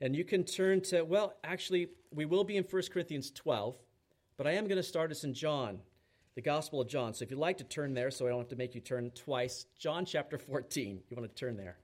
And 0.00 0.14
you 0.14 0.24
can 0.24 0.44
turn 0.44 0.80
to, 0.82 1.02
well, 1.02 1.34
actually, 1.42 1.88
we 2.14 2.24
will 2.24 2.44
be 2.44 2.56
in 2.56 2.64
1 2.64 2.82
Corinthians 2.92 3.30
12, 3.32 3.76
but 4.36 4.46
I 4.46 4.52
am 4.52 4.68
going 4.68 4.76
to 4.76 4.82
start 4.82 5.10
us 5.10 5.24
in 5.24 5.34
John, 5.34 5.80
the 6.36 6.42
Gospel 6.42 6.80
of 6.80 6.88
John. 6.88 7.12
So 7.14 7.24
if 7.24 7.30
you'd 7.30 7.40
like 7.40 7.58
to 7.58 7.64
turn 7.64 7.94
there, 7.94 8.10
so 8.10 8.26
I 8.26 8.30
don't 8.30 8.38
have 8.38 8.48
to 8.48 8.56
make 8.56 8.74
you 8.76 8.80
turn 8.80 9.10
twice, 9.10 9.66
John 9.76 10.04
chapter 10.04 10.38
14, 10.38 11.00
you 11.08 11.16
want 11.16 11.28
to 11.28 11.34
turn 11.34 11.56
there. 11.56 11.78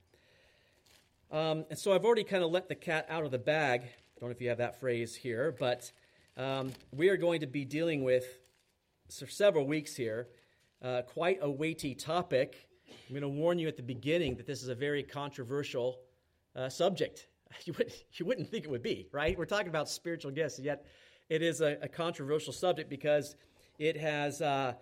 Um, 1.32 1.64
and 1.70 1.78
so 1.78 1.92
I've 1.92 2.04
already 2.04 2.22
kind 2.22 2.44
of 2.44 2.52
let 2.52 2.68
the 2.68 2.76
cat 2.76 3.06
out 3.08 3.24
of 3.24 3.32
the 3.32 3.38
bag. 3.38 3.80
I 3.82 4.20
don't 4.20 4.28
know 4.28 4.32
if 4.32 4.40
you 4.40 4.48
have 4.48 4.58
that 4.58 4.78
phrase 4.78 5.16
here, 5.16 5.56
but 5.58 5.90
um, 6.36 6.72
we 6.92 7.08
are 7.08 7.16
going 7.16 7.40
to 7.40 7.48
be 7.48 7.64
dealing 7.64 8.04
with, 8.04 8.38
for 9.10 9.26
several 9.26 9.66
weeks 9.66 9.96
here, 9.96 10.28
uh, 10.82 11.02
quite 11.02 11.38
a 11.42 11.50
weighty 11.50 11.96
topic. 11.96 12.68
I'm 13.08 13.14
going 13.14 13.22
to 13.22 13.28
warn 13.28 13.58
you 13.58 13.66
at 13.66 13.76
the 13.76 13.82
beginning 13.82 14.36
that 14.36 14.46
this 14.46 14.62
is 14.62 14.68
a 14.68 14.74
very 14.74 15.02
controversial 15.02 15.98
uh, 16.54 16.68
subject. 16.68 17.26
You, 17.66 17.72
would, 17.78 17.92
you 18.14 18.26
wouldn't 18.26 18.48
think 18.48 18.64
it 18.64 18.70
would 18.70 18.82
be, 18.82 19.08
right? 19.12 19.38
We're 19.38 19.46
talking 19.46 19.68
about 19.68 19.88
spiritual 19.88 20.32
gifts, 20.32 20.58
yet 20.58 20.84
it 21.28 21.40
is 21.40 21.60
a, 21.60 21.78
a 21.82 21.88
controversial 21.88 22.52
subject 22.52 22.90
because 22.90 23.36
it 23.78 23.96
has 23.96 24.42
uh, 24.42 24.74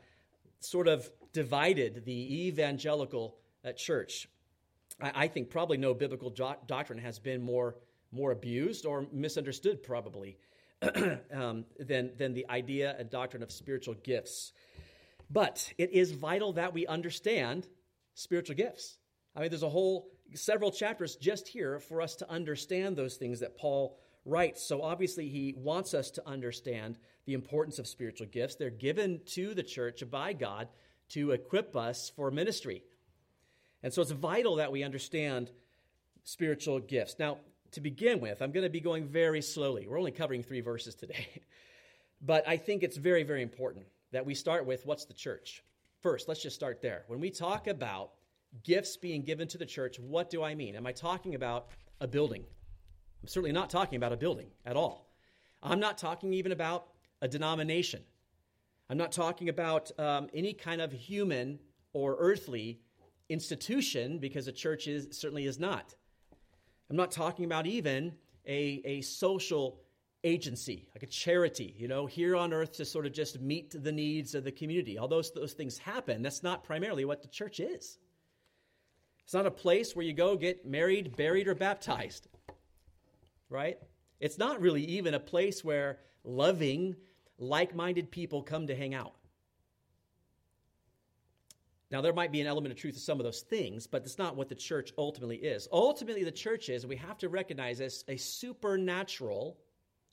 sort 0.61 0.89
of 0.89 1.09
divided 1.33 2.05
the 2.05 2.47
evangelical 2.47 3.37
uh, 3.65 3.73
church. 3.73 4.29
I, 5.01 5.13
I, 5.15 5.29
think 5.29 5.51
probably 5.51 5.77
no 5.77 5.95
biblical 5.95 6.31
do- 6.31 6.57
doctrine 6.67 6.99
has 6.99 7.19
been 7.19 7.43
more, 7.43 7.77
more 8.11 8.33
abused 8.33 8.87
or 8.87 9.07
misunderstood, 9.13 9.83
probably, 9.83 10.39
um, 11.33 11.65
than, 11.79 12.11
than 12.17 12.35
the 12.35 12.47
idea 12.51 12.97
and 12.99 13.09
doctrine 13.09 13.43
of 13.43 13.53
spiritual 13.53 13.95
gifts. 13.95 14.53
But 15.31 15.73
it 15.79 15.93
is 15.93 16.13
vital 16.13 16.55
that 16.55 16.75
we 16.75 16.87
understand 16.87 17.67
spiritual 18.15 18.57
gifts. 18.57 18.99
I 19.35 19.41
mean, 19.41 19.51
there's 19.51 19.63
a 19.63 19.69
whole 19.69 20.09
several 20.35 20.71
chapters 20.71 21.17
just 21.17 21.49
here 21.49 21.79
for 21.79 22.01
us 22.01 22.17
to 22.17 22.31
understand 22.31 22.97
those 22.97 23.17
things 23.17 23.41
that 23.41 23.57
Paul 23.57 23.99
writes. 24.25 24.63
So 24.63 24.83
obviously, 24.83 25.29
he 25.29 25.55
wants 25.57 25.95
us 25.95 26.11
to 26.13 26.29
understand 26.29 26.99
the 27.27 27.35
importance 27.35 27.79
of 27.79 27.87
spiritual 27.87 28.27
gifts. 28.27 28.55
They're 28.55 28.71
given 28.71 29.21
to 29.27 29.55
the 29.55 29.63
church 29.63 30.03
by 30.11 30.33
God 30.33 30.69
to 31.11 31.33
equip 31.33 31.77
us 31.77 32.11
for 32.15 32.31
ministry. 32.31 32.83
And 33.83 33.93
so 33.93 34.03
it's 34.03 34.11
vital 34.11 34.57
that 34.57 34.73
we 34.73 34.83
understand 34.83 35.51
spiritual 36.25 36.81
gifts. 36.81 37.17
Now, 37.19 37.39
to 37.73 37.81
begin 37.81 38.21
with, 38.21 38.43
I'm 38.43 38.53
going 38.53 38.65
to 38.65 38.71
be 38.71 38.81
going 38.81 39.07
very 39.07 39.43
slowly. 39.43 39.87
We're 39.87 39.99
only 39.99 40.13
covering 40.13 40.43
three 40.43 40.61
verses 40.61 40.95
today. 40.95 41.27
but 42.23 42.47
I 42.47 42.57
think 42.57 42.83
it's 42.83 42.97
very, 42.97 43.23
very 43.23 43.43
important 43.43 43.87
that 44.13 44.27
we 44.27 44.35
start 44.35 44.67
with 44.67 44.87
what's 44.87 45.07
the 45.07 45.15
church? 45.15 45.65
First, 46.03 46.29
let's 46.29 46.43
just 46.43 46.57
start 46.57 46.83
there. 46.83 47.05
When 47.07 47.21
we 47.21 47.31
talk 47.31 47.67
about 47.67 48.13
gifts 48.65 48.97
being 48.97 49.23
given 49.23 49.49
to 49.49 49.59
the 49.59 49.67
church, 49.67 49.99
what 49.99 50.31
do 50.31 50.43
I 50.43 50.55
mean? 50.55 50.77
Am 50.77 50.87
I 50.87 50.93
talking 50.93 51.35
about 51.35 51.69
a 52.01 52.09
building? 52.09 52.45
I'm 53.23 53.29
certainly 53.29 53.53
not 53.53 53.71
talking 53.71 53.97
about 53.97 54.13
a 54.13 54.17
building 54.17 54.49
at 54.67 54.77
all. 54.77 55.09
I'm 55.63 55.81
not 55.81 55.97
talking 55.99 56.35
even 56.35 56.53
about 56.53 56.89
a 57.21 57.29
denomination. 57.29 58.03
I'm 58.91 58.99
not 58.99 59.13
talking 59.13 59.49
about 59.49 59.91
um, 59.99 60.29
any 60.35 60.53
kind 60.53 60.81
of 60.81 60.93
human 60.93 61.59
or 61.93 62.17
earthly 62.19 62.81
institution 63.29 64.19
because 64.19 64.49
a 64.49 64.53
church 64.53 64.87
is, 64.89 65.09
certainly 65.13 65.47
is 65.47 65.59
not. 65.59 65.95
I'm 66.91 66.97
not 66.97 67.11
talking 67.11 67.45
about 67.45 67.67
even 67.67 68.13
a, 68.47 68.83
a 68.85 69.01
social 69.03 69.81
agency, 70.25 70.89
like 70.95 71.03
a 71.03 71.07
charity, 71.07 71.75
you 71.79 71.89
know, 71.89 72.07
here 72.07 72.37
on 72.37 72.53
earth 72.53 72.73
to 72.73 72.85
sort 72.85 73.07
of 73.07 73.13
just 73.13 73.41
meet 73.41 73.75
the 73.83 73.93
needs 73.93 74.35
of 74.35 74.45
the 74.45 74.53
community. 74.53 74.99
Although 74.99 75.23
those 75.35 75.53
things 75.53 75.79
happen, 75.79 76.23
that's 76.23 76.43
not 76.43 76.65
primarily 76.65 77.05
what 77.05 77.23
the 77.23 77.29
church 77.29 77.61
is. 77.61 77.99
It's 79.33 79.35
not 79.35 79.47
a 79.47 79.51
place 79.51 79.97
where 79.97 80.05
you 80.05 80.13
go 80.13 80.37
get 80.37 80.67
married, 80.67 81.17
buried, 81.17 81.49
or 81.49 81.55
baptized, 81.55 82.29
right? 83.49 83.79
It's 84.21 84.37
not 84.37 84.61
really 84.61 84.85
even 84.85 85.15
a 85.15 85.19
place 85.19 85.65
where 85.65 86.01
loving, 86.23 86.97
like 87.39 87.75
minded 87.75 88.11
people 88.11 88.43
come 88.43 88.67
to 88.67 88.77
hang 88.77 88.93
out. 88.93 89.15
Now, 91.91 92.03
there 92.03 92.13
might 92.13 92.31
be 92.31 92.43
an 92.43 92.47
element 92.47 92.75
of 92.75 92.79
truth 92.79 92.93
to 92.93 93.01
some 93.01 93.21
of 93.21 93.25
those 93.25 93.41
things, 93.41 93.87
but 93.87 94.03
it's 94.03 94.19
not 94.19 94.37
what 94.37 94.51
the 94.51 94.55
church 94.55 94.93
ultimately 94.99 95.39
is. 95.39 95.67
Ultimately, 95.73 96.25
the 96.25 96.31
church 96.31 96.69
is, 96.69 96.87
we 96.87 96.97
have 96.97 97.17
to 97.17 97.31
recognize 97.31 97.81
as 97.81 98.05
a 98.09 98.19
supernatural 98.19 99.57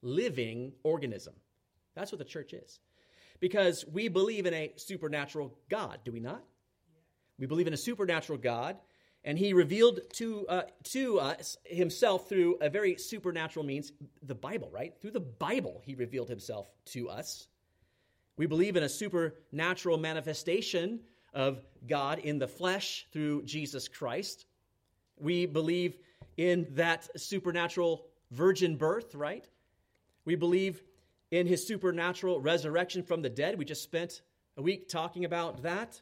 living 0.02 0.72
organism. 0.84 1.34
That's 1.94 2.14
what 2.14 2.20
the 2.20 2.24
church 2.24 2.54
is. 2.54 2.80
Because 3.42 3.86
we 3.86 4.08
believe 4.08 4.46
in 4.46 4.54
a 4.54 4.72
supernatural 4.78 5.58
God, 5.70 6.00
do 6.06 6.14
we 6.14 6.22
not? 6.22 6.42
We 7.38 7.48
believe 7.48 7.68
in 7.68 7.74
a 7.74 7.78
supernatural 7.78 8.40
God 8.40 8.78
and 9.24 9.38
he 9.38 9.54
revealed 9.54 10.00
to, 10.14 10.48
uh, 10.48 10.62
to 10.86 11.20
us 11.20 11.58
himself 11.66 12.30
through 12.30 12.58
a 12.62 12.70
very 12.70 12.98
supernatural 12.98 13.66
means, 13.66 13.92
the 14.24 14.36
Bible, 14.36 14.70
right? 14.72 14.94
Through 15.02 15.12
the 15.12 15.20
Bible, 15.20 15.82
he 15.86 15.96
revealed 15.96 16.30
himself 16.30 16.70
to 16.88 17.10
us. 17.10 17.48
We 18.38 18.46
believe 18.46 18.78
in 18.78 18.84
a 18.84 18.90
supernatural 18.90 19.98
manifestation 19.98 21.02
of 21.34 21.62
God 21.88 22.20
in 22.20 22.40
the 22.40 22.48
flesh 22.48 23.08
through 23.12 23.44
Jesus 23.44 23.88
Christ. 23.88 24.46
We 25.18 25.46
believe 25.46 25.98
in 26.38 26.68
that 26.72 27.10
supernatural 27.20 28.06
virgin 28.32 28.78
birth, 28.78 29.14
right? 29.14 29.46
We 30.26 30.36
believe 30.36 30.82
in 31.32 31.48
his 31.48 31.68
supernatural 31.68 32.40
resurrection 32.40 33.04
from 33.04 33.22
the 33.22 33.30
dead. 33.30 33.58
We 33.58 33.66
just 33.66 33.84
spent 33.84 34.22
a 34.58 34.62
week 34.62 34.90
talking 34.90 35.26
about 35.26 35.64
that. 35.64 36.02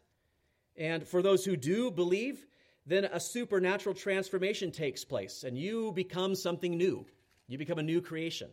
And 0.76 1.08
for 1.08 1.22
those 1.22 1.44
who 1.44 1.58
do 1.58 1.92
believe, 1.92 2.46
then 2.88 3.04
a 3.06 3.20
supernatural 3.20 3.94
transformation 3.94 4.72
takes 4.72 5.04
place 5.04 5.44
and 5.44 5.58
you 5.58 5.92
become 5.92 6.36
something 6.36 6.78
new. 6.78 7.06
You 7.48 7.58
become 7.58 7.80
a 7.80 7.84
new 7.84 8.02
creation. 8.02 8.50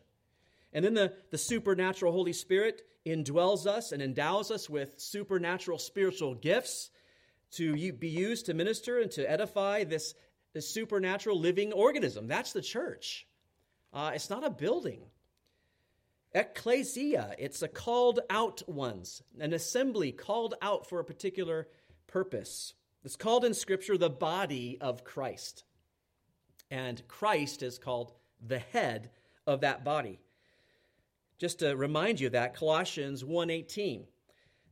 And 0.73 0.85
then 0.85 0.95
the, 0.95 1.13
the 1.31 1.39
supernatural 1.39 2.13
Holy 2.13 2.33
Spirit 2.33 2.83
indwells 3.07 3.67
us 3.67 3.93
and 3.93 4.03
endows 4.03 4.51
us 4.51 4.69
with 4.69 4.99
supernatural 4.99 5.79
spiritual 5.79 6.35
gifts 6.35 6.91
to 7.53 7.93
be 7.93 8.09
used 8.09 8.47
to 8.47 8.55
minister 8.55 8.99
and 8.99 9.11
to 9.13 9.31
edify 9.31 9.85
this, 9.85 10.15
this 10.53 10.69
supernatural 10.69 11.39
living 11.39 11.73
organism. 11.73 12.27
That's 12.27 12.53
the 12.53 12.63
church. 12.63 13.29
Uh, 13.93 14.13
it's 14.15 14.31
not 14.31 14.45
a 14.45 14.51
building. 14.51 15.03
Ecclesia, 16.35 17.37
it's 17.39 17.63
a 17.63 17.69
called 17.69 18.19
out 18.29 18.69
ones, 18.69 19.23
an 19.39 19.53
assembly 19.53 20.11
called 20.11 20.55
out 20.61 20.89
for 20.89 20.99
a 20.99 21.05
particular 21.05 21.69
purpose. 22.09 22.75
It's 23.05 23.17
called 23.17 23.45
in 23.45 23.53
Scripture 23.53 23.99
the 23.99 24.09
body 24.09 24.79
of 24.81 25.05
Christ. 25.05 25.65
And 26.71 27.07
Christ 27.07 27.63
is 27.63 27.79
called 27.79 28.13
the 28.45 28.59
head 28.59 29.11
of 29.47 29.61
that 29.61 29.85
body. 29.85 30.21
Just 31.39 31.59
to 31.59 31.77
remind 31.77 32.21
you 32.21 32.31
that 32.31 32.55
Colossians 32.55 33.23
1:18 33.23 34.07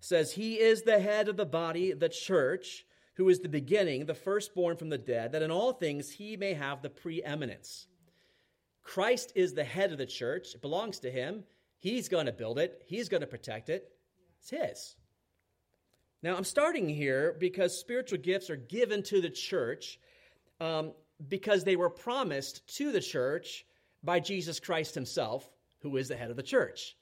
says 0.01 0.33
he 0.33 0.59
is 0.59 0.83
the 0.83 0.99
head 0.99 1.29
of 1.29 1.37
the 1.37 1.47
body, 1.47 1.93
the 1.93 2.09
church, 2.09 2.87
who 3.17 3.29
is 3.29 3.41
the 3.41 3.49
beginning, 3.49 4.07
the 4.07 4.15
firstborn 4.15 4.77
from 4.77 4.89
the 4.89 4.99
dead, 4.99 5.33
that 5.33 5.43
in 5.43 5.51
all 5.51 5.73
things 5.73 6.13
he 6.13 6.37
may 6.37 6.55
have 6.55 6.81
the 6.81 6.91
preeminence. 6.91 7.87
Christ 8.83 9.33
is 9.35 9.53
the 9.53 9.65
head 9.65 9.93
of 9.93 9.99
the 9.99 10.07
church. 10.07 10.55
It 10.55 10.63
belongs 10.63 10.99
to 11.01 11.11
him. 11.11 11.45
He's 11.79 12.09
going 12.09 12.27
to 12.27 12.33
build 12.33 12.59
it. 12.59 12.83
He's 12.87 13.09
going 13.09 13.21
to 13.21 13.27
protect 13.27 13.69
it. 13.69 13.93
It's 14.41 14.51
his. 14.51 14.97
Now, 16.23 16.37
I'm 16.37 16.45
starting 16.45 16.89
here 16.89 17.35
because 17.39 17.79
spiritual 17.79 18.19
gifts 18.19 18.49
are 18.49 18.57
given 18.57 19.03
to 19.05 19.21
the 19.21 19.31
church 19.31 19.99
um, 20.61 20.93
because 21.29 21.65
they 21.65 21.77
were 21.77 21.91
promised 21.91 22.67
to 22.77 22.93
the 22.93 23.01
church 23.01 23.65
by 24.05 24.21
Jesus 24.21 24.61
Christ 24.61 24.95
himself, 24.95 25.49
who 25.81 25.97
is 25.97 26.09
the 26.09 26.17
head 26.17 26.31
of 26.31 26.37
the 26.37 26.43
church. 26.43 26.97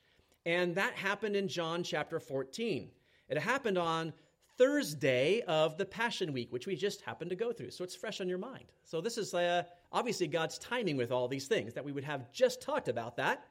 And 0.47 0.75
that 0.77 0.95
happened 0.95 1.37
in 1.37 1.49
John 1.49 1.83
chapter 1.83 2.19
14. 2.19 2.91
It 3.29 3.39
happened 3.39 3.77
on 3.77 4.15
Thursday 4.57 5.43
of 5.47 5.77
the 5.77 5.85
Passion 5.85 6.33
Week, 6.33 6.51
which 6.51 6.67
we 6.67 6.75
just 6.75 7.03
happened 7.03 7.31
to 7.31 7.37
go 7.37 7.53
through. 7.53 7.71
So 7.71 7.85
it's 7.85 7.95
fresh 7.95 8.23
on 8.23 8.29
your 8.29 8.39
mind. 8.39 8.65
So 8.85 9.03
this 9.03 9.19
is 9.19 9.35
uh, 9.35 9.65
obviously 9.93 10.29
God's 10.29 10.59
timing 10.59 10.97
with 10.97 11.13
all 11.13 11.29
these 11.29 11.47
things 11.47 11.75
that 11.75 11.85
we 11.85 11.93
would 11.93 12.05
have 12.05 12.33
just 12.33 12.63
talked 12.63 12.89
about 12.89 13.17
that. 13.17 13.45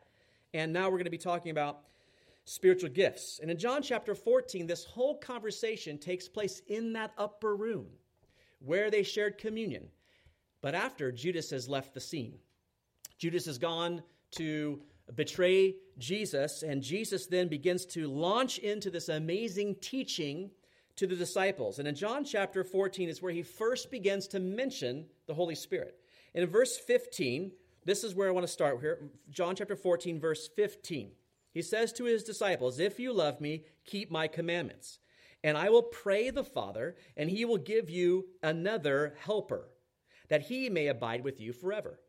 And 0.53 0.73
now 0.73 0.85
we're 0.85 0.97
going 0.97 1.05
to 1.05 1.11
be 1.11 1.17
talking 1.17 1.51
about 1.51 1.81
spiritual 2.49 2.89
gifts. 2.89 3.39
And 3.39 3.51
in 3.51 3.59
John 3.59 3.83
chapter 3.83 4.15
14, 4.15 4.65
this 4.65 4.83
whole 4.83 5.15
conversation 5.15 5.99
takes 5.99 6.27
place 6.27 6.63
in 6.67 6.93
that 6.93 7.11
upper 7.15 7.55
room 7.55 7.85
where 8.57 8.89
they 8.89 9.03
shared 9.03 9.37
communion. 9.37 9.87
But 10.61 10.73
after 10.73 11.11
Judas 11.11 11.51
has 11.51 11.69
left 11.69 11.93
the 11.93 11.99
scene, 11.99 12.39
Judas 13.19 13.45
has 13.45 13.59
gone 13.59 14.01
to 14.31 14.81
betray 15.15 15.75
Jesus, 15.99 16.63
and 16.63 16.81
Jesus 16.81 17.27
then 17.27 17.49
begins 17.49 17.85
to 17.87 18.07
launch 18.07 18.57
into 18.57 18.89
this 18.89 19.09
amazing 19.09 19.75
teaching 19.75 20.49
to 20.95 21.05
the 21.05 21.15
disciples. 21.15 21.77
And 21.77 21.87
in 21.87 21.93
John 21.93 22.25
chapter 22.25 22.63
14 22.63 23.09
is 23.09 23.21
where 23.21 23.31
he 23.31 23.43
first 23.43 23.91
begins 23.91 24.27
to 24.29 24.39
mention 24.39 25.05
the 25.27 25.35
Holy 25.35 25.55
Spirit. 25.55 25.99
And 26.33 26.43
in 26.43 26.49
verse 26.49 26.77
15, 26.77 27.51
this 27.85 28.03
is 28.03 28.15
where 28.15 28.27
I 28.27 28.31
want 28.31 28.45
to 28.47 28.51
start 28.51 28.79
here. 28.81 28.99
John 29.29 29.55
chapter 29.55 29.75
14, 29.75 30.19
verse 30.19 30.49
15. 30.55 31.11
He 31.51 31.61
says 31.61 31.91
to 31.93 32.05
his 32.05 32.23
disciples, 32.23 32.79
If 32.79 32.99
you 32.99 33.13
love 33.13 33.41
me, 33.41 33.65
keep 33.85 34.11
my 34.11 34.27
commandments. 34.27 34.99
And 35.43 35.57
I 35.57 35.69
will 35.69 35.83
pray 35.83 36.29
the 36.29 36.43
Father, 36.43 36.95
and 37.15 37.29
he 37.29 37.45
will 37.45 37.57
give 37.57 37.89
you 37.89 38.25
another 38.43 39.15
helper, 39.23 39.69
that 40.27 40.43
he 40.43 40.69
may 40.69 40.87
abide 40.87 41.23
with 41.23 41.39
you 41.39 41.53
forever. 41.53 41.99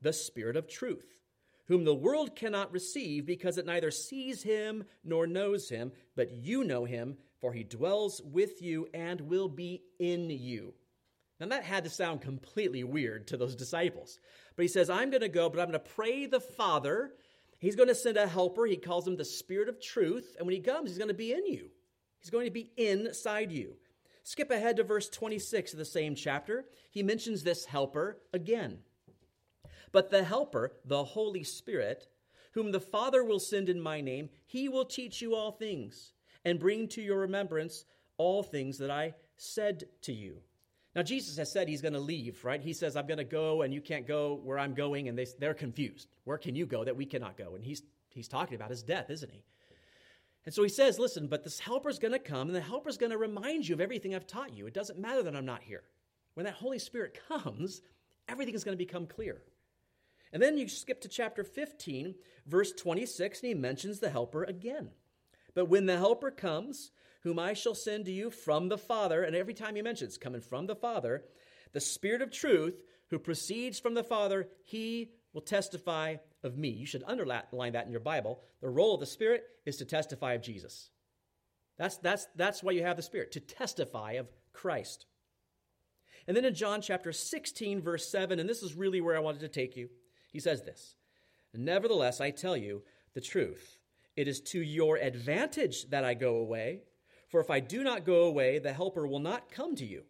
the 0.00 0.12
Spirit 0.12 0.56
of 0.56 0.68
truth, 0.68 1.18
whom 1.66 1.84
the 1.84 1.94
world 1.94 2.36
cannot 2.36 2.72
receive 2.72 3.26
because 3.26 3.58
it 3.58 3.66
neither 3.66 3.90
sees 3.90 4.42
him 4.42 4.84
nor 5.04 5.26
knows 5.26 5.68
him, 5.68 5.92
but 6.16 6.30
you 6.30 6.64
know 6.64 6.84
him, 6.84 7.16
for 7.40 7.52
he 7.52 7.64
dwells 7.64 8.22
with 8.22 8.62
you 8.62 8.88
and 8.94 9.20
will 9.20 9.48
be 9.48 9.82
in 9.98 10.30
you. 10.30 10.72
Now, 11.40 11.46
that 11.48 11.64
had 11.64 11.84
to 11.84 11.90
sound 11.90 12.20
completely 12.20 12.82
weird 12.82 13.28
to 13.28 13.36
those 13.36 13.54
disciples. 13.54 14.18
But 14.56 14.62
he 14.62 14.68
says, 14.68 14.90
I'm 14.90 15.10
going 15.10 15.20
to 15.20 15.28
go, 15.28 15.48
but 15.48 15.60
I'm 15.60 15.70
going 15.70 15.80
to 15.80 15.90
pray 15.94 16.26
the 16.26 16.40
Father. 16.40 17.12
He's 17.58 17.76
going 17.76 17.88
to 17.88 17.94
send 17.94 18.16
a 18.16 18.26
helper. 18.26 18.66
He 18.66 18.76
calls 18.76 19.06
him 19.06 19.16
the 19.16 19.24
Spirit 19.24 19.68
of 19.68 19.80
truth. 19.80 20.36
And 20.38 20.46
when 20.46 20.54
he 20.54 20.62
comes, 20.62 20.90
he's 20.90 20.98
going 20.98 21.08
to 21.08 21.14
be 21.14 21.32
in 21.32 21.46
you, 21.46 21.70
he's 22.20 22.30
going 22.30 22.46
to 22.46 22.52
be 22.52 22.72
inside 22.76 23.52
you. 23.52 23.76
Skip 24.22 24.50
ahead 24.50 24.76
to 24.76 24.84
verse 24.84 25.08
26 25.08 25.72
of 25.72 25.78
the 25.78 25.84
same 25.86 26.14
chapter. 26.14 26.66
He 26.90 27.02
mentions 27.02 27.42
this 27.42 27.64
helper 27.64 28.18
again. 28.34 28.80
But 29.90 30.10
the 30.10 30.22
helper, 30.22 30.72
the 30.84 31.02
Holy 31.02 31.42
Spirit, 31.42 32.08
whom 32.52 32.72
the 32.72 32.80
Father 32.80 33.24
will 33.24 33.40
send 33.40 33.70
in 33.70 33.80
my 33.80 34.02
name, 34.02 34.28
he 34.44 34.68
will 34.68 34.84
teach 34.84 35.22
you 35.22 35.34
all 35.34 35.52
things 35.52 36.12
and 36.44 36.58
bring 36.58 36.88
to 36.88 37.00
your 37.00 37.20
remembrance 37.20 37.86
all 38.18 38.42
things 38.42 38.76
that 38.78 38.90
I 38.90 39.14
said 39.36 39.84
to 40.02 40.12
you. 40.12 40.42
Now, 40.98 41.04
Jesus 41.04 41.36
has 41.36 41.52
said 41.52 41.68
he's 41.68 41.80
going 41.80 41.94
to 41.94 42.00
leave, 42.00 42.44
right? 42.44 42.60
He 42.60 42.72
says, 42.72 42.96
I'm 42.96 43.06
going 43.06 43.18
to 43.18 43.24
go 43.24 43.62
and 43.62 43.72
you 43.72 43.80
can't 43.80 44.04
go 44.04 44.40
where 44.42 44.58
I'm 44.58 44.74
going. 44.74 45.06
And 45.06 45.16
they, 45.16 45.28
they're 45.38 45.54
confused. 45.54 46.08
Where 46.24 46.38
can 46.38 46.56
you 46.56 46.66
go 46.66 46.82
that 46.82 46.96
we 46.96 47.06
cannot 47.06 47.36
go? 47.36 47.54
And 47.54 47.62
he's, 47.62 47.84
he's 48.08 48.26
talking 48.26 48.56
about 48.56 48.70
his 48.70 48.82
death, 48.82 49.08
isn't 49.08 49.30
he? 49.30 49.44
And 50.44 50.52
so 50.52 50.64
he 50.64 50.68
says, 50.68 50.98
Listen, 50.98 51.28
but 51.28 51.44
this 51.44 51.60
helper's 51.60 52.00
going 52.00 52.14
to 52.14 52.18
come 52.18 52.48
and 52.48 52.56
the 52.56 52.60
helper's 52.60 52.98
going 52.98 53.12
to 53.12 53.16
remind 53.16 53.68
you 53.68 53.76
of 53.76 53.80
everything 53.80 54.12
I've 54.12 54.26
taught 54.26 54.52
you. 54.52 54.66
It 54.66 54.74
doesn't 54.74 54.98
matter 54.98 55.22
that 55.22 55.36
I'm 55.36 55.46
not 55.46 55.62
here. 55.62 55.84
When 56.34 56.46
that 56.46 56.54
Holy 56.54 56.80
Spirit 56.80 57.16
comes, 57.28 57.80
everything 58.28 58.54
is 58.54 58.64
going 58.64 58.76
to 58.76 58.84
become 58.84 59.06
clear. 59.06 59.40
And 60.32 60.42
then 60.42 60.58
you 60.58 60.66
skip 60.66 61.00
to 61.02 61.08
chapter 61.08 61.44
15, 61.44 62.16
verse 62.44 62.72
26, 62.72 63.42
and 63.42 63.48
he 63.50 63.54
mentions 63.54 64.00
the 64.00 64.10
helper 64.10 64.42
again. 64.42 64.90
But 65.54 65.66
when 65.66 65.86
the 65.86 65.96
helper 65.96 66.32
comes, 66.32 66.90
whom 67.28 67.38
I 67.38 67.52
shall 67.52 67.74
send 67.74 68.06
to 68.06 68.10
you 68.10 68.30
from 68.30 68.70
the 68.70 68.78
Father. 68.78 69.22
And 69.22 69.36
every 69.36 69.52
time 69.52 69.76
he 69.76 69.82
mentions 69.82 70.16
coming 70.16 70.40
from 70.40 70.66
the 70.66 70.74
Father, 70.74 71.24
the 71.74 71.80
Spirit 71.80 72.22
of 72.22 72.30
truth, 72.30 72.82
who 73.10 73.18
proceeds 73.18 73.78
from 73.78 73.92
the 73.92 74.02
Father, 74.02 74.48
he 74.64 75.10
will 75.34 75.42
testify 75.42 76.16
of 76.42 76.56
me. 76.56 76.70
You 76.70 76.86
should 76.86 77.04
underline 77.06 77.72
that 77.74 77.84
in 77.84 77.90
your 77.90 78.00
Bible. 78.00 78.40
The 78.62 78.70
role 78.70 78.94
of 78.94 79.00
the 79.00 79.06
Spirit 79.06 79.44
is 79.66 79.76
to 79.76 79.84
testify 79.84 80.32
of 80.32 80.42
Jesus. 80.42 80.88
That's, 81.76 81.98
that's, 81.98 82.26
that's 82.34 82.62
why 82.62 82.72
you 82.72 82.82
have 82.82 82.96
the 82.96 83.02
Spirit, 83.02 83.32
to 83.32 83.40
testify 83.40 84.12
of 84.12 84.26
Christ. 84.54 85.04
And 86.26 86.34
then 86.34 86.46
in 86.46 86.54
John 86.54 86.80
chapter 86.80 87.12
16, 87.12 87.82
verse 87.82 88.10
7, 88.10 88.38
and 88.38 88.48
this 88.48 88.62
is 88.62 88.72
really 88.72 89.02
where 89.02 89.16
I 89.16 89.20
wanted 89.20 89.40
to 89.40 89.48
take 89.48 89.76
you, 89.76 89.90
he 90.32 90.40
says 90.40 90.62
this 90.62 90.96
Nevertheless, 91.52 92.22
I 92.22 92.30
tell 92.30 92.56
you 92.56 92.84
the 93.12 93.20
truth. 93.20 93.76
It 94.16 94.28
is 94.28 94.40
to 94.40 94.62
your 94.62 94.96
advantage 94.96 95.90
that 95.90 96.04
I 96.04 96.14
go 96.14 96.36
away. 96.36 96.84
For 97.28 97.40
if 97.40 97.50
I 97.50 97.60
do 97.60 97.82
not 97.82 98.04
go 98.04 98.22
away, 98.24 98.58
the 98.58 98.72
Helper 98.72 99.06
will 99.06 99.18
not 99.18 99.50
come 99.50 99.76
to 99.76 99.84
you. 99.84 100.02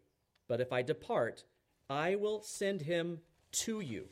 But 0.49 0.61
if 0.61 0.73
I 0.73 0.83
depart, 0.83 1.45
I 1.91 2.17
will 2.17 2.43
send 2.43 2.81
him 2.83 3.21
to 3.53 3.81
you. 3.81 4.07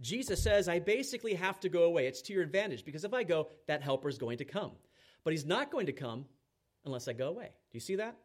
Jesus 0.00 0.42
says, 0.42 0.68
I 0.68 0.78
basically 0.78 1.34
have 1.34 1.58
to 1.60 1.68
go 1.68 1.84
away. 1.84 2.06
It's 2.06 2.22
to 2.22 2.32
your 2.32 2.42
advantage 2.42 2.84
because 2.84 3.04
if 3.04 3.14
I 3.14 3.22
go, 3.22 3.48
that 3.66 3.82
helper 3.82 4.08
is 4.08 4.18
going 4.18 4.38
to 4.38 4.44
come. 4.44 4.72
But 5.24 5.32
he's 5.32 5.46
not 5.46 5.70
going 5.70 5.86
to 5.86 5.92
come 5.92 6.26
unless 6.84 7.08
I 7.08 7.14
go 7.14 7.28
away. 7.28 7.46
Do 7.46 7.72
you 7.72 7.80
see 7.80 7.96
that? 7.96 8.16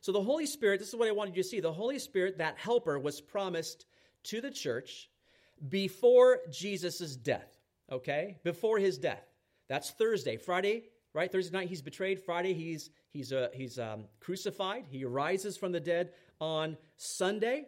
So 0.00 0.12
the 0.12 0.22
Holy 0.22 0.46
Spirit, 0.46 0.80
this 0.80 0.88
is 0.88 0.96
what 0.96 1.08
I 1.08 1.12
wanted 1.12 1.36
you 1.36 1.42
to 1.42 1.48
see. 1.48 1.60
The 1.60 1.72
Holy 1.72 1.98
Spirit, 1.98 2.38
that 2.38 2.56
helper, 2.56 2.98
was 2.98 3.20
promised 3.20 3.84
to 4.24 4.40
the 4.40 4.50
church 4.50 5.10
before 5.68 6.38
Jesus' 6.50 7.16
death, 7.16 7.54
okay? 7.92 8.38
Before 8.42 8.78
his 8.78 8.96
death. 8.96 9.22
That's 9.68 9.90
Thursday. 9.90 10.38
Friday, 10.38 10.84
right? 11.14 11.30
Thursday 11.30 11.56
night 11.56 11.68
he's 11.68 11.82
betrayed. 11.82 12.20
Friday 12.20 12.52
he's 12.54 12.90
he's 13.10 13.32
uh, 13.32 13.48
he's 13.52 13.78
um, 13.78 14.04
crucified. 14.20 14.84
He 14.88 15.04
rises 15.04 15.56
from 15.56 15.72
the 15.72 15.80
dead 15.80 16.12
on 16.40 16.76
Sunday, 16.96 17.66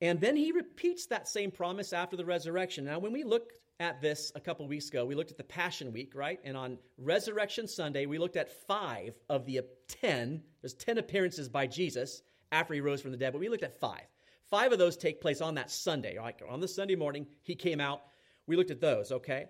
and 0.00 0.20
then 0.20 0.36
he 0.36 0.52
repeats 0.52 1.06
that 1.06 1.28
same 1.28 1.50
promise 1.50 1.92
after 1.92 2.16
the 2.16 2.24
resurrection. 2.24 2.84
Now, 2.84 2.98
when 2.98 3.12
we 3.12 3.24
looked 3.24 3.52
at 3.80 4.00
this 4.00 4.30
a 4.34 4.40
couple 4.40 4.66
weeks 4.68 4.88
ago, 4.88 5.04
we 5.04 5.14
looked 5.14 5.32
at 5.32 5.36
the 5.36 5.44
Passion 5.44 5.92
Week, 5.92 6.12
right? 6.14 6.38
And 6.44 6.56
on 6.56 6.78
Resurrection 6.96 7.66
Sunday, 7.66 8.06
we 8.06 8.18
looked 8.18 8.36
at 8.36 8.52
five 8.66 9.18
of 9.28 9.46
the 9.46 9.62
ten. 9.88 10.42
There's 10.62 10.74
ten 10.74 10.98
appearances 10.98 11.48
by 11.48 11.66
Jesus 11.66 12.22
after 12.52 12.74
he 12.74 12.80
rose 12.80 13.00
from 13.00 13.10
the 13.10 13.16
dead, 13.16 13.32
but 13.32 13.40
we 13.40 13.48
looked 13.48 13.64
at 13.64 13.80
five. 13.80 14.06
Five 14.48 14.72
of 14.72 14.78
those 14.78 14.96
take 14.96 15.20
place 15.20 15.40
on 15.40 15.54
that 15.56 15.70
Sunday, 15.70 16.16
right? 16.18 16.36
On 16.48 16.60
the 16.60 16.68
Sunday 16.68 16.94
morning, 16.94 17.26
he 17.42 17.56
came 17.56 17.80
out. 17.80 18.02
We 18.46 18.56
looked 18.56 18.70
at 18.70 18.80
those, 18.80 19.10
okay? 19.10 19.46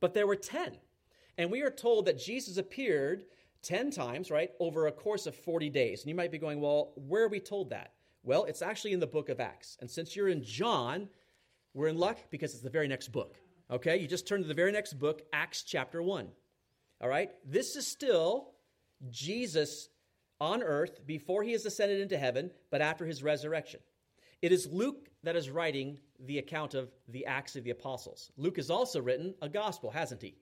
But 0.00 0.14
there 0.14 0.26
were 0.26 0.36
ten. 0.36 0.78
And 1.38 1.50
we 1.50 1.62
are 1.62 1.70
told 1.70 2.06
that 2.06 2.18
Jesus 2.18 2.56
appeared 2.56 3.24
10 3.62 3.90
times, 3.90 4.30
right, 4.30 4.50
over 4.60 4.86
a 4.86 4.92
course 4.92 5.26
of 5.26 5.34
40 5.34 5.70
days. 5.70 6.02
And 6.02 6.08
you 6.08 6.14
might 6.14 6.30
be 6.30 6.38
going, 6.38 6.60
well, 6.60 6.92
where 6.96 7.24
are 7.24 7.28
we 7.28 7.40
told 7.40 7.70
that? 7.70 7.92
Well, 8.22 8.44
it's 8.44 8.62
actually 8.62 8.92
in 8.92 9.00
the 9.00 9.06
book 9.06 9.28
of 9.28 9.40
Acts. 9.40 9.76
And 9.80 9.90
since 9.90 10.16
you're 10.16 10.28
in 10.28 10.42
John, 10.42 11.08
we're 11.74 11.88
in 11.88 11.98
luck 11.98 12.18
because 12.30 12.54
it's 12.54 12.62
the 12.62 12.70
very 12.70 12.88
next 12.88 13.08
book. 13.08 13.36
Okay? 13.70 13.98
You 13.98 14.06
just 14.06 14.26
turn 14.26 14.42
to 14.42 14.48
the 14.48 14.54
very 14.54 14.72
next 14.72 14.94
book, 14.94 15.22
Acts 15.32 15.62
chapter 15.62 16.02
1. 16.02 16.28
All 17.00 17.08
right? 17.08 17.30
This 17.44 17.76
is 17.76 17.86
still 17.86 18.52
Jesus 19.10 19.88
on 20.40 20.62
earth 20.62 21.06
before 21.06 21.42
he 21.42 21.52
is 21.52 21.66
ascended 21.66 22.00
into 22.00 22.18
heaven, 22.18 22.50
but 22.70 22.80
after 22.80 23.04
his 23.04 23.22
resurrection. 23.22 23.80
It 24.42 24.52
is 24.52 24.66
Luke 24.70 25.08
that 25.22 25.36
is 25.36 25.50
writing 25.50 25.98
the 26.18 26.38
account 26.38 26.74
of 26.74 26.90
the 27.08 27.26
Acts 27.26 27.56
of 27.56 27.64
the 27.64 27.70
Apostles. 27.70 28.30
Luke 28.36 28.56
has 28.56 28.70
also 28.70 29.00
written 29.00 29.34
a 29.42 29.48
gospel, 29.48 29.90
hasn't 29.90 30.22
he? 30.22 30.36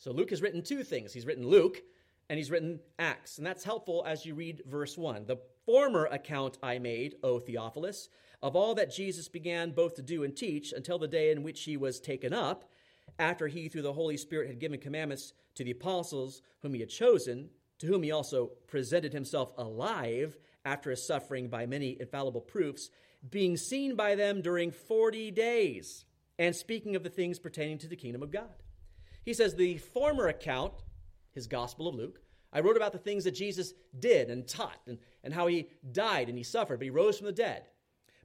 So 0.00 0.12
Luke 0.12 0.30
has 0.30 0.40
written 0.40 0.62
two 0.62 0.82
things. 0.82 1.12
He's 1.12 1.26
written 1.26 1.46
Luke 1.46 1.82
and 2.30 2.38
he's 2.38 2.50
written 2.50 2.80
Acts. 2.98 3.36
And 3.36 3.46
that's 3.46 3.62
helpful 3.62 4.02
as 4.06 4.24
you 4.24 4.34
read 4.34 4.62
verse 4.66 4.96
1. 4.96 5.26
The 5.26 5.36
former 5.66 6.06
account 6.06 6.56
I 6.62 6.78
made, 6.78 7.16
O 7.22 7.38
Theophilus, 7.38 8.08
of 8.42 8.56
all 8.56 8.74
that 8.76 8.94
Jesus 8.94 9.28
began 9.28 9.72
both 9.72 9.96
to 9.96 10.02
do 10.02 10.24
and 10.24 10.34
teach 10.34 10.72
until 10.72 10.98
the 10.98 11.06
day 11.06 11.30
in 11.30 11.42
which 11.42 11.64
he 11.64 11.76
was 11.76 12.00
taken 12.00 12.32
up, 12.32 12.64
after 13.18 13.46
he, 13.46 13.68
through 13.68 13.82
the 13.82 13.92
Holy 13.92 14.16
Spirit, 14.16 14.48
had 14.48 14.58
given 14.58 14.80
commandments 14.80 15.34
to 15.56 15.64
the 15.64 15.72
apostles 15.72 16.40
whom 16.62 16.72
he 16.72 16.80
had 16.80 16.88
chosen, 16.88 17.50
to 17.78 17.86
whom 17.86 18.02
he 18.02 18.10
also 18.10 18.52
presented 18.68 19.12
himself 19.12 19.52
alive 19.58 20.38
after 20.64 20.88
his 20.88 21.06
suffering 21.06 21.48
by 21.48 21.66
many 21.66 21.98
infallible 22.00 22.40
proofs, 22.40 22.88
being 23.28 23.54
seen 23.54 23.96
by 23.96 24.14
them 24.14 24.40
during 24.40 24.70
40 24.70 25.30
days, 25.32 26.06
and 26.38 26.56
speaking 26.56 26.96
of 26.96 27.02
the 27.02 27.10
things 27.10 27.38
pertaining 27.38 27.76
to 27.76 27.88
the 27.88 27.96
kingdom 27.96 28.22
of 28.22 28.30
God. 28.30 28.62
He 29.24 29.34
says, 29.34 29.54
The 29.54 29.78
former 29.78 30.28
account, 30.28 30.72
his 31.32 31.46
Gospel 31.46 31.88
of 31.88 31.94
Luke, 31.94 32.20
I 32.52 32.60
wrote 32.60 32.76
about 32.76 32.92
the 32.92 32.98
things 32.98 33.24
that 33.24 33.32
Jesus 33.32 33.74
did 33.98 34.28
and 34.28 34.46
taught 34.46 34.80
and, 34.86 34.98
and 35.22 35.32
how 35.32 35.46
he 35.46 35.68
died 35.92 36.28
and 36.28 36.36
he 36.36 36.44
suffered, 36.44 36.78
but 36.78 36.84
he 36.84 36.90
rose 36.90 37.18
from 37.18 37.26
the 37.26 37.32
dead. 37.32 37.64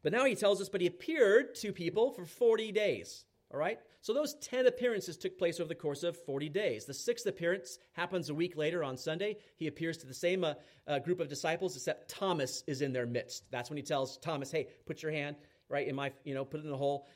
But 0.01 0.13
now 0.13 0.25
he 0.25 0.35
tells 0.35 0.61
us, 0.61 0.69
but 0.69 0.81
he 0.81 0.87
appeared 0.87 1.55
to 1.55 1.71
people 1.71 2.11
for 2.11 2.25
40 2.25 2.71
days. 2.71 3.25
All 3.51 3.59
right? 3.59 3.79
So 4.01 4.13
those 4.13 4.35
10 4.35 4.67
appearances 4.67 5.17
took 5.17 5.37
place 5.37 5.59
over 5.59 5.67
the 5.67 5.75
course 5.75 6.03
of 6.03 6.17
40 6.25 6.49
days. 6.49 6.85
The 6.85 6.93
sixth 6.93 7.25
appearance 7.25 7.79
happens 7.93 8.29
a 8.29 8.35
week 8.35 8.55
later 8.55 8.83
on 8.83 8.97
Sunday. 8.97 9.37
He 9.55 9.67
appears 9.67 9.97
to 9.97 10.07
the 10.07 10.13
same 10.13 10.43
uh, 10.43 10.53
uh, 10.87 10.99
group 10.99 11.19
of 11.19 11.27
disciples, 11.27 11.75
except 11.75 12.09
Thomas 12.09 12.63
is 12.67 12.81
in 12.81 12.93
their 12.93 13.05
midst. 13.07 13.49
That's 13.51 13.69
when 13.69 13.77
he 13.77 13.83
tells 13.83 14.17
Thomas, 14.17 14.51
hey, 14.51 14.67
put 14.85 15.01
your 15.01 15.11
hand 15.11 15.37
right 15.69 15.87
in 15.87 15.95
my, 15.95 16.11
you 16.23 16.33
know, 16.33 16.45
put 16.45 16.59
it 16.59 16.65
in 16.65 16.69
the 16.69 16.77
hole. 16.77 17.07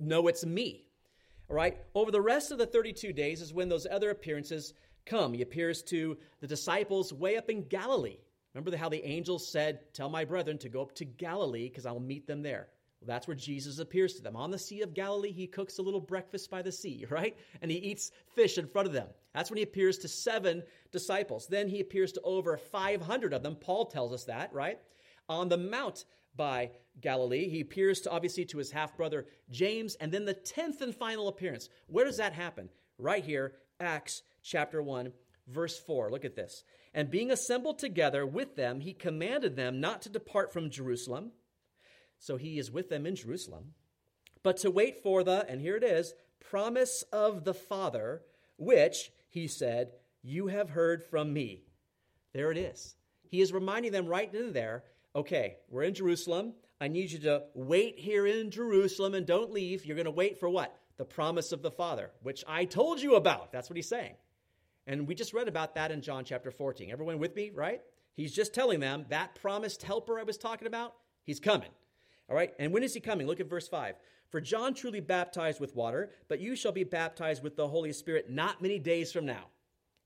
No, 0.00 0.26
it's 0.28 0.44
me. 0.44 0.86
All 1.52 1.56
right? 1.56 1.76
Over 1.94 2.10
the 2.10 2.18
rest 2.18 2.50
of 2.50 2.56
the 2.56 2.64
32 2.64 3.12
days 3.12 3.42
is 3.42 3.52
when 3.52 3.68
those 3.68 3.86
other 3.90 4.08
appearances 4.08 4.72
come. 5.04 5.34
He 5.34 5.42
appears 5.42 5.82
to 5.82 6.16
the 6.40 6.46
disciples 6.46 7.12
way 7.12 7.36
up 7.36 7.50
in 7.50 7.68
Galilee. 7.68 8.16
Remember 8.54 8.74
how 8.74 8.88
the 8.88 9.04
angels 9.04 9.46
said, 9.46 9.80
Tell 9.92 10.08
my 10.08 10.24
brethren 10.24 10.56
to 10.56 10.70
go 10.70 10.80
up 10.80 10.94
to 10.94 11.04
Galilee 11.04 11.68
because 11.68 11.84
I'll 11.84 12.00
meet 12.00 12.26
them 12.26 12.42
there. 12.42 12.68
Well, 13.00 13.06
that's 13.06 13.28
where 13.28 13.36
Jesus 13.36 13.80
appears 13.80 14.14
to 14.14 14.22
them. 14.22 14.34
On 14.34 14.50
the 14.50 14.58
Sea 14.58 14.80
of 14.80 14.94
Galilee, 14.94 15.30
he 15.30 15.46
cooks 15.46 15.76
a 15.76 15.82
little 15.82 16.00
breakfast 16.00 16.50
by 16.50 16.62
the 16.62 16.72
sea, 16.72 17.04
right? 17.10 17.36
And 17.60 17.70
he 17.70 17.76
eats 17.76 18.12
fish 18.34 18.56
in 18.56 18.66
front 18.66 18.88
of 18.88 18.94
them. 18.94 19.08
That's 19.34 19.50
when 19.50 19.58
he 19.58 19.62
appears 19.62 19.98
to 19.98 20.08
seven 20.08 20.62
disciples. 20.90 21.46
Then 21.48 21.68
he 21.68 21.80
appears 21.80 22.12
to 22.12 22.22
over 22.22 22.56
500 22.56 23.34
of 23.34 23.42
them. 23.42 23.56
Paul 23.56 23.84
tells 23.84 24.14
us 24.14 24.24
that, 24.24 24.54
right? 24.54 24.78
On 25.28 25.50
the 25.50 25.58
Mount 25.58 26.06
by 26.34 26.70
Galilee. 27.00 27.48
He 27.48 27.60
appears 27.60 28.00
to 28.00 28.10
obviously 28.10 28.44
to 28.46 28.58
his 28.58 28.72
half 28.72 28.96
brother 28.96 29.26
James, 29.50 29.94
and 29.96 30.12
then 30.12 30.24
the 30.24 30.34
tenth 30.34 30.80
and 30.80 30.94
final 30.94 31.28
appearance. 31.28 31.68
Where 31.86 32.04
does 32.04 32.18
that 32.18 32.32
happen? 32.32 32.68
Right 32.98 33.24
here, 33.24 33.54
Acts 33.80 34.22
chapter 34.42 34.82
1, 34.82 35.12
verse 35.48 35.78
4. 35.78 36.10
Look 36.10 36.24
at 36.24 36.36
this. 36.36 36.64
And 36.94 37.10
being 37.10 37.30
assembled 37.30 37.78
together 37.78 38.26
with 38.26 38.56
them, 38.56 38.80
he 38.80 38.92
commanded 38.92 39.56
them 39.56 39.80
not 39.80 40.02
to 40.02 40.10
depart 40.10 40.52
from 40.52 40.70
Jerusalem. 40.70 41.32
So 42.18 42.36
he 42.36 42.58
is 42.58 42.70
with 42.70 42.88
them 42.88 43.06
in 43.06 43.16
Jerusalem, 43.16 43.74
but 44.44 44.58
to 44.58 44.70
wait 44.70 45.02
for 45.02 45.24
the, 45.24 45.44
and 45.48 45.60
here 45.60 45.76
it 45.76 45.82
is, 45.82 46.14
promise 46.38 47.02
of 47.12 47.44
the 47.44 47.54
Father, 47.54 48.22
which, 48.56 49.10
he 49.28 49.48
said, 49.48 49.92
you 50.22 50.46
have 50.46 50.70
heard 50.70 51.02
from 51.02 51.32
me. 51.32 51.64
There 52.32 52.52
it 52.52 52.58
is. 52.58 52.94
He 53.28 53.40
is 53.40 53.52
reminding 53.52 53.90
them 53.90 54.06
right 54.06 54.32
in 54.32 54.52
there 54.52 54.84
okay, 55.14 55.56
we're 55.68 55.82
in 55.82 55.94
Jerusalem 55.94 56.54
I 56.82 56.88
need 56.88 57.12
you 57.12 57.20
to 57.20 57.44
wait 57.54 57.96
here 57.96 58.26
in 58.26 58.50
Jerusalem 58.50 59.14
and 59.14 59.24
don't 59.24 59.52
leave. 59.52 59.86
You're 59.86 59.94
going 59.94 60.06
to 60.06 60.10
wait 60.10 60.40
for 60.40 60.48
what? 60.48 60.76
The 60.96 61.04
promise 61.04 61.52
of 61.52 61.62
the 61.62 61.70
Father, 61.70 62.10
which 62.24 62.42
I 62.48 62.64
told 62.64 63.00
you 63.00 63.14
about. 63.14 63.52
That's 63.52 63.70
what 63.70 63.76
he's 63.76 63.88
saying. 63.88 64.16
And 64.88 65.06
we 65.06 65.14
just 65.14 65.32
read 65.32 65.46
about 65.46 65.76
that 65.76 65.92
in 65.92 66.02
John 66.02 66.24
chapter 66.24 66.50
14. 66.50 66.90
Everyone 66.90 67.20
with 67.20 67.36
me, 67.36 67.52
right? 67.54 67.80
He's 68.14 68.34
just 68.34 68.52
telling 68.52 68.80
them 68.80 69.06
that 69.10 69.36
promised 69.36 69.84
helper 69.84 70.18
I 70.18 70.24
was 70.24 70.36
talking 70.36 70.66
about, 70.66 70.94
he's 71.22 71.38
coming. 71.38 71.68
All 72.28 72.34
right? 72.34 72.52
And 72.58 72.72
when 72.72 72.82
is 72.82 72.94
he 72.94 73.00
coming? 73.00 73.28
Look 73.28 73.38
at 73.38 73.48
verse 73.48 73.68
5. 73.68 73.94
For 74.30 74.40
John 74.40 74.74
truly 74.74 74.98
baptized 74.98 75.60
with 75.60 75.76
water, 75.76 76.10
but 76.26 76.40
you 76.40 76.56
shall 76.56 76.72
be 76.72 76.82
baptized 76.82 77.44
with 77.44 77.54
the 77.54 77.68
Holy 77.68 77.92
Spirit 77.92 78.28
not 78.28 78.60
many 78.60 78.80
days 78.80 79.12
from 79.12 79.24
now. 79.24 79.44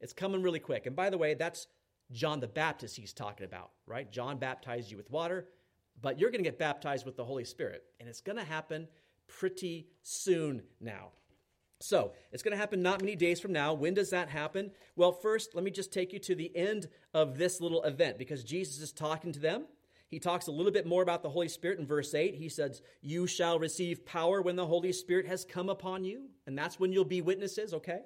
It's 0.02 0.12
coming 0.12 0.42
really 0.42 0.61
quick. 0.61 0.85
And 0.85 0.95
by 0.95 1.09
the 1.09 1.16
way, 1.16 1.33
that's 1.33 1.68
John 2.12 2.38
the 2.38 2.49
Baptist 2.49 2.99
he's 2.99 3.14
talking 3.14 3.47
about, 3.47 3.71
right? 3.87 4.12
John 4.12 4.37
baptized 4.37 4.90
you 4.90 4.99
with 4.99 5.11
water, 5.11 5.49
but 6.00 6.19
you're 6.19 6.31
going 6.31 6.43
to 6.43 6.49
get 6.49 6.59
baptized 6.59 7.07
with 7.07 7.17
the 7.17 7.25
Holy 7.25 7.45
Spirit. 7.45 7.85
And 8.00 8.09
it's 8.09 8.21
going 8.21 8.38
to 8.38 8.45
happen 8.45 8.88
pretty 9.26 9.88
soon 10.03 10.62
now. 10.81 11.11
So, 11.79 12.12
it's 12.33 12.43
going 12.43 12.53
to 12.53 12.59
happen 12.59 12.81
not 12.81 13.03
many 13.03 13.17
days 13.17 13.38
from 13.38 13.53
now. 13.53 13.75
When 13.75 13.93
does 13.93 14.09
that 14.11 14.31
happen? 14.31 14.71
Well, 14.95 15.12
first, 15.12 15.55
let 15.55 15.62
me 15.62 15.71
just 15.71 15.93
take 15.93 16.11
you 16.11 16.19
to 16.21 16.35
the 16.35 16.55
end 16.57 16.88
of 17.12 17.37
this 17.37 17.61
little 17.61 17.83
event 17.83 18.17
because 18.17 18.43
Jesus 18.43 18.81
is 18.81 18.93
talking 18.93 19.31
to 19.33 19.41
them. 19.41 19.67
He 20.09 20.19
talks 20.19 20.47
a 20.47 20.53
little 20.53 20.73
bit 20.73 20.87
more 20.87 21.03
about 21.03 21.23
the 21.23 21.29
Holy 21.29 21.49
Spirit 21.49 21.79
in 21.79 21.87
verse 21.87 22.15
8. 22.15 22.35
He 22.35 22.49
says, 22.49 22.81
You 23.03 23.26
shall 23.26 23.59
receive 23.59 24.07
power 24.07 24.41
when 24.41 24.57
the 24.57 24.67
Holy 24.67 24.93
Spirit 24.93 25.26
has 25.26 25.45
come 25.45 25.69
upon 25.69 26.05
you. 26.05 26.29
And 26.47 26.57
that's 26.57 26.81
when 26.81 26.93
you'll 26.93 27.05
be 27.05 27.21
witnesses, 27.21 27.75
okay? 27.75 28.00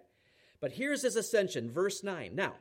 But 0.61 0.73
here's 0.73 1.03
his 1.03 1.17
ascension, 1.17 1.71
verse 1.71 2.03
9. 2.03 2.35
Now, 2.35 2.55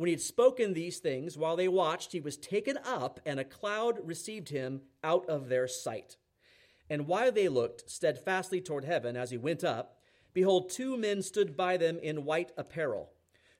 when 0.00 0.06
he 0.06 0.14
had 0.14 0.22
spoken 0.22 0.72
these 0.72 0.96
things, 0.96 1.36
while 1.36 1.56
they 1.56 1.68
watched, 1.68 2.12
he 2.12 2.20
was 2.20 2.38
taken 2.38 2.78
up, 2.86 3.20
and 3.26 3.38
a 3.38 3.44
cloud 3.44 3.98
received 4.02 4.48
him 4.48 4.80
out 5.04 5.28
of 5.28 5.50
their 5.50 5.68
sight. 5.68 6.16
And 6.88 7.06
while 7.06 7.30
they 7.30 7.50
looked 7.50 7.90
steadfastly 7.90 8.62
toward 8.62 8.86
heaven 8.86 9.14
as 9.14 9.30
he 9.30 9.36
went 9.36 9.62
up, 9.62 9.98
behold, 10.32 10.70
two 10.70 10.96
men 10.96 11.20
stood 11.20 11.54
by 11.54 11.76
them 11.76 11.98
in 11.98 12.24
white 12.24 12.50
apparel, 12.56 13.10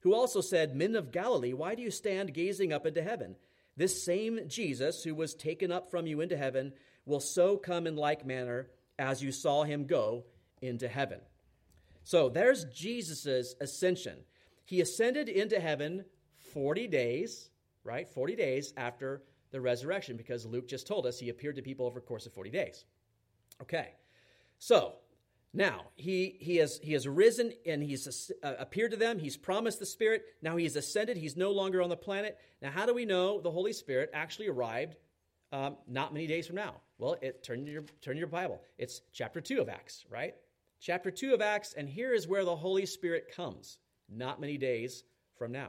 who 0.00 0.14
also 0.14 0.40
said, 0.40 0.74
Men 0.74 0.96
of 0.96 1.12
Galilee, 1.12 1.52
why 1.52 1.74
do 1.74 1.82
you 1.82 1.90
stand 1.90 2.32
gazing 2.32 2.72
up 2.72 2.86
into 2.86 3.02
heaven? 3.02 3.36
This 3.76 4.02
same 4.02 4.40
Jesus, 4.48 5.04
who 5.04 5.14
was 5.14 5.34
taken 5.34 5.70
up 5.70 5.90
from 5.90 6.06
you 6.06 6.22
into 6.22 6.38
heaven, 6.38 6.72
will 7.04 7.20
so 7.20 7.58
come 7.58 7.86
in 7.86 7.96
like 7.96 8.24
manner 8.24 8.70
as 8.98 9.22
you 9.22 9.30
saw 9.30 9.64
him 9.64 9.84
go 9.84 10.24
into 10.62 10.88
heaven. 10.88 11.20
So 12.02 12.30
there's 12.30 12.64
Jesus' 12.64 13.54
ascension. 13.60 14.20
He 14.64 14.80
ascended 14.80 15.28
into 15.28 15.60
heaven 15.60 16.06
40 16.52 16.88
days, 16.88 17.50
right? 17.84 18.08
40 18.08 18.36
days 18.36 18.72
after 18.76 19.22
the 19.50 19.60
resurrection, 19.60 20.16
because 20.16 20.46
Luke 20.46 20.68
just 20.68 20.86
told 20.86 21.06
us 21.06 21.18
he 21.18 21.28
appeared 21.28 21.56
to 21.56 21.62
people 21.62 21.86
over 21.86 21.98
a 21.98 22.02
course 22.02 22.26
of 22.26 22.32
40 22.32 22.50
days. 22.50 22.84
Okay, 23.60 23.94
so 24.58 24.94
now 25.52 25.86
he, 25.96 26.36
he, 26.40 26.56
has, 26.56 26.78
he 26.82 26.92
has 26.92 27.08
risen 27.08 27.52
and 27.66 27.82
he's 27.82 28.30
uh, 28.42 28.54
appeared 28.58 28.92
to 28.92 28.96
them. 28.96 29.18
He's 29.18 29.36
promised 29.36 29.80
the 29.80 29.86
Spirit. 29.86 30.24
Now 30.40 30.56
he 30.56 30.64
has 30.64 30.76
ascended. 30.76 31.16
He's 31.16 31.36
no 31.36 31.50
longer 31.50 31.82
on 31.82 31.88
the 31.88 31.96
planet. 31.96 32.38
Now, 32.62 32.70
how 32.70 32.86
do 32.86 32.94
we 32.94 33.04
know 33.04 33.40
the 33.40 33.50
Holy 33.50 33.72
Spirit 33.72 34.10
actually 34.12 34.48
arrived 34.48 34.96
um, 35.52 35.76
not 35.88 36.14
many 36.14 36.26
days 36.26 36.46
from 36.46 36.56
now? 36.56 36.76
Well, 36.98 37.16
it, 37.20 37.42
turn, 37.42 37.66
your, 37.66 37.82
turn 38.00 38.16
your 38.16 38.28
Bible. 38.28 38.62
It's 38.78 39.00
chapter 39.12 39.40
2 39.40 39.60
of 39.60 39.68
Acts, 39.68 40.04
right? 40.08 40.34
Chapter 40.80 41.10
2 41.10 41.34
of 41.34 41.40
Acts, 41.40 41.74
and 41.74 41.88
here 41.88 42.14
is 42.14 42.28
where 42.28 42.44
the 42.44 42.56
Holy 42.56 42.86
Spirit 42.86 43.32
comes 43.34 43.78
not 44.08 44.40
many 44.40 44.56
days 44.56 45.04
from 45.36 45.52
now. 45.52 45.68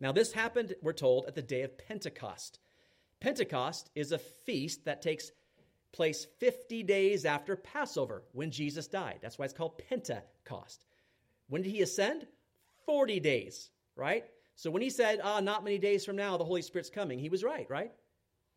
Now, 0.00 0.12
this 0.12 0.32
happened, 0.32 0.74
we're 0.82 0.94
told, 0.94 1.26
at 1.26 1.34
the 1.34 1.42
day 1.42 1.62
of 1.62 1.76
Pentecost. 1.76 2.58
Pentecost 3.20 3.90
is 3.94 4.12
a 4.12 4.18
feast 4.18 4.86
that 4.86 5.02
takes 5.02 5.30
place 5.92 6.26
50 6.38 6.82
days 6.84 7.26
after 7.26 7.54
Passover 7.54 8.22
when 8.32 8.50
Jesus 8.50 8.86
died. 8.86 9.18
That's 9.20 9.38
why 9.38 9.44
it's 9.44 9.54
called 9.54 9.78
Pentecost. 9.88 10.84
When 11.48 11.62
did 11.62 11.70
he 11.70 11.82
ascend? 11.82 12.26
40 12.86 13.20
days, 13.20 13.70
right? 13.94 14.24
So 14.56 14.70
when 14.70 14.82
he 14.82 14.90
said, 14.90 15.20
ah, 15.22 15.40
not 15.40 15.64
many 15.64 15.78
days 15.78 16.04
from 16.04 16.16
now, 16.16 16.36
the 16.36 16.44
Holy 16.44 16.62
Spirit's 16.62 16.90
coming, 16.90 17.18
he 17.18 17.28
was 17.28 17.44
right, 17.44 17.68
right? 17.68 17.92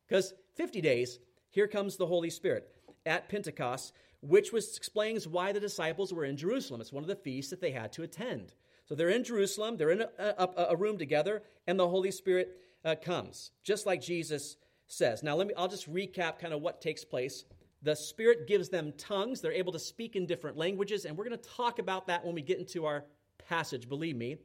Because 0.07 0.33
50 0.55 0.79
days, 0.81 1.19
here 1.49 1.67
comes 1.67 1.97
the 1.97 2.05
Holy 2.05 2.29
Spirit 2.29 2.69
at 3.05 3.29
Pentecost, 3.29 3.93
which 4.21 4.53
was, 4.53 4.77
explains 4.77 5.27
why 5.27 5.51
the 5.51 5.59
disciples 5.59 6.13
were 6.13 6.25
in 6.25 6.37
Jerusalem. 6.37 6.81
It's 6.81 6.93
one 6.93 7.03
of 7.03 7.07
the 7.09 7.15
feasts 7.15 7.49
that 7.51 7.61
they 7.61 7.71
had 7.71 7.91
to 7.93 8.03
attend. 8.03 8.53
So 8.93 8.97
they're 8.97 9.09
in 9.09 9.23
Jerusalem, 9.23 9.75
they're 9.75 9.89
in 9.89 10.01
a, 10.01 10.07
a, 10.19 10.67
a 10.69 10.75
room 10.75 10.99
together, 10.99 11.41
and 11.65 11.79
the 11.79 11.89
Holy 11.89 12.11
Spirit 12.11 12.61
uh, 12.85 12.93
comes, 12.93 13.49
just 13.63 13.87
like 13.87 14.03
Jesus 14.03 14.55
says. 14.85 15.23
Now, 15.23 15.35
let 15.35 15.47
me, 15.47 15.55
I'll 15.57 15.67
just 15.67 15.91
recap 15.91 16.37
kind 16.37 16.53
of 16.53 16.61
what 16.61 16.79
takes 16.79 17.03
place. 17.03 17.43
The 17.81 17.95
Spirit 17.95 18.45
gives 18.47 18.69
them 18.69 18.93
tongues. 18.99 19.41
They're 19.41 19.51
able 19.51 19.71
to 19.71 19.79
speak 19.79 20.15
in 20.15 20.27
different 20.27 20.57
languages, 20.57 21.05
and 21.05 21.17
we're 21.17 21.27
going 21.27 21.39
to 21.39 21.49
talk 21.57 21.79
about 21.79 22.05
that 22.05 22.23
when 22.23 22.35
we 22.35 22.43
get 22.43 22.59
into 22.59 22.85
our 22.85 23.03
passage, 23.49 23.89
believe 23.89 24.15
me. 24.15 24.37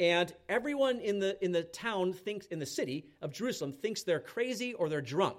And 0.00 0.34
everyone 0.48 0.98
in 0.98 1.20
the, 1.20 1.38
in 1.44 1.52
the 1.52 1.62
town 1.62 2.12
thinks, 2.12 2.46
in 2.46 2.58
the 2.58 2.66
city 2.66 3.06
of 3.22 3.32
Jerusalem, 3.32 3.72
thinks 3.72 4.02
they're 4.02 4.18
crazy 4.18 4.74
or 4.74 4.88
they're 4.88 5.00
drunk 5.00 5.36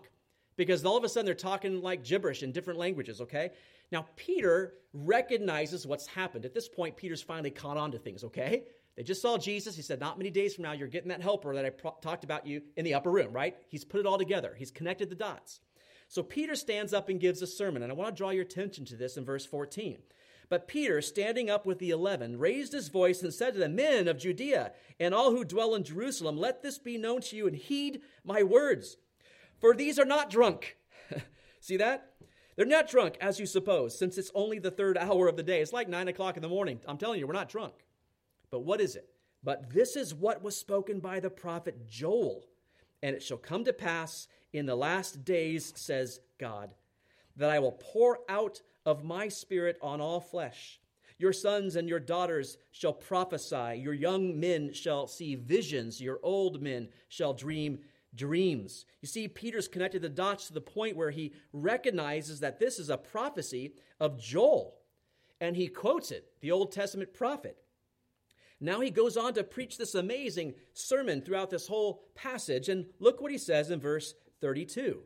because 0.56 0.86
all 0.86 0.96
of 0.96 1.04
a 1.04 1.10
sudden 1.10 1.26
they're 1.26 1.36
talking 1.36 1.82
like 1.82 2.06
gibberish 2.06 2.44
in 2.44 2.54
different 2.54 2.80
languages, 2.80 3.20
okay? 3.20 3.52
Now, 3.92 4.08
Peter 4.16 4.74
recognizes 4.94 5.88
what's 5.88 6.08
happened. 6.08 6.46
At 6.46 6.54
this 6.54 6.68
point, 6.68 6.98
Peter's 6.98 7.22
finally 7.22 7.52
caught 7.52 7.78
on 7.78 7.92
to 7.92 7.98
things, 7.98 8.24
okay? 8.24 8.64
They 8.96 9.04
just 9.04 9.22
saw 9.22 9.38
Jesus. 9.38 9.76
He 9.76 9.82
said, 9.82 10.00
Not 10.00 10.18
many 10.18 10.32
days 10.32 10.56
from 10.56 10.64
now, 10.64 10.74
you're 10.74 10.88
getting 10.88 11.10
that 11.10 11.22
helper 11.22 11.54
that 11.56 11.66
I 11.66 11.70
pro- 11.70 11.96
talked 12.02 12.24
about 12.24 12.48
you 12.48 12.62
in 12.76 12.84
the 12.84 12.96
upper 12.96 13.12
room, 13.12 13.32
right? 13.32 13.56
He's 13.70 13.86
put 13.86 14.00
it 14.00 14.06
all 14.06 14.18
together, 14.18 14.56
he's 14.58 14.72
connected 14.72 15.10
the 15.10 15.16
dots. 15.16 15.62
So 16.10 16.24
Peter 16.24 16.56
stands 16.56 16.94
up 16.94 17.10
and 17.10 17.20
gives 17.20 17.42
a 17.42 17.48
sermon, 17.48 17.84
and 17.84 17.92
I 17.92 17.96
want 17.96 18.16
to 18.16 18.18
draw 18.18 18.30
your 18.30 18.44
attention 18.44 18.86
to 18.86 18.96
this 18.96 19.18
in 19.18 19.26
verse 19.26 19.46
14. 19.46 19.98
But 20.50 20.68
Peter, 20.68 21.02
standing 21.02 21.50
up 21.50 21.66
with 21.66 21.80
the 21.80 21.90
eleven, 21.90 22.40
raised 22.40 22.72
his 22.72 22.88
voice 22.88 23.22
and 23.22 23.34
said 23.34 23.54
to 23.54 23.60
the 23.60 23.68
men 23.68 24.08
of 24.08 24.18
Judea 24.18 24.72
and 25.00 25.14
all 25.14 25.32
who 25.32 25.44
dwell 25.44 25.76
in 25.76 25.84
Jerusalem, 25.84 26.38
Let 26.38 26.64
this 26.64 26.78
be 26.78 26.98
known 26.98 27.22
to 27.22 27.36
you 27.36 27.48
and 27.48 27.56
heed 27.56 28.02
my 28.24 28.44
words. 28.44 28.98
For 29.60 29.74
these 29.74 30.00
are 30.00 30.06
not 30.06 30.30
drunk. 30.30 30.78
See 31.60 31.78
that? 31.78 32.14
They're 32.58 32.66
not 32.66 32.90
drunk, 32.90 33.18
as 33.22 33.40
you 33.40 33.46
suppose, 33.46 33.98
since 33.98 34.18
it's 34.18 34.32
only 34.34 34.58
the 34.58 34.72
third 34.72 34.98
hour 34.98 35.28
of 35.28 35.38
the 35.38 35.44
day. 35.44 35.62
It's 35.62 35.72
like 35.72 35.88
nine 35.88 36.08
o'clock 36.08 36.36
in 36.36 36.42
the 36.42 36.50
morning. 36.50 36.82
I'm 36.88 36.98
telling 36.98 37.20
you, 37.20 37.28
we're 37.28 37.34
not 37.34 37.50
drunk. 37.50 37.76
But 38.50 38.62
what 38.62 38.82
is 38.82 38.96
it? 38.96 39.08
But 39.44 39.70
this 39.70 39.96
is 39.96 40.16
what 40.16 40.44
was 40.44 40.58
spoken 40.58 41.00
by 41.00 41.20
the 41.20 41.30
prophet 41.30 41.88
Joel. 41.88 42.44
And 43.04 43.16
it 43.16 43.22
shall 43.22 43.38
come 43.38 43.64
to 43.66 43.74
pass 43.74 44.28
in 44.54 44.66
the 44.66 44.76
last 44.76 45.24
days, 45.24 45.72
says 45.76 46.20
God, 46.40 46.74
that 47.36 47.52
I 47.52 47.60
will 47.60 47.74
pour 47.74 48.20
out 48.28 48.62
of 48.88 49.04
my 49.04 49.28
spirit 49.28 49.78
on 49.80 50.02
all 50.02 50.20
flesh. 50.20 50.80
Your 51.20 51.34
sons 51.34 51.76
and 51.76 51.88
your 51.88 52.00
daughters 52.00 52.58
shall 52.72 52.94
prophesy, 52.94 53.80
your 53.80 53.94
young 53.94 54.40
men 54.40 54.74
shall 54.74 55.08
see 55.08 55.36
visions, 55.36 56.02
your 56.02 56.20
old 56.24 56.62
men 56.62 56.90
shall 57.08 57.34
dream 57.34 57.80
dreams. 58.18 58.86
You 59.02 59.08
see, 59.08 59.28
Peter's 59.28 59.70
connected 59.70 60.02
the 60.02 60.10
dots 60.10 60.48
to 60.48 60.54
the 60.54 60.62
point 60.62 60.98
where 60.98 61.12
he 61.12 61.34
recognizes 61.54 62.42
that 62.42 62.60
this 62.60 62.80
is 62.80 62.90
a 62.90 62.98
prophecy 62.98 63.74
of 64.00 64.20
Joel, 64.20 64.76
and 65.40 65.56
he 65.56 65.68
quotes 65.68 66.12
it, 66.12 66.26
the 66.42 66.52
Old 66.52 66.72
Testament 66.72 67.14
prophet. 67.14 67.58
Now 68.60 68.80
he 68.82 68.90
goes 68.90 69.18
on 69.18 69.34
to 69.36 69.44
preach 69.44 69.78
this 69.78 69.96
amazing 69.96 70.56
sermon 70.74 71.22
throughout 71.22 71.50
this 71.50 71.68
whole 71.68 72.02
passage. 72.16 72.70
And 72.70 72.88
look 73.00 73.22
what 73.22 73.32
he 73.32 73.38
says 73.38 73.70
in 73.70 73.80
verse 73.80 74.16
32. 74.42 75.02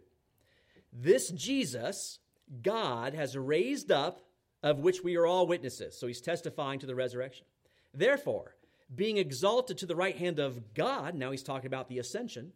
This 0.93 1.29
Jesus, 1.31 2.19
God 2.61 3.13
has 3.13 3.37
raised 3.37 3.91
up, 3.91 4.21
of 4.63 4.79
which 4.79 5.03
we 5.03 5.15
are 5.17 5.25
all 5.25 5.47
witnesses. 5.47 5.99
So 5.99 6.07
he's 6.07 6.21
testifying 6.21 6.79
to 6.79 6.85
the 6.85 6.95
resurrection. 6.95 7.45
Therefore, 7.93 8.55
being 8.93 9.17
exalted 9.17 9.77
to 9.79 9.85
the 9.85 9.95
right 9.95 10.17
hand 10.17 10.39
of 10.39 10.73
God, 10.73 11.15
now 11.15 11.31
he's 11.31 11.43
talking 11.43 11.67
about 11.67 11.89
the 11.89 11.99
ascension, 11.99 12.53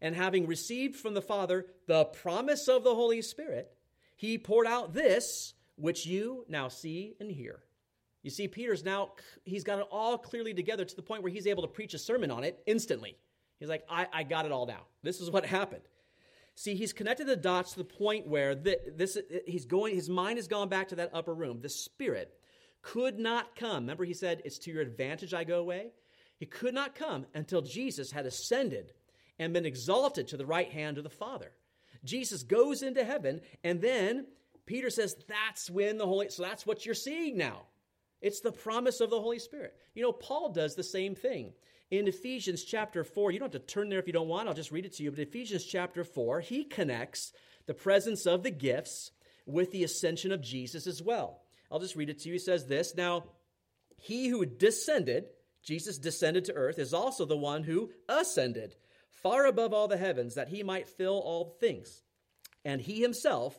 and 0.00 0.14
having 0.14 0.46
received 0.46 0.96
from 0.96 1.14
the 1.14 1.22
Father 1.22 1.66
the 1.86 2.04
promise 2.04 2.68
of 2.68 2.84
the 2.84 2.94
Holy 2.94 3.22
Spirit, 3.22 3.70
he 4.16 4.38
poured 4.38 4.66
out 4.66 4.92
this, 4.92 5.54
which 5.76 6.06
you 6.06 6.44
now 6.48 6.68
see 6.68 7.14
and 7.20 7.30
hear. 7.30 7.60
You 8.22 8.30
see, 8.30 8.48
Peter's 8.48 8.84
now, 8.84 9.12
he's 9.44 9.64
got 9.64 9.78
it 9.78 9.86
all 9.90 10.18
clearly 10.18 10.52
together 10.52 10.84
to 10.84 10.96
the 10.96 11.02
point 11.02 11.22
where 11.22 11.32
he's 11.32 11.46
able 11.46 11.62
to 11.62 11.68
preach 11.68 11.94
a 11.94 11.98
sermon 11.98 12.30
on 12.30 12.44
it 12.44 12.62
instantly. 12.66 13.16
He's 13.58 13.68
like, 13.68 13.84
I, 13.88 14.06
I 14.12 14.22
got 14.24 14.46
it 14.46 14.52
all 14.52 14.66
now. 14.66 14.82
This 15.02 15.20
is 15.20 15.30
what 15.30 15.46
happened. 15.46 15.82
See, 16.54 16.74
he's 16.74 16.92
connected 16.92 17.26
the 17.26 17.36
dots 17.36 17.72
to 17.72 17.78
the 17.78 17.84
point 17.84 18.26
where 18.26 18.54
this, 18.54 19.16
he's 19.46 19.64
going, 19.64 19.94
his 19.94 20.10
mind 20.10 20.36
has 20.36 20.48
gone 20.48 20.68
back 20.68 20.88
to 20.88 20.96
that 20.96 21.10
upper 21.14 21.32
room. 21.32 21.60
The 21.62 21.70
Spirit 21.70 22.34
could 22.82 23.18
not 23.18 23.56
come. 23.56 23.84
Remember, 23.84 24.04
he 24.04 24.14
said, 24.14 24.42
It's 24.44 24.58
to 24.60 24.70
your 24.70 24.82
advantage 24.82 25.32
I 25.32 25.44
go 25.44 25.60
away? 25.60 25.92
He 26.36 26.46
could 26.46 26.74
not 26.74 26.94
come 26.94 27.26
until 27.34 27.62
Jesus 27.62 28.12
had 28.12 28.26
ascended 28.26 28.92
and 29.40 29.54
been 29.54 29.66
exalted 29.66 30.28
to 30.28 30.36
the 30.36 30.46
right 30.46 30.70
hand 30.70 30.98
of 30.98 31.02
the 31.02 31.10
Father. 31.10 31.50
Jesus 32.04 32.44
goes 32.44 32.82
into 32.82 33.02
heaven, 33.02 33.40
and 33.64 33.80
then 33.80 34.26
Peter 34.66 34.90
says, 34.90 35.16
That's 35.26 35.68
when 35.68 35.98
the 35.98 36.06
Holy, 36.06 36.28
so 36.28 36.42
that's 36.42 36.66
what 36.66 36.86
you're 36.86 36.94
seeing 36.94 37.36
now. 37.36 37.62
It's 38.20 38.40
the 38.40 38.52
promise 38.52 39.00
of 39.00 39.10
the 39.10 39.20
Holy 39.20 39.38
Spirit. 39.38 39.74
You 39.94 40.02
know, 40.02 40.12
Paul 40.12 40.50
does 40.50 40.74
the 40.74 40.84
same 40.84 41.14
thing. 41.14 41.54
In 41.90 42.06
Ephesians 42.06 42.62
chapter 42.62 43.02
4, 43.02 43.32
you 43.32 43.38
don't 43.38 43.52
have 43.52 43.62
to 43.62 43.66
turn 43.66 43.88
there 43.88 43.98
if 43.98 44.06
you 44.06 44.12
don't 44.12 44.28
want, 44.28 44.46
I'll 44.46 44.54
just 44.54 44.70
read 44.70 44.84
it 44.84 44.92
to 44.96 45.02
you. 45.02 45.10
But 45.10 45.20
Ephesians 45.20 45.64
chapter 45.64 46.04
4, 46.04 46.40
he 46.40 46.64
connects 46.64 47.32
the 47.66 47.74
presence 47.74 48.26
of 48.26 48.42
the 48.42 48.50
gifts 48.50 49.10
with 49.46 49.72
the 49.72 49.84
ascension 49.84 50.32
of 50.32 50.42
Jesus 50.42 50.86
as 50.86 51.02
well. 51.02 51.40
I'll 51.70 51.80
just 51.80 51.96
read 51.96 52.10
it 52.10 52.20
to 52.20 52.28
you. 52.28 52.34
He 52.34 52.38
says 52.38 52.66
this 52.66 52.94
Now, 52.94 53.24
he 53.96 54.28
who 54.28 54.44
descended, 54.44 55.24
Jesus 55.62 55.98
descended 55.98 56.44
to 56.44 56.54
earth, 56.54 56.78
is 56.78 56.94
also 56.94 57.24
the 57.24 57.36
one 57.36 57.64
who 57.64 57.90
ascended 58.08 58.76
far 59.22 59.46
above 59.46 59.72
all 59.72 59.88
the 59.88 59.96
heavens, 59.96 60.34
that 60.34 60.48
he 60.48 60.62
might 60.62 60.88
fill 60.88 61.18
all 61.18 61.56
things. 61.60 62.02
And 62.64 62.80
he 62.80 63.00
himself 63.00 63.58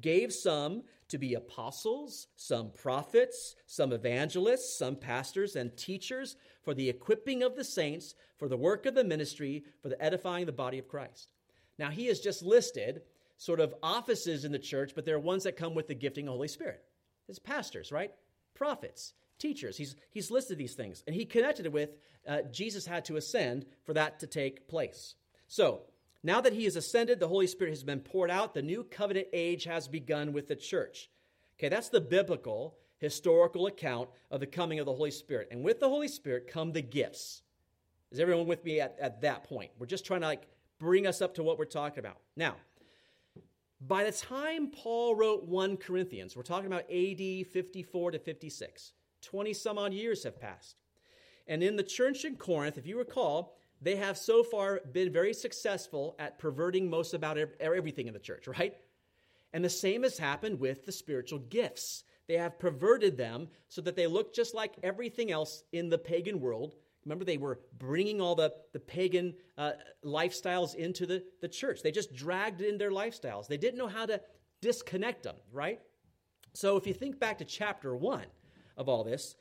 gave 0.00 0.32
some 0.32 0.82
to 1.08 1.18
be 1.18 1.34
apostles, 1.34 2.28
some 2.36 2.70
prophets, 2.70 3.56
some 3.66 3.92
evangelists, 3.92 4.78
some 4.78 4.96
pastors 4.96 5.56
and 5.56 5.76
teachers 5.76 6.36
for 6.62 6.74
the 6.74 6.88
equipping 6.88 7.42
of 7.42 7.56
the 7.56 7.64
saints, 7.64 8.14
for 8.38 8.48
the 8.48 8.56
work 8.56 8.86
of 8.86 8.94
the 8.94 9.04
ministry, 9.04 9.64
for 9.82 9.88
the 9.88 10.02
edifying 10.02 10.42
of 10.42 10.46
the 10.46 10.52
body 10.52 10.78
of 10.78 10.88
Christ. 10.88 11.32
Now, 11.78 11.90
he 11.90 12.06
has 12.06 12.20
just 12.20 12.42
listed 12.42 13.02
sort 13.38 13.60
of 13.60 13.74
offices 13.82 14.44
in 14.44 14.52
the 14.52 14.58
church, 14.58 14.92
but 14.94 15.04
there 15.04 15.16
are 15.16 15.20
ones 15.20 15.44
that 15.44 15.56
come 15.56 15.74
with 15.74 15.88
the 15.88 15.94
gifting 15.94 16.26
of 16.26 16.32
the 16.32 16.36
Holy 16.36 16.48
Spirit. 16.48 16.82
It's 17.28 17.38
pastors, 17.38 17.90
right? 17.90 18.12
Prophets, 18.54 19.14
teachers. 19.40 19.76
He's, 19.76 19.96
he's 20.10 20.30
listed 20.30 20.58
these 20.58 20.74
things, 20.74 21.02
and 21.06 21.16
he 21.16 21.24
connected 21.24 21.66
it 21.66 21.72
with 21.72 21.90
uh, 22.28 22.42
Jesus 22.52 22.86
had 22.86 23.04
to 23.06 23.16
ascend 23.16 23.66
for 23.84 23.94
that 23.94 24.20
to 24.20 24.26
take 24.26 24.68
place. 24.68 25.14
So, 25.48 25.82
now 26.22 26.40
that 26.42 26.52
he 26.52 26.64
has 26.64 26.76
ascended, 26.76 27.18
the 27.18 27.28
Holy 27.28 27.46
Spirit 27.46 27.70
has 27.70 27.82
been 27.82 28.00
poured 28.00 28.30
out, 28.30 28.52
the 28.52 28.62
new 28.62 28.84
covenant 28.84 29.28
age 29.32 29.64
has 29.64 29.88
begun 29.88 30.32
with 30.32 30.48
the 30.48 30.56
church. 30.56 31.08
Okay, 31.58 31.70
that's 31.70 31.88
the 31.88 32.00
biblical, 32.00 32.76
historical 32.98 33.66
account 33.66 34.10
of 34.30 34.40
the 34.40 34.46
coming 34.46 34.78
of 34.78 34.86
the 34.86 34.92
Holy 34.92 35.10
Spirit. 35.10 35.48
And 35.50 35.64
with 35.64 35.80
the 35.80 35.88
Holy 35.88 36.08
Spirit 36.08 36.46
come 36.46 36.72
the 36.72 36.82
gifts. 36.82 37.42
Is 38.10 38.20
everyone 38.20 38.46
with 38.46 38.64
me 38.64 38.80
at, 38.80 38.96
at 39.00 39.22
that 39.22 39.44
point? 39.44 39.70
We're 39.78 39.86
just 39.86 40.04
trying 40.04 40.20
to 40.20 40.26
like 40.26 40.46
bring 40.78 41.06
us 41.06 41.22
up 41.22 41.34
to 41.34 41.42
what 41.42 41.58
we're 41.58 41.64
talking 41.64 42.00
about. 42.00 42.18
Now, 42.36 42.56
by 43.80 44.04
the 44.04 44.12
time 44.12 44.70
Paul 44.70 45.14
wrote 45.14 45.44
1 45.44 45.78
Corinthians, 45.78 46.36
we're 46.36 46.42
talking 46.42 46.66
about 46.66 46.90
AD 46.90 47.46
54 47.46 48.10
to 48.10 48.18
56. 48.18 48.92
20 49.22 49.52
some 49.52 49.78
odd 49.78 49.92
years 49.92 50.24
have 50.24 50.40
passed. 50.40 50.76
And 51.46 51.62
in 51.62 51.76
the 51.76 51.82
church 51.82 52.24
in 52.24 52.36
Corinth, 52.36 52.78
if 52.78 52.86
you 52.86 52.98
recall, 52.98 53.56
they 53.80 53.96
have 53.96 54.16
so 54.18 54.42
far 54.42 54.80
been 54.92 55.12
very 55.12 55.32
successful 55.32 56.14
at 56.18 56.38
perverting 56.38 56.88
most 56.88 57.14
about 57.14 57.38
everything 57.60 58.06
in 58.06 58.14
the 58.14 58.20
church, 58.20 58.46
right? 58.46 58.74
And 59.52 59.64
the 59.64 59.70
same 59.70 60.02
has 60.02 60.18
happened 60.18 60.60
with 60.60 60.86
the 60.86 60.92
spiritual 60.92 61.38
gifts. 61.38 62.04
They 62.28 62.36
have 62.36 62.58
perverted 62.58 63.16
them 63.16 63.48
so 63.68 63.80
that 63.82 63.96
they 63.96 64.06
look 64.06 64.34
just 64.34 64.54
like 64.54 64.74
everything 64.82 65.32
else 65.32 65.64
in 65.72 65.88
the 65.88 65.98
pagan 65.98 66.40
world. 66.40 66.76
Remember, 67.04 67.24
they 67.24 67.38
were 67.38 67.58
bringing 67.78 68.20
all 68.20 68.34
the, 68.34 68.52
the 68.72 68.78
pagan 68.78 69.34
uh, 69.56 69.72
lifestyles 70.04 70.74
into 70.74 71.06
the, 71.06 71.24
the 71.40 71.48
church. 71.48 71.82
They 71.82 71.90
just 71.90 72.14
dragged 72.14 72.60
in 72.60 72.78
their 72.78 72.90
lifestyles. 72.90 73.48
They 73.48 73.56
didn't 73.56 73.78
know 73.78 73.88
how 73.88 74.06
to 74.06 74.20
disconnect 74.60 75.22
them, 75.22 75.36
right? 75.50 75.80
So 76.52 76.76
if 76.76 76.86
you 76.86 76.92
think 76.92 77.18
back 77.18 77.38
to 77.38 77.44
chapter 77.44 77.96
one 77.96 78.26
of 78.80 78.88
all 78.88 79.04
this, 79.04 79.36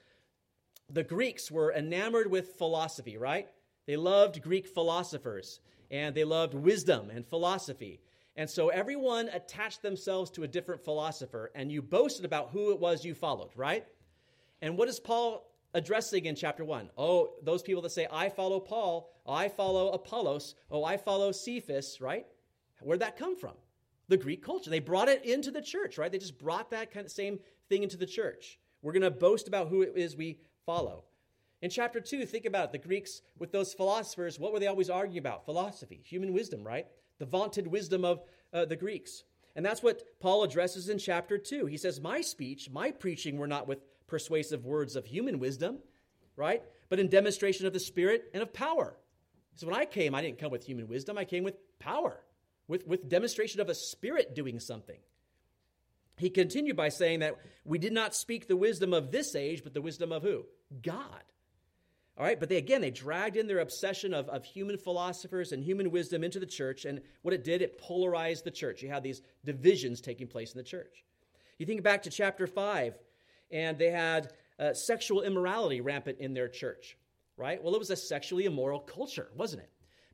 the 0.91 1.03
Greeks 1.03 1.49
were 1.49 1.73
enamored 1.73 2.29
with 2.29 2.55
philosophy, 2.57 3.17
right? 3.17 3.47
They 3.87 3.95
loved 3.95 4.41
Greek 4.41 4.67
philosophers 4.67 5.61
and 5.89 6.13
they 6.13 6.25
loved 6.25 6.53
wisdom 6.53 7.09
and 7.09 7.25
philosophy. 7.25 8.01
And 8.35 8.49
so 8.49 8.69
everyone 8.69 9.29
attached 9.29 9.81
themselves 9.81 10.29
to 10.31 10.43
a 10.43 10.47
different 10.47 10.83
philosopher 10.83 11.51
and 11.55 11.71
you 11.71 11.81
boasted 11.81 12.25
about 12.25 12.49
who 12.51 12.71
it 12.71 12.79
was 12.79 13.05
you 13.05 13.15
followed, 13.15 13.51
right? 13.55 13.85
And 14.61 14.77
what 14.77 14.89
is 14.89 14.99
Paul 14.99 15.49
addressing 15.73 16.25
in 16.25 16.35
chapter 16.35 16.65
1? 16.65 16.89
Oh, 16.97 17.31
those 17.43 17.63
people 17.63 17.81
that 17.83 17.91
say, 17.91 18.07
I 18.11 18.29
follow 18.29 18.59
Paul, 18.59 19.09
I 19.27 19.47
follow 19.47 19.91
Apollos, 19.91 20.55
oh, 20.69 20.83
I 20.83 20.97
follow 20.97 21.31
Cephas, 21.31 22.01
right? 22.01 22.25
Where'd 22.81 23.01
that 23.01 23.17
come 23.17 23.37
from? 23.37 23.53
The 24.07 24.17
Greek 24.17 24.43
culture. 24.43 24.69
They 24.69 24.79
brought 24.79 25.07
it 25.07 25.23
into 25.23 25.51
the 25.51 25.61
church, 25.61 25.97
right? 25.97 26.11
They 26.11 26.17
just 26.17 26.39
brought 26.39 26.71
that 26.71 26.91
kind 26.91 27.05
of 27.05 27.11
same 27.11 27.39
thing 27.69 27.83
into 27.83 27.97
the 27.97 28.07
church. 28.07 28.59
We're 28.81 28.93
going 28.93 29.01
to 29.03 29.11
boast 29.11 29.47
about 29.47 29.69
who 29.69 29.81
it 29.81 29.93
is 29.95 30.15
we 30.15 30.39
follow. 30.65 31.03
In 31.61 31.69
chapter 31.69 31.99
2, 31.99 32.25
think 32.25 32.45
about 32.45 32.65
it. 32.65 32.71
The 32.71 32.87
Greeks, 32.87 33.21
with 33.37 33.51
those 33.51 33.73
philosophers, 33.73 34.39
what 34.39 34.53
were 34.53 34.59
they 34.59 34.67
always 34.67 34.89
arguing 34.89 35.19
about? 35.19 35.45
Philosophy, 35.45 36.01
human 36.05 36.31
wisdom, 36.31 36.63
right? 36.63 36.87
The 37.17 37.25
vaunted 37.25 37.67
wisdom 37.67 38.05
of 38.05 38.21
uh, 38.53 38.65
the 38.65 38.77
Greeks. 38.77 39.23
And 39.55 39.65
that's 39.65 39.83
what 39.83 40.03
Paul 40.21 40.43
addresses 40.43 40.87
in 40.87 40.97
chapter 40.97 41.37
2. 41.37 41.65
He 41.65 41.75
says, 41.75 41.99
My 41.99 42.21
speech, 42.21 42.69
my 42.69 42.91
preaching 42.91 43.37
were 43.37 43.47
not 43.47 43.67
with 43.67 43.79
persuasive 44.07 44.65
words 44.65 44.95
of 44.95 45.05
human 45.05 45.39
wisdom, 45.39 45.79
right? 46.37 46.63
But 46.87 46.99
in 46.99 47.09
demonstration 47.09 47.65
of 47.67 47.73
the 47.73 47.79
Spirit 47.79 48.29
and 48.33 48.41
of 48.41 48.53
power. 48.53 48.95
So 49.55 49.67
when 49.67 49.75
I 49.75 49.83
came, 49.83 50.15
I 50.15 50.21
didn't 50.21 50.39
come 50.39 50.51
with 50.51 50.63
human 50.63 50.87
wisdom, 50.87 51.17
I 51.17 51.25
came 51.25 51.43
with 51.43 51.57
power, 51.79 52.21
with, 52.69 52.87
with 52.87 53.09
demonstration 53.09 53.59
of 53.59 53.67
a 53.67 53.75
Spirit 53.75 54.33
doing 54.33 54.61
something. 54.61 54.99
He 56.19 56.29
continued 56.29 56.75
by 56.75 56.89
saying 56.89 57.21
that 57.21 57.37
we 57.63 57.79
did 57.79 57.93
not 57.93 58.13
speak 58.13 58.47
the 58.47 58.57
wisdom 58.57 58.93
of 58.93 59.09
this 59.09 59.35
age, 59.35 59.63
but 59.63 59.73
the 59.73 59.81
wisdom 59.81 60.11
of 60.11 60.21
who? 60.21 60.45
God. 60.81 61.23
All 62.17 62.25
right, 62.25 62.37
but 62.37 62.49
they 62.49 62.57
again 62.57 62.81
they 62.81 62.91
dragged 62.91 63.37
in 63.37 63.47
their 63.47 63.59
obsession 63.59 64.13
of, 64.13 64.27
of 64.27 64.43
human 64.43 64.77
philosophers 64.77 65.53
and 65.53 65.63
human 65.63 65.89
wisdom 65.89 66.25
into 66.25 66.37
the 66.37 66.45
church, 66.45 66.83
and 66.83 66.99
what 67.21 67.33
it 67.33 67.45
did, 67.45 67.61
it 67.61 67.79
polarized 67.79 68.43
the 68.43 68.51
church. 68.51 68.83
You 68.83 68.89
had 68.89 69.03
these 69.03 69.21
divisions 69.45 70.01
taking 70.01 70.27
place 70.27 70.51
in 70.51 70.57
the 70.57 70.63
church. 70.63 71.05
You 71.57 71.65
think 71.65 71.81
back 71.81 72.03
to 72.03 72.09
chapter 72.09 72.45
5, 72.45 72.97
and 73.51 73.77
they 73.77 73.89
had 73.89 74.33
uh, 74.59 74.73
sexual 74.73 75.21
immorality 75.21 75.79
rampant 75.79 76.19
in 76.19 76.33
their 76.33 76.49
church, 76.49 76.97
right? 77.37 77.63
Well, 77.63 77.73
it 77.73 77.79
was 77.79 77.89
a 77.89 77.95
sexually 77.95 78.43
immoral 78.43 78.81
culture, 78.81 79.29
wasn't 79.37 79.63
it? 79.63 79.69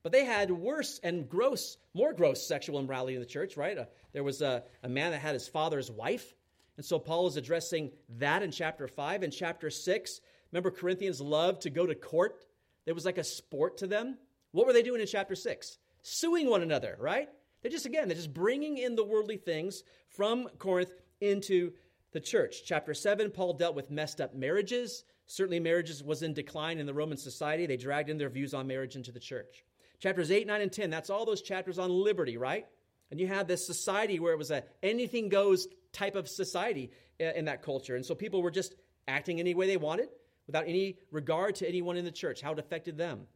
But 0.06 0.12
they 0.12 0.24
had 0.24 0.52
worse 0.52 1.00
and 1.02 1.28
gross, 1.28 1.78
more 1.96 2.13
gross 2.13 2.48
sexual 2.48 2.80
immorality 2.80 3.15
in 3.15 3.22
the 3.22 3.26
church, 3.26 3.58
right? 3.58 3.76
Uh, 3.76 3.86
there 4.13 4.24
was 4.24 4.44
a, 4.44 4.62
a 4.84 4.88
man 4.88 5.10
that 5.10 5.18
had 5.18 5.34
his 5.34 5.48
father's 5.48 5.89
wife. 5.89 6.36
And 6.78 6.86
so 6.86 7.00
Paul 7.00 7.26
is 7.26 7.38
addressing 7.38 7.89
that 8.20 8.44
in 8.44 8.52
chapter 8.52 8.88
5. 8.88 9.24
In 9.24 9.32
chapter 9.32 9.72
6, 9.72 10.22
Remember, 10.52 10.70
Corinthians 10.70 11.20
loved 11.20 11.63
to 11.63 11.72
go 11.72 11.88
to 11.88 11.96
court? 11.96 12.46
It 12.86 12.94
was 12.94 13.04
like 13.04 13.18
a 13.18 13.24
sport 13.24 13.80
to 13.80 13.88
them. 13.88 14.20
What 14.52 14.68
were 14.68 14.74
they 14.74 14.84
doing 14.84 15.02
in 15.02 15.08
chapter 15.08 15.34
6? 15.34 15.80
Suing 16.04 16.52
one 16.52 16.62
another, 16.62 16.98
right? 17.00 17.28
They're 17.63 17.72
just, 17.72 17.88
again, 17.88 18.08
they're 18.08 18.15
just 18.15 18.32
bringing 18.32 18.78
in 18.78 18.96
the 18.96 19.04
worldly 19.04 19.38
things 19.38 19.82
from 20.08 20.48
Corinth 20.60 20.91
into 21.20 21.74
the 22.12 22.20
church. 22.20 22.62
Chapter 22.63 22.94
7, 22.94 23.32
Paul 23.32 23.54
dealt 23.54 23.76
with 23.76 23.89
messed 23.89 24.22
up 24.22 24.36
marriages. 24.36 25.04
Certainly, 25.26 25.62
marriages 25.62 26.04
was 26.04 26.22
in 26.22 26.36
decline 26.36 26.78
in 26.78 26.86
the 26.86 26.94
Roman 26.94 27.18
society. 27.18 27.65
They 27.65 27.76
dragged 27.76 28.10
in 28.10 28.20
their 28.20 28.30
views 28.30 28.54
on 28.54 28.68
marriage 28.68 28.96
into 28.96 29.12
the 29.12 29.20
church. 29.20 29.65
Chapters 29.99 30.31
8, 30.31 30.47
9, 30.47 30.62
and 30.62 30.71
10, 30.71 30.89
that's 30.89 31.10
all 31.10 31.25
those 31.25 31.41
chapters 31.41 31.79
on 31.79 31.89
liberty, 31.89 32.38
right? 32.38 32.65
And 33.12 33.19
you 33.19 33.27
had 33.27 33.47
this 33.47 33.65
society 33.65 34.19
where 34.19 34.34
it 34.34 34.38
was 34.38 34.51
a 34.51 34.63
anything 34.84 35.29
goes 35.29 35.67
type 35.93 36.15
of 36.15 36.27
society 36.27 36.91
uh, 37.21 37.25
in 37.36 37.45
that 37.45 37.62
culture. 37.62 37.95
And 37.95 38.05
so 38.05 38.15
people 38.15 38.41
were 38.41 38.51
just 38.51 38.75
acting 39.08 39.39
any 39.39 39.53
way 39.53 39.67
they 39.67 39.77
wanted 39.77 40.10
without 40.47 40.65
any 40.67 40.97
regard 41.12 41.55
to 41.55 41.67
anyone 41.67 41.97
in 41.97 42.05
the 42.05 42.12
church, 42.12 42.41
how 42.41 42.53
it 42.53 42.60
affected 42.60 42.97
them. 42.97 43.27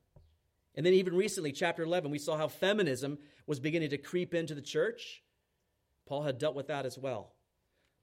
And 0.76 0.86
then, 0.86 0.94
even 0.94 1.16
recently, 1.16 1.52
chapter 1.52 1.84
11, 1.84 2.12
we 2.12 2.20
saw 2.20 2.38
how 2.38 2.48
feminism 2.48 3.18
was 3.48 3.60
beginning 3.60 3.90
to 3.90 3.98
creep 3.98 4.34
into 4.34 4.54
the 4.54 4.62
church. 4.62 5.24
Paul 6.08 6.24
had 6.24 6.38
dealt 6.38 6.56
with 6.56 6.68
that 6.68 6.86
as 6.86 6.98
well. 6.98 7.34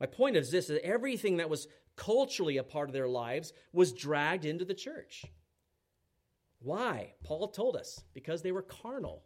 My 0.01 0.07
point 0.07 0.37
is 0.37 0.51
this 0.51 0.67
that 0.67 0.85
everything 0.85 1.39
that 1.39 1.49
was 1.49 1.69
culturally 1.97 2.59
a 2.59 2.63
part 2.63 2.89
of 2.89 2.93
their 2.93 3.09
lives 3.09 3.53
was 3.73 3.93
dragged 3.93 4.45
into 4.45 4.65
the 4.65 4.75
church. 4.75 5.25
Why? 6.61 7.13
Paul 7.23 7.49
told 7.49 7.77
us 7.77 8.01
because 8.15 8.43
they 8.43 8.53
were 8.53 8.63
carnal. 8.63 9.25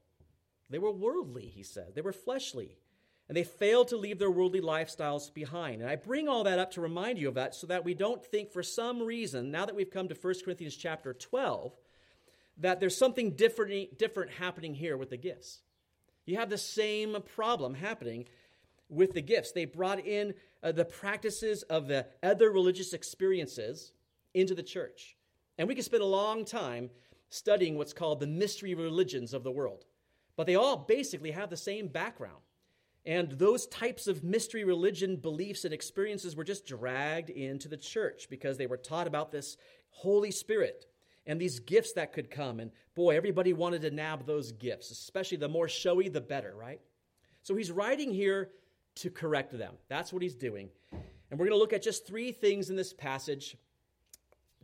They 0.69 0.79
were 0.79 0.93
worldly, 0.93 1.47
he 1.47 1.63
said. 1.63 1.95
They 1.95 2.01
were 2.01 2.13
fleshly 2.13 2.79
and 3.31 3.37
they 3.37 3.45
failed 3.45 3.87
to 3.87 3.97
leave 3.97 4.19
their 4.19 4.29
worldly 4.29 4.61
lifestyles 4.61 5.33
behind. 5.33 5.83
And 5.83 5.89
I 5.89 5.95
bring 5.95 6.27
all 6.27 6.43
that 6.43 6.59
up 6.59 6.73
to 6.73 6.81
remind 6.81 7.17
you 7.17 7.29
of 7.29 7.35
that 7.35 7.55
so 7.55 7.69
that 7.69 7.85
we 7.85 7.95
don't 7.95 8.27
think 8.27 8.51
for 8.51 8.61
some 8.61 9.01
reason, 9.01 9.53
now 9.53 9.67
that 9.67 9.77
we've 9.77 9.89
come 9.89 10.09
to 10.09 10.17
1 10.17 10.35
Corinthians 10.45 10.75
chapter 10.75 11.15
12, 11.15 11.73
that 12.57 12.81
there's 12.81 12.97
something 12.97 13.37
different, 13.37 13.97
different 14.01 14.33
happening 14.33 14.75
here 14.75 14.97
with 14.97 15.11
the 15.11 15.17
gifts. 15.17 15.61
You 16.27 16.39
have 16.39 16.51
the 16.51 16.59
same 16.59 17.17
problem 17.37 17.75
happening 17.75 18.25
with 18.89 19.13
the 19.13 19.23
gifts. 19.23 19.53
They 19.53 19.65
brought 19.65 20.05
in 20.05 20.35
uh, 20.61 20.73
the 20.73 20.85
practices 20.85 21.63
of 21.63 21.87
the 21.87 22.09
other 22.25 22.51
religious 22.51 22.93
experiences 22.93 23.93
into 24.35 24.57
the 24.57 24.65
church. 24.65 25.17
And 25.57 25.69
we 25.69 25.77
could 25.77 25.85
spend 25.85 26.03
a 26.03 26.07
long 26.07 26.45
time 26.45 26.91
studying 27.31 27.77
what's 27.77 27.93
called 27.93 28.21
the 28.21 28.27
mystery 28.27 28.75
religions 28.75 29.33
of 29.33 29.43
the 29.43 29.51
world. 29.51 29.85
but 30.37 30.47
they 30.47 30.55
all 30.55 30.77
basically 30.77 31.33
have 31.33 31.51
the 31.51 31.57
same 31.57 31.87
background. 31.89 32.41
And 33.05 33.33
those 33.33 33.67
types 33.67 34.07
of 34.07 34.25
mystery 34.25 34.65
religion 34.65 35.17
beliefs 35.17 35.65
and 35.65 35.75
experiences 35.75 36.37
were 36.37 36.45
just 36.45 36.67
dragged 36.67 37.31
into 37.31 37.69
the 37.69 37.77
church 37.77 38.29
because 38.31 38.57
they 38.57 38.67
were 38.67 38.77
taught 38.77 39.07
about 39.07 39.33
this 39.33 39.57
Holy 39.91 40.31
Spirit 40.31 40.87
and 41.27 41.41
these 41.41 41.61
gifts 41.61 41.93
that 41.95 42.13
could 42.13 42.31
come. 42.31 42.61
And 42.61 42.71
boy, 42.95 43.17
everybody 43.17 43.53
wanted 43.53 43.83
to 43.83 43.91
nab 43.91 44.27
those 44.27 44.53
gifts, 44.53 44.91
especially 44.91 45.39
the 45.39 45.49
more 45.49 45.69
showy, 45.69 46.09
the 46.09 46.21
better, 46.21 46.55
right? 46.55 46.81
So 47.43 47.55
he's 47.55 47.71
writing 47.71 48.13
here 48.13 48.51
to 48.97 49.11
correct 49.11 49.57
them. 49.57 49.75
That's 49.89 50.13
what 50.13 50.23
he's 50.23 50.35
doing. 50.35 50.69
And 50.93 51.39
we're 51.39 51.47
going 51.47 51.51
to 51.51 51.59
look 51.59 51.73
at 51.73 51.83
just 51.83 52.07
three 52.07 52.33
things 52.33 52.71
in 52.71 52.77
this 52.77 52.93
passage 52.93 53.57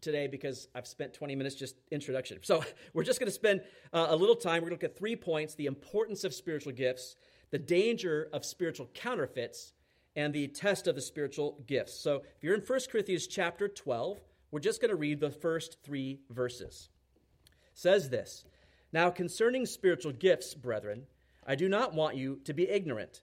today 0.07 0.29
because 0.29 0.69
I've 0.73 0.87
spent 0.87 1.13
20 1.13 1.35
minutes 1.35 1.57
just 1.57 1.75
introduction. 1.91 2.39
So 2.43 2.65
we're 2.95 3.03
just 3.03 3.19
going 3.19 3.29
to 3.29 3.35
spend 3.35 3.61
uh, 3.93 4.07
a 4.09 4.17
little 4.17 4.37
time. 4.37 4.63
We're 4.63 4.71
going 4.71 4.79
to 4.79 4.87
look 4.87 4.93
at 4.93 4.97
three 4.97 5.17
points 5.17 5.55
the 5.55 5.67
importance 5.67 6.25
of 6.25 6.33
spiritual 6.33 6.73
gifts, 6.73 7.17
the 7.51 7.59
danger 7.59 8.29
of 8.33 8.45
spiritual 8.45 8.89
counterfeits, 8.95 9.73
and 10.15 10.33
the 10.33 10.47
test 10.47 10.87
of 10.87 10.95
the 10.95 11.03
spiritual 11.03 11.63
gifts. 11.67 11.93
So 11.93 12.23
if 12.37 12.43
you're 12.45 12.55
in 12.55 12.63
1 12.63 12.81
Corinthians 12.91 13.27
chapter 13.27 13.69
12, 13.69 14.21
we're 14.51 14.61
just 14.61 14.81
going 14.81 14.91
to 14.91 14.97
read 14.97 15.21
the 15.21 15.31
first 15.31 15.79
three 15.83 16.21
verses. 16.31 16.89
It 17.45 17.53
says 17.75 18.09
this 18.09 18.45
Now 18.93 19.11
concerning 19.11 19.67
spiritual 19.67 20.13
gifts, 20.13 20.55
brethren, 20.55 21.03
I 21.47 21.57
do 21.57 21.69
not 21.69 21.95
want 21.95 22.17
you 22.17 22.41
to 22.45 22.55
be 22.55 22.71
ignorant. 22.71 23.23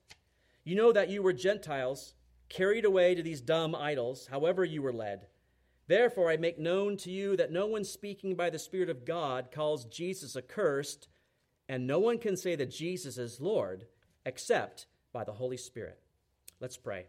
You 0.66 0.76
know 0.76 0.92
that 0.92 1.10
you 1.10 1.24
were 1.24 1.34
Gentiles, 1.34 2.14
carried 2.50 2.86
away 2.86 3.16
to 3.16 3.24
these 3.24 3.42
dumb 3.42 3.74
idols, 3.74 4.28
however 4.30 4.66
you 4.66 4.82
were 4.82 4.94
led. 4.94 5.28
Therefore, 5.88 6.32
I 6.32 6.38
make 6.38 6.58
known 6.58 6.98
to 6.98 7.12
you 7.12 7.36
that 7.38 7.52
no 7.52 7.66
one 7.66 7.84
speaking 7.84 8.36
by 8.36 8.50
the 8.50 8.60
Spirit 8.60 8.90
of 8.90 9.06
God 9.06 9.52
calls 9.52 9.86
Jesus 9.86 10.36
accursed, 10.36 11.10
and 11.68 11.86
no 11.86 12.00
one 12.00 12.18
can 12.18 12.38
say 12.38 12.56
that 12.56 12.72
Jesus 12.72 13.18
is 13.18 13.42
Lord 13.42 13.86
except 14.26 14.88
by 15.12 15.24
the 15.24 15.34
Holy 15.34 15.58
Spirit. 15.58 16.00
Let's 16.60 16.78
pray. 16.78 17.08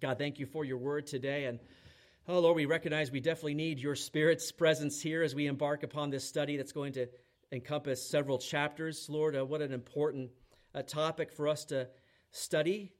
God, 0.00 0.18
thank 0.18 0.38
you 0.38 0.46
for 0.46 0.64
your 0.64 0.78
word 0.78 1.06
today. 1.06 1.46
And 1.46 1.58
oh, 2.28 2.38
Lord, 2.38 2.56
we 2.56 2.66
recognize 2.66 3.10
we 3.10 3.20
definitely 3.20 3.54
need 3.54 3.80
your 3.80 3.96
Spirit's 3.96 4.52
presence 4.52 5.02
here 5.02 5.22
as 5.22 5.34
we 5.34 5.46
embark 5.46 5.82
upon 5.82 6.10
this 6.10 6.24
study 6.24 6.56
that's 6.56 6.72
going 6.72 6.92
to 6.92 7.08
encompass 7.50 8.08
several 8.08 8.38
chapters. 8.38 9.08
Lord, 9.10 9.36
uh, 9.36 9.44
what 9.44 9.60
an 9.62 9.72
important 9.72 10.30
uh, 10.74 10.82
topic 10.82 11.32
for 11.32 11.48
us 11.48 11.64
to 11.66 11.88
study 12.30 12.92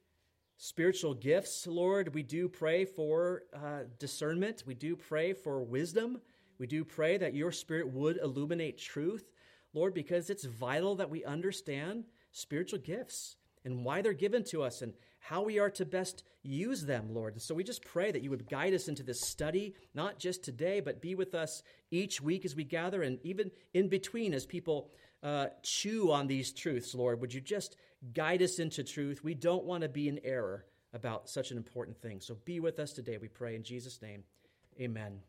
spiritual 0.63 1.15
gifts, 1.15 1.67
Lord. 1.67 2.15
We 2.15 2.23
do 2.23 2.47
pray 2.47 2.85
for 2.85 3.45
uh, 3.55 3.85
discernment. 3.99 4.63
We 4.67 4.75
do 4.75 4.95
pray 4.95 5.33
for 5.33 5.63
wisdom. 5.63 6.21
We 6.59 6.67
do 6.67 6.85
pray 6.85 7.17
that 7.17 7.33
your 7.33 7.51
Spirit 7.51 7.89
would 7.89 8.19
illuminate 8.19 8.77
truth, 8.77 9.33
Lord, 9.73 9.95
because 9.95 10.29
it's 10.29 10.45
vital 10.45 10.97
that 10.97 11.09
we 11.09 11.25
understand 11.25 12.05
spiritual 12.33 12.79
gifts 12.79 13.37
and 13.65 13.87
why 13.87 14.03
they're 14.03 14.13
given 14.13 14.45
to 14.45 14.63
us 14.63 14.83
and 14.83 14.93
how 15.19 15.43
we 15.43 15.59
are 15.59 15.71
to 15.71 15.87
best 15.87 16.25
use 16.43 16.85
them, 16.85 17.15
Lord. 17.15 17.33
And 17.33 17.43
So 17.43 17.55
we 17.55 17.65
just 17.65 17.83
pray 17.83 18.11
that 18.11 18.23
you 18.23 18.29
would 18.29 18.49
guide 18.49 18.75
us 18.75 18.87
into 18.87 19.03
this 19.03 19.21
study, 19.21 19.75
not 19.95 20.19
just 20.19 20.45
today, 20.45 20.81
but 20.81 21.01
be 21.01 21.15
with 21.15 21.35
us 21.35 21.63
each 21.91 22.21
week 22.21 22.45
as 22.45 22.55
we 22.55 22.65
gather 22.65 23.03
and 23.03 23.19
even 23.23 23.51
in 23.73 23.89
between 23.89 24.35
as 24.35 24.45
people 24.45 24.91
uh, 25.23 25.49
chew 25.63 26.13
on 26.13 26.27
these 26.27 26.53
truths, 26.53 26.95
Lord. 26.95 27.21
Would 27.23 27.33
you 27.33 27.41
just 27.41 27.77
guide 28.15 28.43
us 28.43 28.59
into 28.59 28.85
truth? 28.85 29.23
We 29.23 29.35
don't 29.35 29.65
want 29.65 29.83
to 29.83 29.89
be 29.89 30.09
in 30.09 30.21
error 30.25 30.65
about 30.93 31.29
such 31.29 31.51
an 31.51 31.57
important 31.57 32.01
thing. 32.01 32.21
So 32.21 32.37
be 32.45 32.61
with 32.61 32.79
us 32.79 32.93
today, 32.93 33.19
we 33.19 33.29
pray 33.29 33.55
in 33.55 33.63
Jesus' 33.63 34.03
name. 34.03 34.25
Amen. 34.81 35.21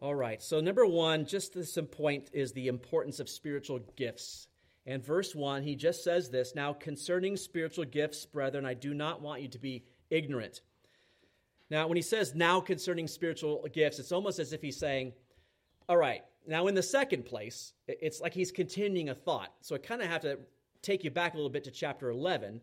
All 0.00 0.14
right, 0.14 0.42
so 0.42 0.60
number 0.60 0.84
one, 0.84 1.24
just 1.24 1.54
this 1.54 1.78
point 1.90 2.28
is 2.32 2.52
the 2.52 2.68
importance 2.68 3.18
of 3.18 3.30
spiritual 3.30 3.80
gifts. 3.96 4.48
And 4.86 5.04
verse 5.04 5.34
1, 5.34 5.62
he 5.62 5.74
just 5.74 6.04
says 6.04 6.28
this 6.30 6.54
Now, 6.54 6.72
concerning 6.72 7.36
spiritual 7.36 7.86
gifts, 7.86 8.26
brethren, 8.26 8.66
I 8.66 8.74
do 8.74 8.94
not 8.94 9.22
want 9.22 9.42
you 9.42 9.48
to 9.48 9.58
be 9.58 9.84
ignorant. 10.10 10.60
Now, 11.70 11.88
when 11.88 11.96
he 11.96 12.02
says 12.02 12.34
now 12.34 12.60
concerning 12.60 13.08
spiritual 13.08 13.66
gifts, 13.72 13.98
it's 13.98 14.12
almost 14.12 14.38
as 14.38 14.52
if 14.52 14.62
he's 14.62 14.78
saying, 14.78 15.12
All 15.88 15.96
right, 15.96 16.22
now 16.46 16.66
in 16.68 16.74
the 16.74 16.82
second 16.82 17.24
place, 17.24 17.72
it's 17.88 18.20
like 18.20 18.34
he's 18.34 18.52
continuing 18.52 19.08
a 19.08 19.14
thought. 19.14 19.52
So 19.60 19.74
I 19.74 19.78
kind 19.78 20.02
of 20.02 20.08
have 20.08 20.22
to 20.22 20.38
take 20.86 21.04
you 21.04 21.10
back 21.10 21.34
a 21.34 21.36
little 21.36 21.50
bit 21.50 21.64
to 21.64 21.70
chapter 21.70 22.10
11, 22.10 22.60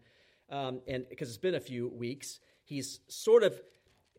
um, 0.49 0.81
and 0.87 1.07
because 1.09 1.29
it's 1.29 1.37
been 1.37 1.55
a 1.55 1.59
few 1.59 1.89
weeks, 1.89 2.39
he's 2.63 2.99
sort 3.07 3.43
of 3.43 3.61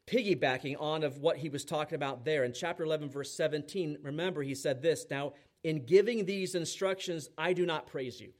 piggybacking 0.06 0.80
on 0.80 1.02
of 1.02 1.18
what 1.18 1.38
he 1.38 1.48
was 1.48 1.64
talking 1.64 1.96
about 1.96 2.24
there 2.24 2.44
in 2.44 2.52
chapter 2.52 2.84
11 2.84 3.08
verse 3.08 3.34
17 3.34 3.96
remember 4.02 4.42
he 4.42 4.54
said 4.54 4.82
this 4.82 5.06
now 5.10 5.32
in 5.64 5.86
giving 5.86 6.26
these 6.26 6.54
instructions, 6.54 7.30
I 7.38 7.54
do 7.54 7.64
not 7.64 7.86
praise 7.86 8.20
you, 8.20 8.32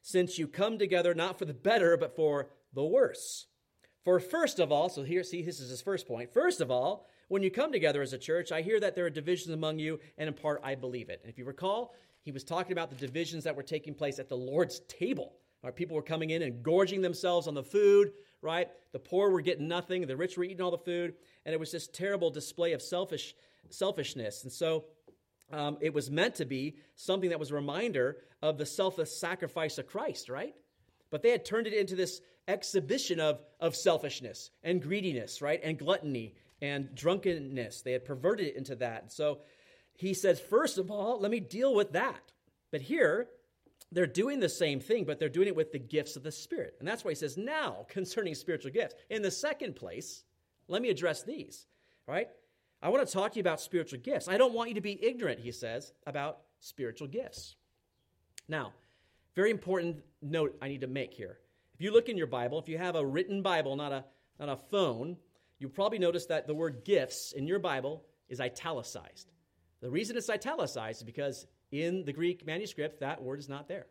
since 0.00 0.38
you 0.38 0.48
come 0.48 0.78
together 0.78 1.14
not 1.14 1.38
for 1.38 1.44
the 1.44 1.54
better, 1.54 1.96
but 1.98 2.16
for 2.16 2.48
the 2.72 2.82
worse. 2.82 3.46
For 4.02 4.18
first 4.18 4.58
of 4.58 4.72
all, 4.72 4.88
so 4.88 5.02
here, 5.02 5.22
see, 5.22 5.42
this 5.42 5.60
is 5.60 5.68
his 5.68 5.82
first 5.82 6.08
point. 6.08 6.32
First 6.32 6.62
of 6.62 6.70
all, 6.70 7.06
when 7.28 7.42
you 7.42 7.50
come 7.50 7.70
together 7.70 8.00
as 8.00 8.14
a 8.14 8.18
church, 8.18 8.50
I 8.50 8.62
hear 8.62 8.80
that 8.80 8.96
there 8.96 9.04
are 9.04 9.10
divisions 9.10 9.52
among 9.52 9.78
you, 9.78 10.00
and 10.16 10.26
in 10.26 10.34
part 10.34 10.62
I 10.64 10.74
believe 10.74 11.10
it. 11.10 11.20
And 11.22 11.30
if 11.30 11.38
you 11.38 11.44
recall, 11.44 11.94
he 12.22 12.32
was 12.32 12.44
talking 12.44 12.72
about 12.72 12.90
the 12.90 12.96
divisions 12.96 13.44
that 13.44 13.56
were 13.56 13.62
taking 13.62 13.94
place 13.94 14.18
at 14.18 14.28
the 14.28 14.36
Lord's 14.36 14.80
table. 14.88 15.36
Right? 15.62 15.74
People 15.74 15.96
were 15.96 16.02
coming 16.02 16.30
in 16.30 16.42
and 16.42 16.62
gorging 16.62 17.02
themselves 17.02 17.46
on 17.46 17.54
the 17.54 17.62
food, 17.62 18.12
right? 18.40 18.68
The 18.92 18.98
poor 18.98 19.30
were 19.30 19.42
getting 19.42 19.68
nothing, 19.68 20.06
the 20.06 20.16
rich 20.16 20.38
were 20.38 20.44
eating 20.44 20.62
all 20.62 20.70
the 20.70 20.78
food, 20.78 21.14
and 21.44 21.52
it 21.52 21.60
was 21.60 21.70
this 21.70 21.86
terrible 21.86 22.30
display 22.30 22.72
of 22.72 22.80
selfish 22.80 23.34
selfishness. 23.68 24.42
And 24.42 24.52
so 24.52 24.86
um, 25.52 25.78
it 25.80 25.92
was 25.92 26.10
meant 26.10 26.36
to 26.36 26.44
be 26.44 26.76
something 26.96 27.30
that 27.30 27.38
was 27.38 27.50
a 27.50 27.54
reminder 27.54 28.16
of 28.42 28.56
the 28.56 28.66
selfless 28.66 29.20
sacrifice 29.20 29.78
of 29.78 29.86
Christ, 29.86 30.28
right? 30.28 30.54
But 31.10 31.22
they 31.22 31.30
had 31.30 31.44
turned 31.44 31.66
it 31.66 31.74
into 31.74 31.94
this 31.94 32.20
exhibition 32.48 33.20
of, 33.20 33.40
of 33.60 33.76
selfishness 33.76 34.50
and 34.62 34.82
greediness, 34.82 35.42
right? 35.42 35.60
And 35.62 35.78
gluttony 35.78 36.34
and 36.62 36.94
drunkenness. 36.94 37.82
They 37.82 37.92
had 37.92 38.04
perverted 38.04 38.48
it 38.48 38.56
into 38.56 38.76
that. 38.76 39.12
So 39.12 39.40
he 40.00 40.14
says, 40.14 40.40
first 40.40 40.78
of 40.78 40.90
all, 40.90 41.20
let 41.20 41.30
me 41.30 41.40
deal 41.40 41.74
with 41.74 41.92
that. 41.92 42.32
But 42.70 42.80
here, 42.80 43.28
they're 43.92 44.06
doing 44.06 44.40
the 44.40 44.48
same 44.48 44.80
thing, 44.80 45.04
but 45.04 45.18
they're 45.18 45.28
doing 45.28 45.48
it 45.48 45.54
with 45.54 45.72
the 45.72 45.78
gifts 45.78 46.16
of 46.16 46.22
the 46.22 46.32
Spirit. 46.32 46.76
And 46.78 46.88
that's 46.88 47.04
why 47.04 47.10
he 47.10 47.16
says, 47.16 47.36
now, 47.36 47.84
concerning 47.88 48.34
spiritual 48.34 48.70
gifts. 48.70 48.94
In 49.10 49.20
the 49.20 49.30
second 49.30 49.76
place, 49.76 50.24
let 50.68 50.80
me 50.80 50.88
address 50.88 51.22
these, 51.22 51.66
right? 52.06 52.28
I 52.80 52.88
want 52.88 53.06
to 53.06 53.12
talk 53.12 53.32
to 53.32 53.36
you 53.36 53.42
about 53.42 53.60
spiritual 53.60 53.98
gifts. 53.98 54.26
I 54.26 54.38
don't 54.38 54.54
want 54.54 54.70
you 54.70 54.74
to 54.76 54.80
be 54.80 54.98
ignorant, 55.04 55.38
he 55.38 55.52
says, 55.52 55.92
about 56.06 56.38
spiritual 56.60 57.08
gifts. 57.08 57.56
Now, 58.48 58.72
very 59.36 59.50
important 59.50 60.02
note 60.22 60.56
I 60.62 60.68
need 60.68 60.80
to 60.80 60.86
make 60.86 61.12
here. 61.12 61.38
If 61.74 61.82
you 61.82 61.92
look 61.92 62.08
in 62.08 62.16
your 62.16 62.26
Bible, 62.26 62.58
if 62.58 62.70
you 62.70 62.78
have 62.78 62.96
a 62.96 63.04
written 63.04 63.42
Bible, 63.42 63.76
not 63.76 63.92
a, 63.92 64.04
not 64.38 64.48
a 64.48 64.56
phone, 64.56 65.18
you'll 65.58 65.70
probably 65.70 65.98
notice 65.98 66.24
that 66.26 66.46
the 66.46 66.54
word 66.54 66.84
gifts 66.86 67.32
in 67.32 67.46
your 67.46 67.58
Bible 67.58 68.02
is 68.30 68.40
italicized. 68.40 69.30
The 69.80 69.90
reason 69.90 70.16
it's 70.16 70.28
italicized 70.28 71.00
is 71.00 71.04
because 71.04 71.46
in 71.72 72.04
the 72.04 72.12
Greek 72.12 72.46
manuscript, 72.46 73.00
that 73.00 73.22
word 73.22 73.38
is 73.38 73.48
not 73.48 73.68
there. 73.68 73.86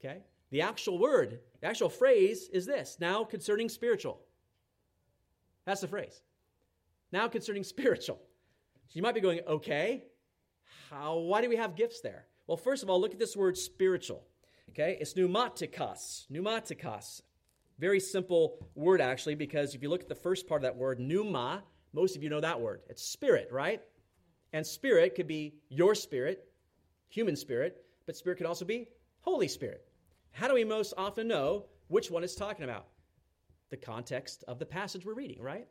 Okay? 0.00 0.22
The 0.50 0.62
actual 0.62 0.98
word, 0.98 1.40
the 1.60 1.66
actual 1.66 1.90
phrase 1.90 2.48
is 2.52 2.64
this 2.64 2.96
now 3.00 3.24
concerning 3.24 3.68
spiritual. 3.68 4.20
That's 5.66 5.82
the 5.82 5.88
phrase. 5.88 6.22
Now 7.12 7.28
concerning 7.28 7.64
spiritual. 7.64 8.18
So 8.88 8.96
you 8.96 9.02
might 9.02 9.14
be 9.14 9.20
going, 9.20 9.40
okay, 9.46 10.04
how, 10.90 11.18
why 11.18 11.42
do 11.42 11.48
we 11.50 11.56
have 11.56 11.76
gifts 11.76 12.00
there? 12.00 12.26
Well, 12.46 12.56
first 12.56 12.82
of 12.82 12.88
all, 12.88 12.98
look 12.98 13.12
at 13.12 13.18
this 13.18 13.36
word 13.36 13.58
spiritual. 13.58 14.24
Okay, 14.70 14.96
it's 15.00 15.12
pneumatikos. 15.14 16.26
Pneumatikos. 16.30 17.22
Very 17.78 18.00
simple 18.00 18.66
word, 18.74 19.00
actually, 19.00 19.34
because 19.34 19.74
if 19.74 19.82
you 19.82 19.90
look 19.90 20.00
at 20.00 20.08
the 20.08 20.14
first 20.14 20.48
part 20.48 20.62
of 20.62 20.64
that 20.64 20.76
word, 20.76 20.98
pneuma, 20.98 21.62
most 21.92 22.16
of 22.16 22.22
you 22.22 22.30
know 22.30 22.40
that 22.40 22.60
word. 22.60 22.80
It's 22.88 23.02
spirit, 23.02 23.48
right? 23.52 23.82
And 24.52 24.66
spirit 24.66 25.14
could 25.14 25.26
be 25.26 25.54
your 25.68 25.94
spirit, 25.94 26.48
human 27.08 27.36
spirit, 27.36 27.84
but 28.06 28.16
spirit 28.16 28.36
could 28.36 28.46
also 28.46 28.64
be 28.64 28.88
Holy 29.20 29.48
Spirit. 29.48 29.84
How 30.32 30.48
do 30.48 30.54
we 30.54 30.64
most 30.64 30.94
often 30.96 31.28
know 31.28 31.66
which 31.88 32.10
one 32.10 32.24
it's 32.24 32.34
talking 32.34 32.64
about? 32.64 32.86
The 33.70 33.76
context 33.76 34.44
of 34.48 34.58
the 34.58 34.66
passage 34.66 35.04
we're 35.04 35.14
reading, 35.14 35.42
right? 35.42 35.66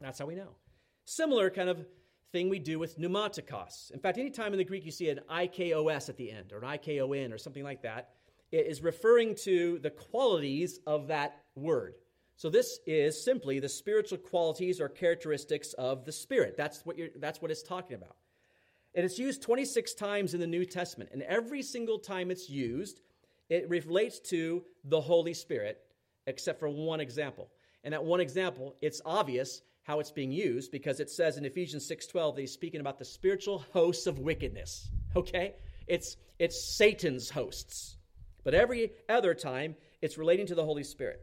That's 0.00 0.18
how 0.18 0.26
we 0.26 0.34
know. 0.34 0.56
Similar 1.04 1.50
kind 1.50 1.68
of 1.68 1.86
thing 2.32 2.48
we 2.48 2.58
do 2.58 2.78
with 2.78 2.98
pneumatikos. 2.98 3.92
In 3.92 4.00
fact, 4.00 4.18
anytime 4.18 4.52
in 4.52 4.58
the 4.58 4.64
Greek 4.64 4.84
you 4.84 4.90
see 4.90 5.10
an 5.10 5.20
ikos 5.30 6.08
at 6.08 6.16
the 6.16 6.30
end 6.30 6.52
or 6.52 6.58
an 6.58 6.64
ikon 6.64 7.32
or 7.32 7.38
something 7.38 7.62
like 7.62 7.82
that, 7.82 8.10
it 8.50 8.66
is 8.66 8.82
referring 8.82 9.34
to 9.36 9.78
the 9.78 9.90
qualities 9.90 10.80
of 10.86 11.08
that 11.08 11.42
word. 11.54 11.94
So 12.36 12.50
this 12.50 12.80
is 12.86 13.22
simply 13.22 13.60
the 13.60 13.68
spiritual 13.68 14.18
qualities 14.18 14.80
or 14.80 14.88
characteristics 14.88 15.74
of 15.74 16.04
the 16.04 16.12
Spirit. 16.12 16.56
That's 16.56 16.84
what, 16.84 16.96
that's 17.16 17.40
what 17.40 17.50
it's 17.50 17.62
talking 17.62 17.94
about. 17.94 18.16
And 18.94 19.04
it's 19.04 19.18
used 19.18 19.42
26 19.42 19.94
times 19.94 20.34
in 20.34 20.40
the 20.40 20.46
New 20.46 20.64
Testament. 20.64 21.10
And 21.12 21.22
every 21.22 21.62
single 21.62 21.98
time 21.98 22.30
it's 22.30 22.50
used, 22.50 23.00
it 23.48 23.68
relates 23.68 24.18
to 24.30 24.64
the 24.84 25.00
Holy 25.00 25.34
Spirit, 25.34 25.78
except 26.26 26.58
for 26.58 26.68
one 26.68 27.00
example. 27.00 27.48
And 27.84 27.94
that 27.94 28.04
one 28.04 28.20
example, 28.20 28.74
it's 28.82 29.00
obvious 29.04 29.62
how 29.82 30.00
it's 30.00 30.10
being 30.10 30.32
used 30.32 30.70
because 30.70 31.00
it 31.00 31.10
says 31.10 31.36
in 31.36 31.44
Ephesians 31.44 31.86
6:12 31.88 32.34
that 32.34 32.40
he's 32.40 32.52
speaking 32.52 32.80
about 32.80 32.98
the 32.98 33.04
spiritual 33.04 33.58
hosts 33.72 34.06
of 34.06 34.18
wickedness. 34.18 34.88
Okay? 35.14 35.54
it's, 35.86 36.16
it's 36.38 36.64
Satan's 36.76 37.30
hosts. 37.30 37.96
But 38.44 38.54
every 38.54 38.92
other 39.08 39.34
time, 39.34 39.76
it's 40.00 40.18
relating 40.18 40.46
to 40.46 40.54
the 40.54 40.64
Holy 40.64 40.84
Spirit. 40.84 41.20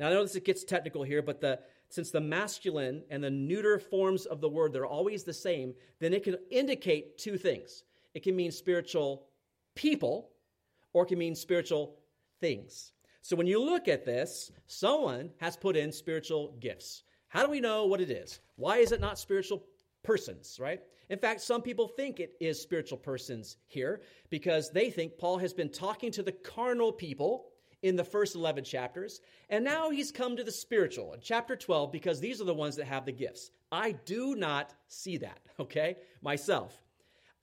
Now, 0.00 0.08
I 0.08 0.14
notice 0.14 0.34
it 0.34 0.46
gets 0.46 0.64
technical 0.64 1.02
here, 1.02 1.20
but 1.20 1.42
the, 1.42 1.60
since 1.90 2.10
the 2.10 2.22
masculine 2.22 3.02
and 3.10 3.22
the 3.22 3.30
neuter 3.30 3.78
forms 3.78 4.24
of 4.24 4.40
the 4.40 4.48
word, 4.48 4.72
they're 4.72 4.86
always 4.86 5.24
the 5.24 5.34
same, 5.34 5.74
then 5.98 6.14
it 6.14 6.24
can 6.24 6.38
indicate 6.50 7.18
two 7.18 7.36
things. 7.36 7.84
It 8.14 8.22
can 8.22 8.34
mean 8.34 8.50
spiritual 8.50 9.26
people, 9.74 10.30
or 10.94 11.04
it 11.04 11.08
can 11.08 11.18
mean 11.18 11.34
spiritual 11.34 11.98
things. 12.40 12.92
So 13.20 13.36
when 13.36 13.46
you 13.46 13.62
look 13.62 13.88
at 13.88 14.06
this, 14.06 14.50
someone 14.66 15.30
has 15.38 15.54
put 15.54 15.76
in 15.76 15.92
spiritual 15.92 16.56
gifts. 16.60 17.02
How 17.28 17.44
do 17.44 17.50
we 17.50 17.60
know 17.60 17.84
what 17.84 18.00
it 18.00 18.10
is? 18.10 18.40
Why 18.56 18.78
is 18.78 18.92
it 18.92 19.02
not 19.02 19.18
spiritual 19.18 19.66
persons, 20.02 20.56
right? 20.58 20.80
In 21.10 21.18
fact, 21.18 21.42
some 21.42 21.60
people 21.60 21.88
think 21.88 22.20
it 22.20 22.36
is 22.40 22.58
spiritual 22.58 22.96
persons 22.96 23.58
here 23.66 24.00
because 24.30 24.70
they 24.70 24.90
think 24.90 25.18
Paul 25.18 25.36
has 25.36 25.52
been 25.52 25.68
talking 25.68 26.10
to 26.12 26.22
the 26.22 26.32
carnal 26.32 26.90
people 26.90 27.49
in 27.82 27.96
the 27.96 28.04
first 28.04 28.34
11 28.34 28.64
chapters, 28.64 29.20
and 29.48 29.64
now 29.64 29.90
he's 29.90 30.12
come 30.12 30.36
to 30.36 30.44
the 30.44 30.52
spiritual 30.52 31.14
in 31.14 31.20
chapter 31.20 31.56
12 31.56 31.90
because 31.90 32.20
these 32.20 32.40
are 32.40 32.44
the 32.44 32.54
ones 32.54 32.76
that 32.76 32.86
have 32.86 33.04
the 33.04 33.12
gifts. 33.12 33.50
I 33.72 33.92
do 33.92 34.34
not 34.34 34.74
see 34.88 35.16
that, 35.18 35.40
okay, 35.60 35.96
myself. 36.22 36.82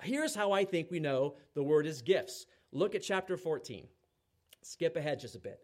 Here's 0.03 0.35
how 0.35 0.51
I 0.51 0.63
think 0.63 0.91
we 0.91 0.99
know 0.99 1.35
the 1.55 1.63
word 1.63 1.87
is 1.87 2.01
gifts. 2.01 2.45
Look 2.71 2.93
at 2.93 3.01
chapter 3.01 3.35
14. 3.35 3.87
Skip 4.61 4.95
ahead 4.95 5.19
just 5.19 5.35
a 5.35 5.39
bit. 5.39 5.59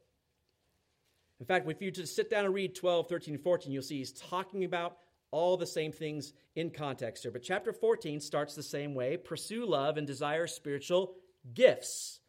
In 1.40 1.46
fact, 1.46 1.70
if 1.70 1.82
you 1.82 1.92
just 1.92 2.16
sit 2.16 2.30
down 2.30 2.46
and 2.46 2.54
read 2.54 2.74
12, 2.74 3.08
13, 3.10 3.38
14, 3.38 3.72
you'll 3.72 3.84
see 3.84 3.98
he's 3.98 4.14
talking 4.14 4.64
about 4.64 4.98
all 5.30 5.58
the 5.58 5.66
same 5.66 5.92
things 5.92 6.32
in 6.56 6.70
context 6.70 7.24
here. 7.24 7.32
But 7.32 7.44
chapter 7.44 7.74
14 7.74 8.20
starts 8.22 8.56
the 8.56 8.64
same 8.64 8.94
way 8.94 9.18
pursue 9.18 9.66
love 9.66 9.98
and 9.98 10.08
desire 10.08 10.48
spiritual 10.48 11.16
gifts, 11.54 12.22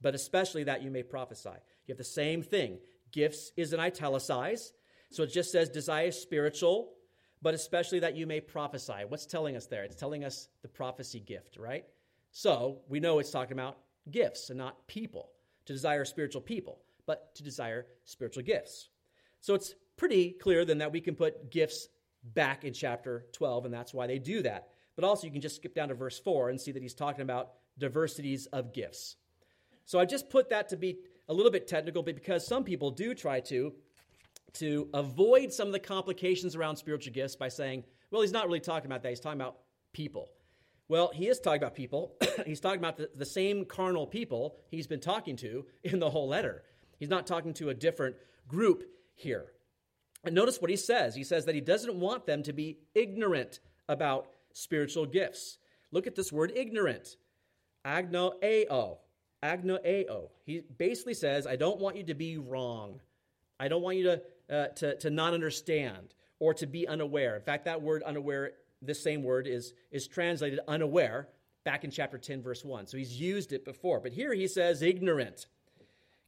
but 0.00 0.14
especially 0.14 0.64
that 0.64 0.82
you 0.82 0.90
may 0.90 1.02
prophesy. 1.02 1.50
You 1.86 1.92
have 1.92 1.98
the 1.98 2.04
same 2.04 2.42
thing. 2.42 2.78
Gifts 3.10 3.52
is 3.56 3.72
an 3.72 3.80
italicized, 3.80 4.72
so 5.10 5.22
it 5.24 5.32
just 5.32 5.52
says 5.52 5.68
desire 5.68 6.10
spiritual, 6.10 6.92
but 7.42 7.54
especially 7.54 8.00
that 8.00 8.16
you 8.16 8.26
may 8.26 8.40
prophesy. 8.40 9.04
What's 9.08 9.26
telling 9.26 9.56
us 9.56 9.66
there? 9.66 9.84
It's 9.84 9.96
telling 9.96 10.24
us 10.24 10.48
the 10.62 10.68
prophecy 10.68 11.20
gift, 11.20 11.56
right? 11.58 11.84
So 12.30 12.78
we 12.88 13.00
know 13.00 13.18
it's 13.18 13.30
talking 13.30 13.52
about 13.52 13.78
gifts 14.10 14.48
and 14.48 14.58
not 14.58 14.86
people, 14.86 15.30
to 15.66 15.72
desire 15.72 16.04
spiritual 16.04 16.40
people, 16.40 16.80
but 17.06 17.34
to 17.34 17.42
desire 17.42 17.86
spiritual 18.04 18.42
gifts. 18.42 18.88
So 19.40 19.54
it's 19.54 19.74
pretty 19.96 20.30
clear 20.30 20.64
then 20.64 20.78
that 20.78 20.92
we 20.92 21.00
can 21.00 21.14
put 21.14 21.50
gifts 21.50 21.88
back 22.22 22.64
in 22.64 22.72
chapter 22.72 23.26
12, 23.32 23.66
and 23.66 23.74
that's 23.74 23.92
why 23.92 24.06
they 24.06 24.18
do 24.18 24.42
that. 24.42 24.68
But 24.94 25.04
also, 25.04 25.26
you 25.26 25.32
can 25.32 25.40
just 25.40 25.56
skip 25.56 25.74
down 25.74 25.88
to 25.88 25.94
verse 25.94 26.18
4 26.18 26.50
and 26.50 26.60
see 26.60 26.72
that 26.72 26.82
he's 26.82 26.94
talking 26.94 27.22
about 27.22 27.52
diversities 27.78 28.46
of 28.46 28.72
gifts. 28.72 29.16
So 29.84 29.98
I 29.98 30.04
just 30.04 30.30
put 30.30 30.50
that 30.50 30.68
to 30.68 30.76
be 30.76 30.98
a 31.28 31.34
little 31.34 31.52
bit 31.52 31.66
technical, 31.68 32.02
but 32.02 32.14
because 32.14 32.46
some 32.46 32.64
people 32.64 32.90
do 32.90 33.14
try 33.14 33.40
to 33.40 33.72
to 34.54 34.88
avoid 34.92 35.52
some 35.52 35.66
of 35.66 35.72
the 35.72 35.78
complications 35.78 36.54
around 36.54 36.76
spiritual 36.76 37.12
gifts 37.12 37.36
by 37.36 37.48
saying, 37.48 37.84
well, 38.10 38.20
he's 38.20 38.32
not 38.32 38.46
really 38.46 38.60
talking 38.60 38.86
about 38.86 39.02
that. 39.02 39.08
He's 39.08 39.20
talking 39.20 39.40
about 39.40 39.56
people. 39.94 40.28
Well, 40.88 41.10
he 41.14 41.28
is 41.28 41.40
talking 41.40 41.62
about 41.62 41.74
people. 41.74 42.14
he's 42.46 42.60
talking 42.60 42.78
about 42.78 42.98
the, 42.98 43.08
the 43.16 43.24
same 43.24 43.64
carnal 43.64 44.06
people 44.06 44.56
he's 44.70 44.86
been 44.86 45.00
talking 45.00 45.36
to 45.36 45.64
in 45.82 45.98
the 45.98 46.10
whole 46.10 46.28
letter. 46.28 46.64
He's 46.98 47.08
not 47.08 47.26
talking 47.26 47.54
to 47.54 47.70
a 47.70 47.74
different 47.74 48.16
group 48.46 48.84
here. 49.14 49.46
And 50.24 50.34
notice 50.34 50.60
what 50.60 50.70
he 50.70 50.76
says. 50.76 51.14
He 51.14 51.24
says 51.24 51.46
that 51.46 51.54
he 51.54 51.60
doesn't 51.60 51.94
want 51.94 52.26
them 52.26 52.42
to 52.44 52.52
be 52.52 52.78
ignorant 52.94 53.60
about 53.88 54.28
spiritual 54.52 55.06
gifts. 55.06 55.58
Look 55.90 56.06
at 56.06 56.14
this 56.14 56.30
word 56.30 56.52
ignorant. 56.54 57.16
Agnoeo. 57.84 58.98
Agnoeo. 59.42 60.28
He 60.44 60.62
basically 60.78 61.14
says, 61.14 61.46
I 61.46 61.56
don't 61.56 61.80
want 61.80 61.96
you 61.96 62.04
to 62.04 62.14
be 62.14 62.38
wrong. 62.38 63.00
I 63.58 63.68
don't 63.68 63.82
want 63.82 63.96
you 63.96 64.04
to, 64.04 64.22
uh, 64.50 64.66
to, 64.68 64.96
to 64.98 65.10
not 65.10 65.34
understand 65.34 66.14
or 66.38 66.54
to 66.54 66.66
be 66.66 66.86
unaware. 66.86 67.36
In 67.36 67.42
fact, 67.42 67.64
that 67.64 67.82
word 67.82 68.02
unaware, 68.02 68.52
this 68.80 69.02
same 69.02 69.22
word 69.22 69.46
is, 69.46 69.74
is 69.90 70.06
translated 70.06 70.60
unaware 70.68 71.28
back 71.64 71.84
in 71.84 71.90
chapter 71.90 72.18
10, 72.18 72.42
verse 72.42 72.64
1. 72.64 72.86
So 72.86 72.96
he's 72.96 73.20
used 73.20 73.52
it 73.52 73.64
before. 73.64 74.00
But 74.00 74.12
here 74.12 74.32
he 74.32 74.48
says 74.48 74.82
ignorant. 74.82 75.46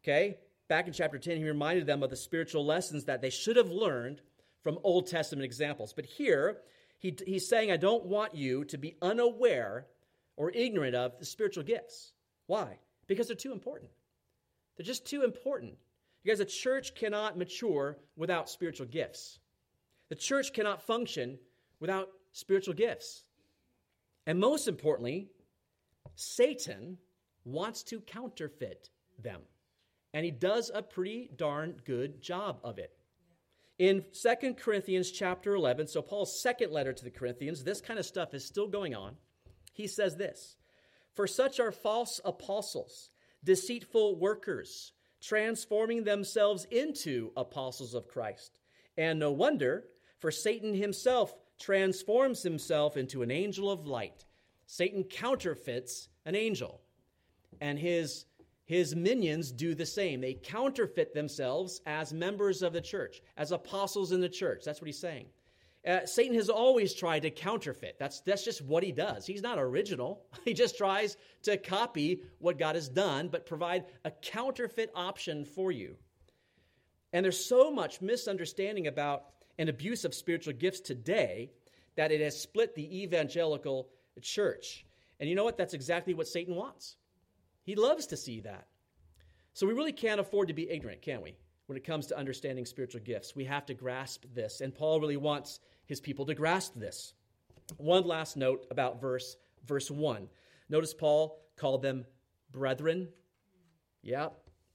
Okay? 0.02 0.36
back 0.68 0.86
in 0.86 0.92
chapter 0.92 1.18
10, 1.18 1.36
he 1.36 1.44
reminded 1.44 1.86
them 1.86 2.02
of 2.02 2.10
the 2.10 2.16
spiritual 2.16 2.64
lessons 2.64 3.04
that 3.04 3.20
they 3.20 3.30
should 3.30 3.56
have 3.56 3.70
learned 3.70 4.20
from 4.62 4.78
Old 4.82 5.06
Testament 5.06 5.44
examples. 5.44 5.92
But 5.92 6.06
here, 6.06 6.58
he, 6.98 7.16
he's 7.26 7.48
saying, 7.48 7.70
I 7.70 7.76
don't 7.76 8.06
want 8.06 8.34
you 8.34 8.64
to 8.66 8.78
be 8.78 8.96
unaware 9.02 9.86
or 10.36 10.50
ignorant 10.50 10.94
of 10.94 11.18
the 11.18 11.26
spiritual 11.26 11.64
gifts. 11.64 12.12
Why? 12.46 12.78
Because 13.06 13.28
they're 13.28 13.36
too 13.36 13.52
important. 13.52 13.90
They're 14.76 14.86
just 14.86 15.06
too 15.06 15.22
important. 15.22 15.74
Because 16.22 16.40
a 16.40 16.44
church 16.44 16.94
cannot 16.94 17.36
mature 17.36 17.98
without 18.16 18.48
spiritual 18.48 18.86
gifts. 18.86 19.38
The 20.08 20.14
church 20.14 20.52
cannot 20.52 20.82
function 20.82 21.38
without 21.80 22.08
spiritual 22.32 22.74
gifts. 22.74 23.24
And 24.26 24.38
most 24.38 24.68
importantly, 24.68 25.28
Satan 26.14 26.98
wants 27.44 27.82
to 27.84 28.00
counterfeit 28.00 28.88
them 29.22 29.42
and 30.14 30.24
he 30.24 30.30
does 30.30 30.70
a 30.72 30.80
pretty 30.80 31.28
darn 31.36 31.74
good 31.84 32.22
job 32.22 32.60
of 32.62 32.78
it. 32.78 32.92
In 33.80 34.04
2 34.12 34.54
Corinthians 34.54 35.10
chapter 35.10 35.56
11, 35.56 35.88
so 35.88 36.00
Paul's 36.00 36.40
second 36.40 36.72
letter 36.72 36.92
to 36.92 37.04
the 37.04 37.10
Corinthians, 37.10 37.64
this 37.64 37.80
kind 37.80 37.98
of 37.98 38.06
stuff 38.06 38.32
is 38.32 38.44
still 38.44 38.68
going 38.68 38.94
on. 38.94 39.16
He 39.72 39.88
says 39.88 40.16
this 40.16 40.56
For 41.14 41.26
such 41.26 41.60
are 41.60 41.72
false 41.72 42.20
apostles, 42.24 43.10
deceitful 43.42 44.16
workers, 44.16 44.92
transforming 45.20 46.04
themselves 46.04 46.66
into 46.70 47.32
apostles 47.36 47.94
of 47.94 48.08
Christ. 48.08 48.58
And 48.96 49.18
no 49.18 49.30
wonder, 49.30 49.84
for 50.18 50.30
Satan 50.30 50.74
himself 50.74 51.34
transforms 51.58 52.42
himself 52.42 52.96
into 52.96 53.22
an 53.22 53.30
angel 53.30 53.70
of 53.70 53.86
light. 53.86 54.24
Satan 54.66 55.04
counterfeits 55.04 56.08
an 56.24 56.34
angel, 56.34 56.80
and 57.60 57.78
his 57.78 58.26
his 58.66 58.96
minions 58.96 59.52
do 59.52 59.74
the 59.74 59.84
same. 59.84 60.22
They 60.22 60.34
counterfeit 60.34 61.12
themselves 61.12 61.82
as 61.84 62.14
members 62.14 62.62
of 62.62 62.72
the 62.72 62.80
church, 62.80 63.20
as 63.36 63.52
apostles 63.52 64.10
in 64.10 64.20
the 64.20 64.28
church. 64.28 64.64
That's 64.64 64.80
what 64.80 64.86
he's 64.86 64.98
saying. 64.98 65.26
Uh, 65.86 66.06
Satan 66.06 66.34
has 66.34 66.48
always 66.48 66.94
tried 66.94 67.22
to 67.22 67.30
counterfeit. 67.30 67.96
That's, 67.98 68.20
that's 68.20 68.44
just 68.44 68.62
what 68.62 68.82
he 68.82 68.90
does. 68.90 69.26
He's 69.26 69.42
not 69.42 69.58
original. 69.58 70.24
He 70.44 70.54
just 70.54 70.76
tries 70.76 71.16
to 71.42 71.56
copy 71.56 72.22
what 72.38 72.58
God 72.58 72.74
has 72.74 72.88
done, 72.88 73.28
but 73.28 73.46
provide 73.46 73.84
a 74.04 74.10
counterfeit 74.10 74.90
option 74.94 75.44
for 75.44 75.72
you. 75.72 75.96
And 77.12 77.24
there's 77.24 77.44
so 77.44 77.70
much 77.70 78.00
misunderstanding 78.00 78.86
about 78.86 79.26
an 79.58 79.68
abuse 79.68 80.04
of 80.04 80.14
spiritual 80.14 80.52
gifts 80.54 80.80
today 80.80 81.50
that 81.96 82.12
it 82.12 82.20
has 82.20 82.38
split 82.38 82.74
the 82.74 83.02
evangelical 83.02 83.88
church. 84.20 84.84
And 85.20 85.28
you 85.28 85.36
know 85.36 85.44
what? 85.44 85.56
That's 85.56 85.74
exactly 85.74 86.14
what 86.14 86.28
Satan 86.28 86.56
wants. 86.56 86.96
He 87.62 87.76
loves 87.76 88.06
to 88.08 88.16
see 88.16 88.40
that. 88.40 88.66
So 89.54 89.66
we 89.66 89.72
really 89.72 89.92
can't 89.92 90.20
afford 90.20 90.48
to 90.48 90.54
be 90.54 90.68
ignorant, 90.68 91.02
can 91.02 91.22
we? 91.22 91.36
When 91.66 91.78
it 91.78 91.84
comes 91.84 92.06
to 92.08 92.18
understanding 92.18 92.66
spiritual 92.66 93.00
gifts, 93.00 93.34
we 93.34 93.44
have 93.44 93.64
to 93.66 93.74
grasp 93.74 94.24
this. 94.34 94.60
And 94.60 94.74
Paul 94.74 95.00
really 95.00 95.16
wants 95.16 95.60
his 95.86 96.00
people 96.00 96.26
to 96.26 96.34
grasp 96.34 96.74
this. 96.74 97.14
One 97.76 98.06
last 98.06 98.36
note 98.36 98.66
about 98.70 99.00
verse 99.00 99.36
verse 99.66 99.90
1. 99.90 100.28
Notice 100.68 100.94
Paul 100.94 101.40
called 101.56 101.82
them 101.82 102.04
brethren. 102.50 103.08
Yeah. 104.02 104.28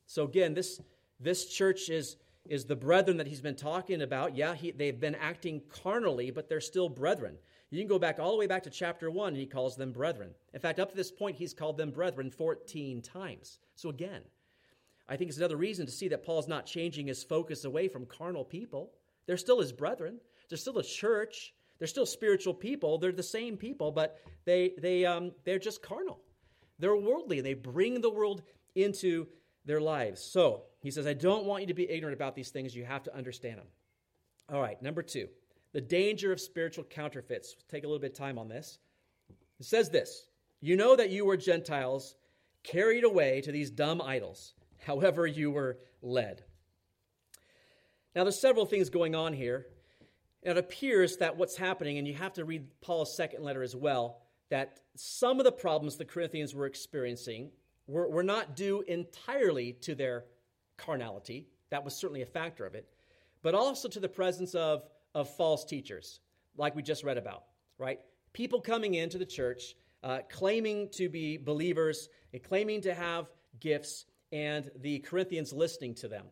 So 0.05 0.23
again, 0.23 0.53
this 0.53 0.81
this 1.19 1.45
church 1.45 1.89
is 1.89 2.17
is 2.47 2.65
the 2.65 2.75
brethren 2.75 3.17
that 3.17 3.27
he's 3.27 3.41
been 3.41 3.55
talking 3.55 4.01
about. 4.01 4.35
Yeah, 4.35 4.55
he, 4.55 4.71
they've 4.71 4.99
been 4.99 5.15
acting 5.15 5.61
carnally, 5.83 6.31
but 6.31 6.49
they're 6.49 6.61
still 6.61 6.89
brethren. 6.89 7.37
You 7.69 7.79
can 7.79 7.87
go 7.87 7.99
back 7.99 8.17
all 8.17 8.31
the 8.31 8.37
way 8.37 8.47
back 8.47 8.63
to 8.63 8.71
chapter 8.71 9.11
1, 9.11 9.29
and 9.29 9.37
he 9.37 9.45
calls 9.45 9.75
them 9.75 9.91
brethren. 9.91 10.31
In 10.53 10.59
fact, 10.59 10.79
up 10.79 10.89
to 10.89 10.97
this 10.97 11.11
point, 11.11 11.35
he's 11.35 11.53
called 11.53 11.77
them 11.77 11.91
brethren 11.91 12.31
14 12.31 13.01
times. 13.03 13.59
So 13.75 13.89
again, 13.89 14.21
I 15.07 15.15
think 15.15 15.29
it's 15.29 15.37
another 15.37 15.57
reason 15.57 15.85
to 15.85 15.91
see 15.91 16.07
that 16.07 16.25
Paul's 16.25 16.47
not 16.47 16.65
changing 16.65 17.07
his 17.07 17.23
focus 17.23 17.65
away 17.65 17.87
from 17.87 18.07
carnal 18.07 18.43
people. 18.43 18.93
They're 19.27 19.37
still 19.37 19.59
his 19.59 19.71
brethren, 19.71 20.19
they're 20.49 20.57
still 20.57 20.77
a 20.79 20.83
church, 20.83 21.53
they're 21.77 21.87
still 21.87 22.05
spiritual 22.05 22.53
people. 22.53 22.97
They're 22.97 23.13
the 23.13 23.23
same 23.23 23.55
people, 23.55 23.91
but 23.91 24.19
they, 24.45 24.73
they, 24.77 25.05
um, 25.05 25.31
they're 25.45 25.59
just 25.59 25.81
carnal. 25.81 26.19
They're 26.77 26.95
worldly. 26.95 27.41
They 27.41 27.53
bring 27.53 28.01
the 28.01 28.09
world 28.09 28.41
into 28.75 29.27
their 29.65 29.79
lives. 29.79 30.21
So 30.21 30.63
he 30.81 30.91
says, 30.91 31.07
I 31.07 31.13
don't 31.13 31.45
want 31.45 31.61
you 31.61 31.67
to 31.67 31.73
be 31.73 31.89
ignorant 31.89 32.15
about 32.15 32.35
these 32.35 32.49
things. 32.49 32.75
You 32.75 32.83
have 32.83 33.03
to 33.03 33.15
understand 33.15 33.59
them. 33.59 33.67
All 34.51 34.61
right, 34.61 34.81
number 34.81 35.01
two 35.01 35.29
the 35.71 35.81
danger 35.81 36.31
of 36.31 36.41
spiritual 36.41 36.83
counterfeits. 36.83 37.55
take 37.69 37.83
a 37.83 37.87
little 37.87 37.99
bit 37.99 38.13
of 38.13 38.17
time 38.17 38.39
on 38.39 38.49
this. 38.49 38.79
It 39.59 39.65
says 39.65 39.89
this 39.89 40.25
You 40.61 40.75
know 40.75 40.95
that 40.95 41.11
you 41.11 41.25
were 41.25 41.37
Gentiles 41.37 42.15
carried 42.63 43.03
away 43.03 43.41
to 43.41 43.51
these 43.51 43.69
dumb 43.69 44.01
idols, 44.01 44.53
however, 44.85 45.27
you 45.27 45.51
were 45.51 45.77
led. 46.01 46.43
Now, 48.15 48.23
there's 48.23 48.41
several 48.41 48.65
things 48.65 48.89
going 48.89 49.15
on 49.15 49.33
here. 49.33 49.67
It 50.41 50.57
appears 50.57 51.17
that 51.17 51.35
what's 51.35 51.57
happening, 51.57 51.97
and 51.97 52.07
you 52.07 52.13
have 52.13 52.33
to 52.33 52.45
read 52.45 52.67
Paul's 52.81 53.15
second 53.15 53.43
letter 53.43 53.61
as 53.61 53.75
well, 53.75 54.21
that 54.49 54.79
some 54.95 55.39
of 55.39 55.45
the 55.45 55.51
problems 55.51 55.97
the 55.97 56.05
Corinthians 56.05 56.55
were 56.55 56.65
experiencing 56.65 57.51
were, 57.87 58.09
were 58.09 58.23
not 58.23 58.55
due 58.55 58.81
entirely 58.87 59.73
to 59.81 59.95
their 59.95 60.25
carnality. 60.77 61.47
That 61.71 61.83
was 61.83 61.93
certainly 61.93 62.21
a 62.21 62.25
factor 62.25 62.65
of 62.65 62.73
it, 62.73 62.87
but 63.41 63.53
also 63.53 63.87
to 63.89 63.99
the 63.99 64.09
presence 64.09 64.55
of, 64.55 64.83
of 65.13 65.29
false 65.35 65.65
teachers, 65.65 66.21
like 66.57 66.75
we 66.75 66.81
just 66.81 67.03
read 67.03 67.17
about, 67.17 67.43
right? 67.77 67.99
People 68.33 68.61
coming 68.61 68.95
into 68.95 69.17
the 69.17 69.25
church, 69.25 69.75
uh, 70.03 70.19
claiming 70.29 70.89
to 70.93 71.09
be 71.09 71.37
believers 71.37 72.09
and 72.33 72.41
claiming 72.41 72.81
to 72.81 72.93
have 72.93 73.27
gifts, 73.59 74.05
and 74.31 74.71
the 74.81 74.99
Corinthians 74.99 75.51
listening 75.51 75.93
to 75.95 76.07
them. 76.07 76.25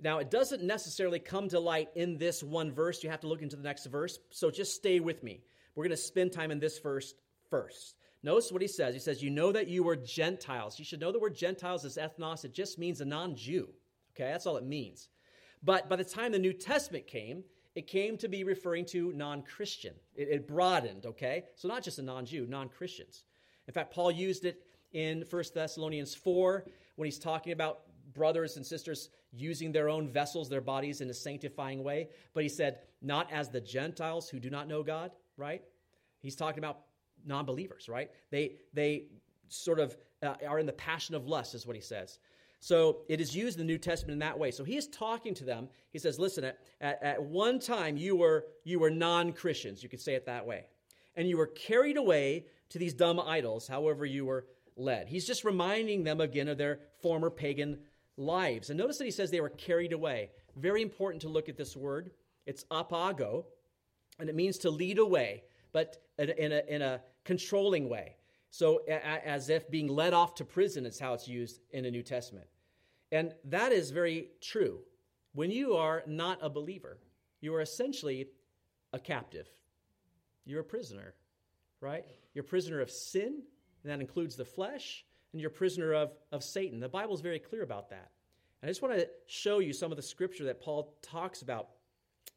Now, 0.00 0.18
it 0.18 0.30
doesn't 0.30 0.62
necessarily 0.62 1.18
come 1.18 1.48
to 1.48 1.60
light 1.60 1.88
in 1.94 2.18
this 2.18 2.42
one 2.42 2.72
verse. 2.72 3.02
You 3.02 3.10
have 3.10 3.20
to 3.20 3.28
look 3.28 3.42
into 3.42 3.56
the 3.56 3.62
next 3.62 3.86
verse. 3.86 4.18
So 4.30 4.50
just 4.50 4.74
stay 4.74 5.00
with 5.00 5.22
me. 5.22 5.40
We're 5.74 5.84
going 5.84 5.90
to 5.90 5.96
spend 5.96 6.32
time 6.32 6.50
in 6.50 6.58
this 6.58 6.78
verse 6.78 7.14
first. 7.48 7.96
Notice 8.22 8.50
what 8.50 8.62
he 8.62 8.68
says. 8.68 8.94
He 8.94 9.00
says, 9.00 9.22
You 9.22 9.30
know 9.30 9.52
that 9.52 9.68
you 9.68 9.82
were 9.82 9.96
Gentiles. 9.96 10.78
You 10.78 10.84
should 10.84 11.00
know 11.00 11.12
the 11.12 11.18
word 11.18 11.36
Gentiles 11.36 11.84
is 11.84 11.98
ethnos. 11.98 12.44
It 12.44 12.54
just 12.54 12.78
means 12.78 13.00
a 13.00 13.04
non 13.04 13.36
Jew. 13.36 13.68
Okay, 14.14 14.30
that's 14.30 14.46
all 14.46 14.56
it 14.56 14.64
means. 14.64 15.08
But 15.62 15.88
by 15.88 15.96
the 15.96 16.04
time 16.04 16.32
the 16.32 16.38
New 16.38 16.52
Testament 16.52 17.06
came, 17.06 17.44
it 17.74 17.86
came 17.86 18.16
to 18.18 18.28
be 18.28 18.44
referring 18.44 18.86
to 18.86 19.12
non 19.12 19.42
Christian. 19.42 19.94
It, 20.14 20.28
it, 20.28 20.48
broadened, 20.48 21.06
okay? 21.06 21.44
So 21.56 21.68
not 21.68 21.82
just 21.82 21.98
a 21.98 22.02
non 22.02 22.24
Jew, 22.24 22.46
non 22.48 22.68
Christians. 22.68 23.24
In 23.66 23.74
fact, 23.74 23.92
Paul 23.92 24.10
used 24.10 24.44
it 24.44 24.62
in 24.92 25.24
1 25.28 25.44
Thessalonians 25.54 26.14
4 26.14 26.64
when 26.96 27.06
he's 27.06 27.18
talking 27.18 27.52
about 27.52 27.80
brothers 28.12 28.56
and 28.56 28.64
sisters 28.64 29.10
using 29.36 29.72
their 29.72 29.88
own 29.88 30.08
vessels, 30.08 30.48
their 30.48 30.60
bodies, 30.60 31.00
in 31.00 31.10
a 31.10 31.14
sanctifying 31.14 31.82
way. 31.82 32.08
But 32.32 32.42
he 32.42 32.48
said, 32.48 32.78
not 33.02 33.30
as 33.32 33.48
the 33.48 33.60
Gentiles 33.60 34.28
who 34.28 34.38
do 34.38 34.50
not 34.50 34.68
know 34.68 34.82
God, 34.82 35.10
right? 35.36 35.62
He's 36.20 36.36
talking 36.36 36.58
about 36.58 36.80
non 37.24 37.44
believers, 37.44 37.88
right? 37.88 38.10
They, 38.30 38.56
they 38.72 39.06
sort 39.48 39.80
of 39.80 39.96
uh, 40.22 40.34
are 40.48 40.58
in 40.58 40.66
the 40.66 40.72
passion 40.72 41.14
of 41.14 41.26
lust, 41.26 41.54
is 41.54 41.66
what 41.66 41.76
he 41.76 41.82
says. 41.82 42.18
So 42.60 43.02
it 43.08 43.20
is 43.20 43.36
used 43.36 43.58
in 43.58 43.66
the 43.66 43.70
New 43.70 43.78
Testament 43.78 44.14
in 44.14 44.18
that 44.20 44.38
way. 44.38 44.50
So 44.50 44.64
he 44.64 44.76
is 44.76 44.86
talking 44.86 45.34
to 45.34 45.44
them. 45.44 45.68
He 45.90 45.98
says, 45.98 46.18
listen, 46.18 46.44
at, 46.44 46.58
at, 46.80 47.22
one 47.22 47.58
time 47.58 47.98
you 47.98 48.16
were, 48.16 48.46
you 48.64 48.78
were 48.78 48.90
non 48.90 49.32
Christians, 49.32 49.82
you 49.82 49.88
could 49.88 50.00
say 50.00 50.14
it 50.14 50.24
that 50.26 50.46
way. 50.46 50.64
And 51.14 51.28
you 51.28 51.36
were 51.36 51.46
carried 51.46 51.98
away 51.98 52.46
to 52.70 52.78
these 52.78 52.94
dumb 52.94 53.20
idols, 53.20 53.68
however 53.68 54.06
you 54.06 54.24
were 54.24 54.46
led. 54.76 55.08
He's 55.08 55.26
just 55.26 55.44
reminding 55.44 56.04
them 56.04 56.20
again 56.20 56.48
of 56.48 56.58
their 56.58 56.80
former 57.02 57.30
pagan 57.30 57.80
lives. 58.16 58.70
And 58.70 58.78
notice 58.78 58.98
that 58.98 59.04
he 59.04 59.10
says 59.10 59.30
they 59.30 59.40
were 59.40 59.48
carried 59.48 59.92
away. 59.92 60.30
Very 60.56 60.82
important 60.82 61.22
to 61.22 61.28
look 61.28 61.48
at 61.48 61.56
this 61.56 61.76
word. 61.76 62.10
It's 62.46 62.64
apago, 62.70 63.44
and 64.18 64.28
it 64.28 64.34
means 64.34 64.58
to 64.58 64.70
lead 64.70 64.98
away, 64.98 65.44
but 65.72 65.96
in 66.18 66.52
a, 66.52 66.62
in 66.68 66.82
a 66.82 67.00
controlling 67.24 67.88
way. 67.88 68.16
So, 68.50 68.82
as 68.86 69.48
if 69.48 69.68
being 69.68 69.88
led 69.88 70.14
off 70.14 70.36
to 70.36 70.44
prison 70.44 70.86
is 70.86 71.00
how 71.00 71.14
it's 71.14 71.26
used 71.26 71.60
in 71.72 71.82
the 71.82 71.90
New 71.90 72.04
Testament. 72.04 72.46
And 73.10 73.34
that 73.46 73.72
is 73.72 73.90
very 73.90 74.28
true. 74.40 74.78
When 75.32 75.50
you 75.50 75.74
are 75.74 76.04
not 76.06 76.38
a 76.40 76.48
believer, 76.48 76.98
you 77.40 77.52
are 77.56 77.60
essentially 77.60 78.28
a 78.92 79.00
captive. 79.00 79.48
You're 80.44 80.60
a 80.60 80.64
prisoner, 80.64 81.14
right? 81.80 82.04
You're 82.32 82.44
a 82.44 82.48
prisoner 82.48 82.80
of 82.80 82.92
sin, 82.92 83.42
and 83.82 83.92
that 83.92 84.00
includes 84.00 84.36
the 84.36 84.44
flesh, 84.44 85.04
and 85.34 85.40
you're 85.40 85.50
a 85.50 85.52
prisoner 85.52 85.92
of, 85.92 86.12
of 86.30 86.44
Satan. 86.44 86.78
The 86.78 86.88
Bible 86.88 87.12
is 87.12 87.20
very 87.20 87.40
clear 87.40 87.64
about 87.64 87.90
that. 87.90 88.12
And 88.62 88.68
I 88.68 88.70
just 88.70 88.82
want 88.82 88.94
to 88.94 89.08
show 89.26 89.58
you 89.58 89.72
some 89.72 89.90
of 89.90 89.96
the 89.96 90.02
scripture 90.02 90.44
that 90.44 90.62
Paul 90.62 90.96
talks 91.02 91.42
about 91.42 91.70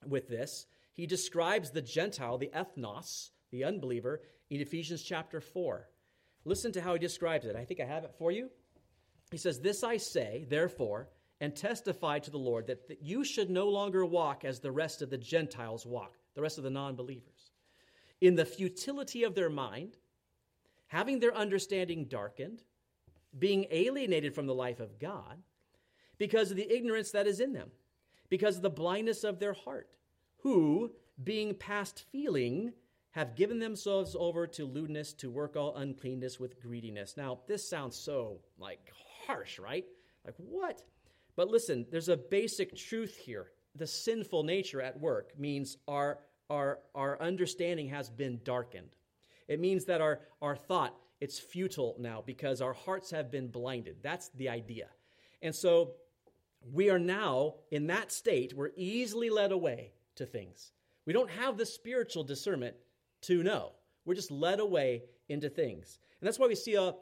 with 0.08 0.28
this. 0.28 0.66
He 0.94 1.06
describes 1.06 1.70
the 1.70 1.82
Gentile, 1.82 2.40
the 2.40 2.50
ethnos, 2.56 3.30
the 3.52 3.64
unbeliever, 3.66 4.22
in 4.50 4.62
Ephesians 4.62 5.04
chapter 5.04 5.40
4. 5.40 5.88
Listen 6.44 6.72
to 6.72 6.82
how 6.82 6.94
he 6.94 7.00
describes 7.00 7.46
it. 7.46 7.56
I 7.56 7.66
think 7.66 7.80
I 7.80 7.86
have 7.86 8.04
it 8.04 8.16
for 8.18 8.32
you. 8.32 8.50
He 9.30 9.38
says, 9.38 9.60
This 9.60 9.84
I 9.84 9.98
say, 9.98 10.48
therefore, 10.50 11.10
and 11.40 11.56
testify 11.56 12.18
to 12.18 12.32
the 12.32 12.40
Lord 12.40 12.66
that, 12.66 12.88
that 12.88 13.04
you 13.04 13.24
should 13.24 13.52
no 13.52 13.70
longer 13.70 14.06
walk 14.08 14.44
as 14.44 14.60
the 14.60 14.72
rest 14.72 15.04
of 15.04 15.12
the 15.12 15.20
Gentiles 15.20 15.86
walk, 15.86 16.16
the 16.34 16.42
rest 16.42 16.58
of 16.58 16.64
the 16.64 16.72
non 16.72 16.96
believers, 16.96 17.52
in 18.22 18.34
the 18.34 18.46
futility 18.46 19.24
of 19.24 19.36
their 19.36 19.52
mind, 19.52 19.98
having 20.88 21.20
their 21.20 21.36
understanding 21.36 22.06
darkened, 22.06 22.64
being 23.40 23.66
alienated 23.72 24.34
from 24.34 24.46
the 24.46 24.54
life 24.54 24.80
of 24.80 25.00
God 25.00 25.38
because 26.18 26.52
of 26.52 26.58
the 26.58 26.72
ignorance 26.72 27.12
that 27.12 27.28
is 27.28 27.40
in 27.40 27.54
them, 27.54 27.72
because 28.30 28.58
of 28.58 28.62
the 28.62 28.70
blindness 28.70 29.24
of 29.24 29.40
their 29.40 29.54
heart, 29.54 29.90
who, 30.40 30.92
being 31.24 31.54
past 31.54 32.06
feeling, 32.12 32.74
have 33.12 33.36
given 33.36 33.60
themselves 33.60 34.16
over 34.20 34.46
to 34.46 34.66
lewdness 34.66 35.14
to 35.14 35.30
work 35.30 35.56
all 35.56 35.76
uncleanness 35.76 36.40
with 36.40 36.60
greediness. 36.60 37.18
Now, 37.18 37.40
this 37.48 37.68
sounds 37.68 37.96
so 37.96 38.40
like 38.60 38.92
harsh, 39.26 39.60
right? 39.60 39.86
Like 40.26 40.36
what? 40.38 40.84
But 41.36 41.50
listen, 41.50 41.86
there's 41.90 42.10
a 42.10 42.18
basic 42.18 42.76
truth 42.76 43.16
here. 43.16 43.52
The 43.76 43.88
sinful 43.88 44.44
nature 44.44 44.82
at 44.82 45.00
work 45.00 45.38
means 45.38 45.78
our 45.88 46.20
our 46.50 46.80
our 46.96 47.22
understanding 47.22 47.90
has 47.90 48.10
been 48.10 48.40
darkened. 48.44 48.96
It 49.48 49.60
means 49.60 49.86
that 49.86 50.02
our 50.02 50.22
our 50.42 50.56
thought 50.56 50.96
it's 51.20 51.40
futile 51.40 51.96
now 52.00 52.24
because 52.26 52.62
our 52.62 52.74
hearts 52.74 53.12
have 53.12 53.32
been 53.32 53.48
blinded. 53.48 53.98
That's 54.02 54.30
the 54.30 54.50
idea. 54.50 54.88
And 55.42 55.54
so 55.54 55.94
we 56.72 56.90
are 56.90 57.00
now 57.00 57.56
in 57.72 57.88
that 57.88 58.12
state, 58.12 58.54
we're 58.54 58.72
easily 58.76 59.30
led 59.30 59.52
away 59.52 59.94
to 60.16 60.26
things. 60.26 60.72
We 61.06 61.14
don't 61.14 61.30
have 61.32 61.58
the 61.58 61.66
spiritual 61.66 62.24
discernment 62.24 62.76
to 63.22 63.44
know. 63.44 63.74
We're 64.06 64.16
just 64.16 64.32
led 64.32 64.60
away 64.60 65.04
into 65.30 65.50
things. 65.50 66.00
And 66.20 66.28
that's 66.28 66.40
why 66.40 66.48
we 66.48 66.56
see 66.56 66.76
a, 66.76 66.94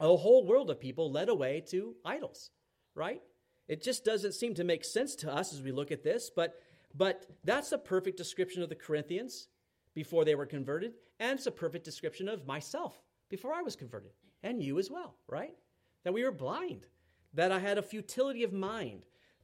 a 0.00 0.16
whole 0.16 0.46
world 0.46 0.70
of 0.70 0.80
people 0.80 1.10
led 1.10 1.28
away 1.28 1.62
to 1.70 1.94
idols, 2.04 2.50
right? 2.94 3.22
It 3.66 3.82
just 3.82 4.04
doesn't 4.04 4.32
seem 4.32 4.54
to 4.54 4.64
make 4.64 4.84
sense 4.84 5.14
to 5.16 5.32
us 5.32 5.52
as 5.52 5.62
we 5.62 5.72
look 5.72 5.90
at 5.90 6.02
this, 6.02 6.30
but, 6.34 6.54
but 6.94 7.26
that's 7.44 7.72
a 7.72 7.78
perfect 7.78 8.16
description 8.16 8.62
of 8.62 8.68
the 8.68 8.74
Corinthians 8.74 9.48
before 9.94 10.24
they 10.24 10.34
were 10.34 10.46
converted, 10.46 10.94
and 11.18 11.38
it's 11.38 11.46
a 11.46 11.50
perfect 11.50 11.84
description 11.84 12.28
of 12.28 12.46
myself 12.46 13.02
before 13.28 13.52
I 13.52 13.62
was 13.62 13.76
converted, 13.76 14.12
and 14.42 14.62
you 14.62 14.78
as 14.78 14.90
well, 14.90 15.14
right? 15.28 15.54
That 16.04 16.12
we 16.12 16.24
were 16.24 16.32
blind, 16.32 16.86
that 17.34 17.52
I 17.52 17.58
had 17.58 17.78
a 17.78 17.82
futility 17.82 18.44
of 18.44 18.52
mind, 18.52 19.02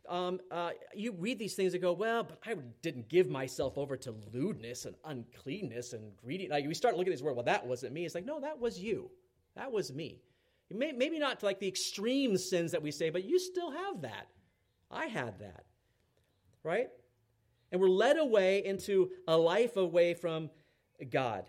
um, 0.09 0.41
uh, 0.51 0.71
you 0.95 1.13
read 1.13 1.39
these 1.39 1.55
things 1.55 1.73
and 1.73 1.83
go, 1.83 1.93
well, 1.93 2.25
but 2.25 2.39
I 2.45 2.55
didn't 2.83 3.09
give 3.09 3.29
myself 3.31 3.79
over 3.79 3.97
to 3.99 4.15
lewdness 4.33 4.85
and 4.85 4.95
uncleanness 5.05 5.93
and 5.95 6.15
greedy. 6.17 6.49
Like 6.49 6.67
we 6.67 6.75
start 6.75 6.97
looking 6.97 7.13
at 7.13 7.17
this 7.17 7.23
word, 7.23 7.37
well, 7.37 7.45
that 7.45 7.67
wasn't 7.67 7.95
me. 7.95 8.05
It's 8.05 8.15
like, 8.15 8.27
no, 8.27 8.41
that 8.41 8.61
was 8.61 8.79
you. 8.79 9.11
That 9.57 9.73
was 9.73 9.93
me. 9.93 10.21
May, 10.71 10.93
maybe 10.93 11.19
not 11.19 11.43
like 11.43 11.59
the 11.59 11.69
extreme 11.69 12.37
sins 12.37 12.73
that 12.73 12.83
we 12.83 12.91
say, 12.91 13.11
but 13.11 13.25
you 13.25 13.39
still 13.39 13.71
have 13.71 14.03
that. 14.03 14.27
I 14.91 15.07
had 15.07 15.39
that. 15.39 15.65
Right? 16.63 16.89
And 17.73 17.81
we're 17.81 17.89
led 17.89 18.19
away 18.19 18.65
into 18.65 19.11
a 19.27 19.37
life 19.37 19.77
away 19.77 20.15
from 20.15 20.51
God. 21.11 21.45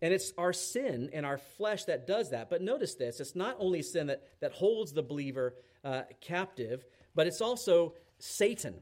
And 0.00 0.14
it's 0.14 0.32
our 0.38 0.52
sin 0.52 1.10
and 1.12 1.26
our 1.26 1.38
flesh 1.38 1.84
that 1.84 2.06
does 2.06 2.30
that. 2.30 2.50
But 2.50 2.62
notice 2.62 2.94
this 2.94 3.20
it's 3.20 3.34
not 3.34 3.56
only 3.58 3.82
sin 3.82 4.06
that, 4.08 4.22
that 4.40 4.52
holds 4.52 4.92
the 4.92 5.02
believer 5.02 5.54
uh, 5.84 6.02
captive, 6.20 6.84
but 7.14 7.26
it's 7.26 7.40
also 7.40 7.94
Satan. 8.18 8.74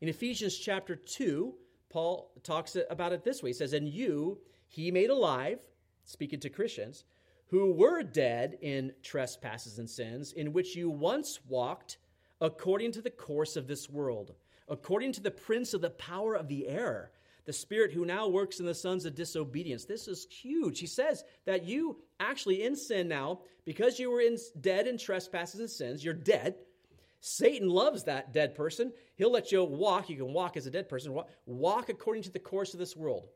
In 0.00 0.08
Ephesians 0.08 0.56
chapter 0.56 0.96
2, 0.96 1.54
Paul 1.90 2.30
talks 2.42 2.76
about 2.88 3.12
it 3.12 3.24
this 3.24 3.42
way. 3.42 3.50
He 3.50 3.54
says, 3.54 3.72
And 3.72 3.88
you 3.88 4.38
he 4.68 4.92
made 4.92 5.10
alive, 5.10 5.60
speaking 6.04 6.38
to 6.40 6.48
Christians, 6.48 7.04
who 7.48 7.72
were 7.72 8.04
dead 8.04 8.56
in 8.60 8.92
trespasses 9.02 9.80
and 9.80 9.90
sins, 9.90 10.32
in 10.32 10.52
which 10.52 10.76
you 10.76 10.88
once 10.88 11.40
walked 11.48 11.98
according 12.40 12.92
to 12.92 13.02
the 13.02 13.10
course 13.10 13.56
of 13.56 13.66
this 13.66 13.90
world, 13.90 14.32
according 14.68 15.12
to 15.12 15.20
the 15.20 15.30
prince 15.30 15.74
of 15.74 15.80
the 15.80 15.90
power 15.90 16.34
of 16.34 16.46
the 16.46 16.68
air, 16.68 17.10
the 17.50 17.54
spirit 17.58 17.92
who 17.92 18.04
now 18.04 18.28
works 18.28 18.60
in 18.60 18.66
the 18.66 18.74
sons 18.74 19.04
of 19.04 19.16
disobedience. 19.16 19.84
This 19.84 20.06
is 20.06 20.26
huge. 20.30 20.78
He 20.78 20.86
says 20.86 21.24
that 21.46 21.64
you 21.64 21.96
actually 22.20 22.62
in 22.62 22.76
sin 22.76 23.08
now, 23.08 23.40
because 23.64 23.98
you 23.98 24.10
were 24.10 24.20
in, 24.20 24.38
dead 24.60 24.86
in 24.86 24.96
trespasses 24.96 25.58
and 25.58 25.68
sins, 25.68 26.04
you're 26.04 26.14
dead 26.14 26.54
Satan 27.20 27.68
loves 27.68 28.04
that 28.04 28.32
dead 28.32 28.54
person. 28.54 28.92
He'll 29.16 29.30
let 29.30 29.52
you 29.52 29.62
walk. 29.62 30.08
You 30.08 30.16
can 30.16 30.32
walk 30.32 30.56
as 30.56 30.66
a 30.66 30.70
dead 30.70 30.88
person. 30.88 31.16
Walk 31.46 31.88
according 31.88 32.22
to 32.24 32.32
the 32.32 32.38
course 32.38 32.72
of 32.72 32.80
this 32.80 32.96
world. 32.96 33.28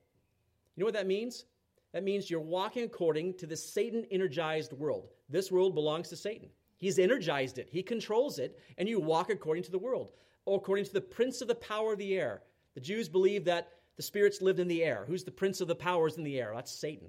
You 0.74 0.80
know 0.80 0.86
what 0.86 0.94
that 0.94 1.06
means? 1.06 1.44
That 1.92 2.02
means 2.02 2.30
you're 2.30 2.40
walking 2.40 2.84
according 2.84 3.34
to 3.34 3.46
the 3.46 3.56
Satan 3.56 4.06
energized 4.10 4.72
world. 4.72 5.08
This 5.28 5.52
world 5.52 5.74
belongs 5.74 6.08
to 6.08 6.16
Satan. 6.16 6.48
He's 6.76 6.98
energized 6.98 7.58
it, 7.58 7.68
he 7.70 7.82
controls 7.82 8.38
it, 8.38 8.58
and 8.76 8.88
you 8.88 8.98
walk 8.98 9.30
according 9.30 9.62
to 9.64 9.70
the 9.70 9.78
world, 9.78 10.10
or 10.44 10.58
according 10.58 10.86
to 10.86 10.92
the 10.92 11.00
prince 11.00 11.40
of 11.40 11.48
the 11.48 11.54
power 11.54 11.92
of 11.92 11.98
the 11.98 12.14
air. 12.14 12.42
The 12.74 12.80
Jews 12.80 13.08
believe 13.08 13.44
that 13.44 13.68
the 13.96 14.02
spirits 14.02 14.42
lived 14.42 14.60
in 14.60 14.68
the 14.68 14.82
air. 14.82 15.04
Who's 15.06 15.24
the 15.24 15.30
prince 15.30 15.60
of 15.60 15.68
the 15.68 15.74
powers 15.74 16.16
in 16.16 16.24
the 16.24 16.40
air? 16.40 16.52
That's 16.54 16.72
Satan. 16.72 17.08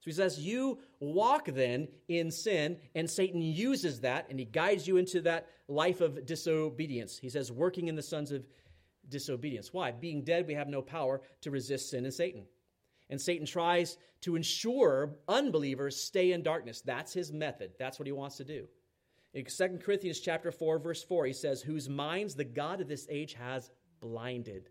So 0.00 0.04
he 0.04 0.12
says, 0.12 0.38
You 0.38 0.78
walk 1.00 1.46
then 1.46 1.88
in 2.08 2.30
sin, 2.30 2.78
and 2.94 3.10
Satan 3.10 3.42
uses 3.42 4.00
that 4.00 4.26
and 4.30 4.38
he 4.38 4.44
guides 4.44 4.86
you 4.86 4.96
into 4.96 5.20
that 5.22 5.48
life 5.66 6.00
of 6.00 6.24
disobedience. 6.24 7.18
He 7.18 7.28
says, 7.28 7.52
Working 7.52 7.88
in 7.88 7.96
the 7.96 8.02
sons 8.02 8.32
of 8.32 8.46
disobedience. 9.08 9.72
Why? 9.72 9.90
Being 9.90 10.22
dead, 10.22 10.46
we 10.46 10.54
have 10.54 10.68
no 10.68 10.82
power 10.82 11.20
to 11.42 11.50
resist 11.50 11.90
sin 11.90 12.04
and 12.04 12.14
Satan. 12.14 12.44
And 13.10 13.20
Satan 13.20 13.46
tries 13.46 13.96
to 14.20 14.36
ensure 14.36 15.16
unbelievers 15.28 15.96
stay 15.96 16.32
in 16.32 16.42
darkness. 16.42 16.82
That's 16.82 17.12
his 17.12 17.32
method. 17.32 17.72
That's 17.78 17.98
what 17.98 18.06
he 18.06 18.12
wants 18.12 18.36
to 18.36 18.44
do. 18.44 18.68
In 19.34 19.44
2 19.44 19.78
Corinthians 19.84 20.20
chapter 20.20 20.50
4 20.50 20.78
verse 20.78 21.02
4 21.02 21.26
he 21.26 21.32
says 21.32 21.60
whose 21.60 21.88
minds 21.88 22.34
the 22.34 22.44
god 22.44 22.80
of 22.80 22.88
this 22.88 23.06
age 23.10 23.34
has 23.34 23.70
blinded 24.00 24.70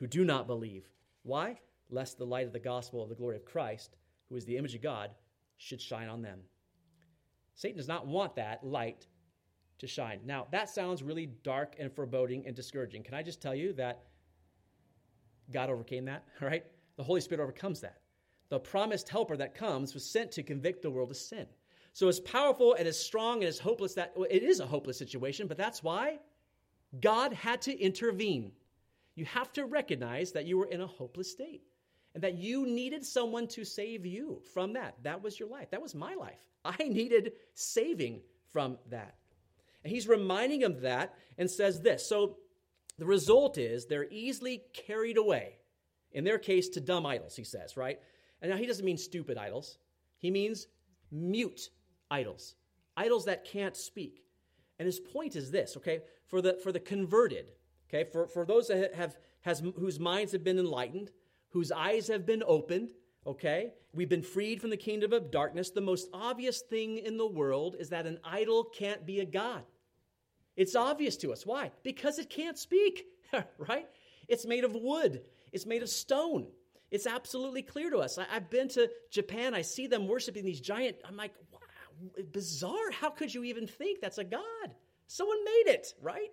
who 0.00 0.06
do 0.06 0.24
not 0.24 0.46
believe. 0.46 0.88
Why? 1.22 1.60
Lest 1.90 2.18
the 2.18 2.26
light 2.26 2.46
of 2.46 2.52
the 2.52 2.58
gospel 2.58 3.02
of 3.02 3.08
the 3.08 3.14
glory 3.14 3.36
of 3.36 3.44
Christ, 3.44 3.96
who 4.28 4.36
is 4.36 4.44
the 4.44 4.56
image 4.56 4.74
of 4.74 4.82
God, 4.82 5.10
should 5.58 5.80
shine 5.80 6.08
on 6.08 6.22
them. 6.22 6.40
Satan 7.54 7.76
does 7.76 7.88
not 7.88 8.06
want 8.06 8.34
that 8.36 8.64
light 8.64 9.06
to 9.78 9.86
shine. 9.86 10.20
Now, 10.24 10.46
that 10.50 10.70
sounds 10.70 11.02
really 11.02 11.26
dark 11.42 11.76
and 11.78 11.92
foreboding 11.92 12.46
and 12.46 12.56
discouraging. 12.56 13.02
Can 13.02 13.14
I 13.14 13.22
just 13.22 13.42
tell 13.42 13.54
you 13.54 13.74
that 13.74 14.04
God 15.52 15.68
overcame 15.68 16.06
that, 16.06 16.24
all 16.40 16.48
right? 16.48 16.64
The 16.96 17.02
Holy 17.02 17.20
Spirit 17.20 17.42
overcomes 17.42 17.80
that. 17.80 17.98
The 18.48 18.58
promised 18.58 19.08
helper 19.08 19.36
that 19.36 19.54
comes 19.54 19.94
was 19.94 20.04
sent 20.04 20.32
to 20.32 20.42
convict 20.42 20.82
the 20.82 20.90
world 20.90 21.10
of 21.10 21.16
sin. 21.16 21.46
So, 21.92 22.08
as 22.08 22.20
powerful 22.20 22.74
and 22.74 22.86
as 22.86 22.98
strong 22.98 23.38
and 23.38 23.48
as 23.48 23.58
hopeless 23.58 23.94
that 23.94 24.12
well, 24.16 24.28
it 24.30 24.42
is 24.42 24.60
a 24.60 24.66
hopeless 24.66 24.98
situation, 24.98 25.46
but 25.46 25.56
that's 25.56 25.82
why 25.82 26.18
God 27.00 27.32
had 27.32 27.60
to 27.62 27.78
intervene. 27.78 28.52
You 29.14 29.24
have 29.26 29.52
to 29.52 29.66
recognize 29.66 30.32
that 30.32 30.46
you 30.46 30.58
were 30.58 30.66
in 30.66 30.80
a 30.80 30.86
hopeless 30.86 31.30
state 31.30 31.62
and 32.14 32.22
that 32.22 32.34
you 32.34 32.66
needed 32.66 33.04
someone 33.04 33.46
to 33.48 33.64
save 33.64 34.06
you 34.06 34.40
from 34.52 34.72
that. 34.74 34.96
That 35.02 35.22
was 35.22 35.38
your 35.38 35.48
life. 35.48 35.70
That 35.70 35.82
was 35.82 35.94
my 35.94 36.14
life. 36.14 36.40
I 36.64 36.76
needed 36.84 37.32
saving 37.54 38.20
from 38.52 38.78
that. 38.90 39.14
And 39.84 39.92
he's 39.92 40.08
reminding 40.08 40.60
them 40.60 40.80
that 40.82 41.14
and 41.38 41.50
says 41.50 41.80
this. 41.80 42.06
So 42.06 42.36
the 42.98 43.06
result 43.06 43.58
is 43.58 43.86
they're 43.86 44.10
easily 44.10 44.62
carried 44.74 45.16
away, 45.16 45.56
in 46.12 46.24
their 46.24 46.38
case, 46.38 46.68
to 46.70 46.80
dumb 46.80 47.06
idols, 47.06 47.36
he 47.36 47.44
says, 47.44 47.76
right? 47.76 47.98
And 48.42 48.50
now 48.50 48.56
he 48.56 48.66
doesn't 48.66 48.84
mean 48.84 48.98
stupid 48.98 49.38
idols, 49.38 49.78
he 50.18 50.30
means 50.30 50.66
mute 51.10 51.70
idols, 52.10 52.56
idols 52.96 53.24
that 53.24 53.44
can't 53.44 53.76
speak. 53.76 54.22
And 54.78 54.86
his 54.86 55.00
point 55.00 55.36
is 55.36 55.50
this, 55.50 55.76
okay? 55.76 56.00
For 56.26 56.40
the, 56.40 56.58
for 56.62 56.72
the 56.72 56.80
converted, 56.80 57.46
okay, 57.92 58.08
for, 58.10 58.26
for 58.26 58.44
those 58.44 58.68
that 58.68 58.94
have, 58.94 59.16
has, 59.42 59.62
whose 59.76 59.98
minds 59.98 60.32
have 60.32 60.44
been 60.44 60.58
enlightened, 60.58 61.10
whose 61.50 61.72
eyes 61.72 62.08
have 62.08 62.24
been 62.24 62.42
opened, 62.46 62.90
okay? 63.26 63.72
We've 63.92 64.08
been 64.08 64.22
freed 64.22 64.60
from 64.60 64.70
the 64.70 64.76
kingdom 64.76 65.12
of 65.12 65.30
darkness. 65.30 65.70
The 65.70 65.80
most 65.80 66.08
obvious 66.12 66.62
thing 66.62 66.98
in 66.98 67.16
the 67.16 67.26
world 67.26 67.76
is 67.78 67.90
that 67.90 68.06
an 68.06 68.20
idol 68.24 68.64
can't 68.64 69.04
be 69.04 69.20
a 69.20 69.24
God. 69.24 69.62
It's 70.56 70.76
obvious 70.76 71.16
to 71.18 71.32
us. 71.32 71.44
Why? 71.44 71.72
Because 71.82 72.18
it 72.18 72.30
can't 72.30 72.58
speak, 72.58 73.04
right? 73.58 73.86
It's 74.28 74.46
made 74.46 74.64
of 74.64 74.74
wood, 74.74 75.22
it's 75.52 75.66
made 75.66 75.82
of 75.82 75.88
stone. 75.88 76.46
It's 76.90 77.06
absolutely 77.06 77.62
clear 77.62 77.88
to 77.90 77.98
us. 77.98 78.18
I, 78.18 78.24
have 78.24 78.50
been 78.50 78.66
to 78.70 78.90
Japan, 79.12 79.54
I 79.54 79.62
see 79.62 79.86
them 79.86 80.08
worshiping 80.08 80.44
these 80.44 80.60
giant, 80.60 80.96
I'm 81.04 81.16
like, 81.16 81.32
wow, 81.52 81.60
bizarre. 82.32 82.90
How 82.90 83.10
could 83.10 83.32
you 83.32 83.44
even 83.44 83.68
think 83.68 84.00
that's 84.00 84.18
a 84.18 84.24
God? 84.24 84.42
Someone 85.06 85.44
made 85.44 85.72
it, 85.72 85.94
right? 86.02 86.30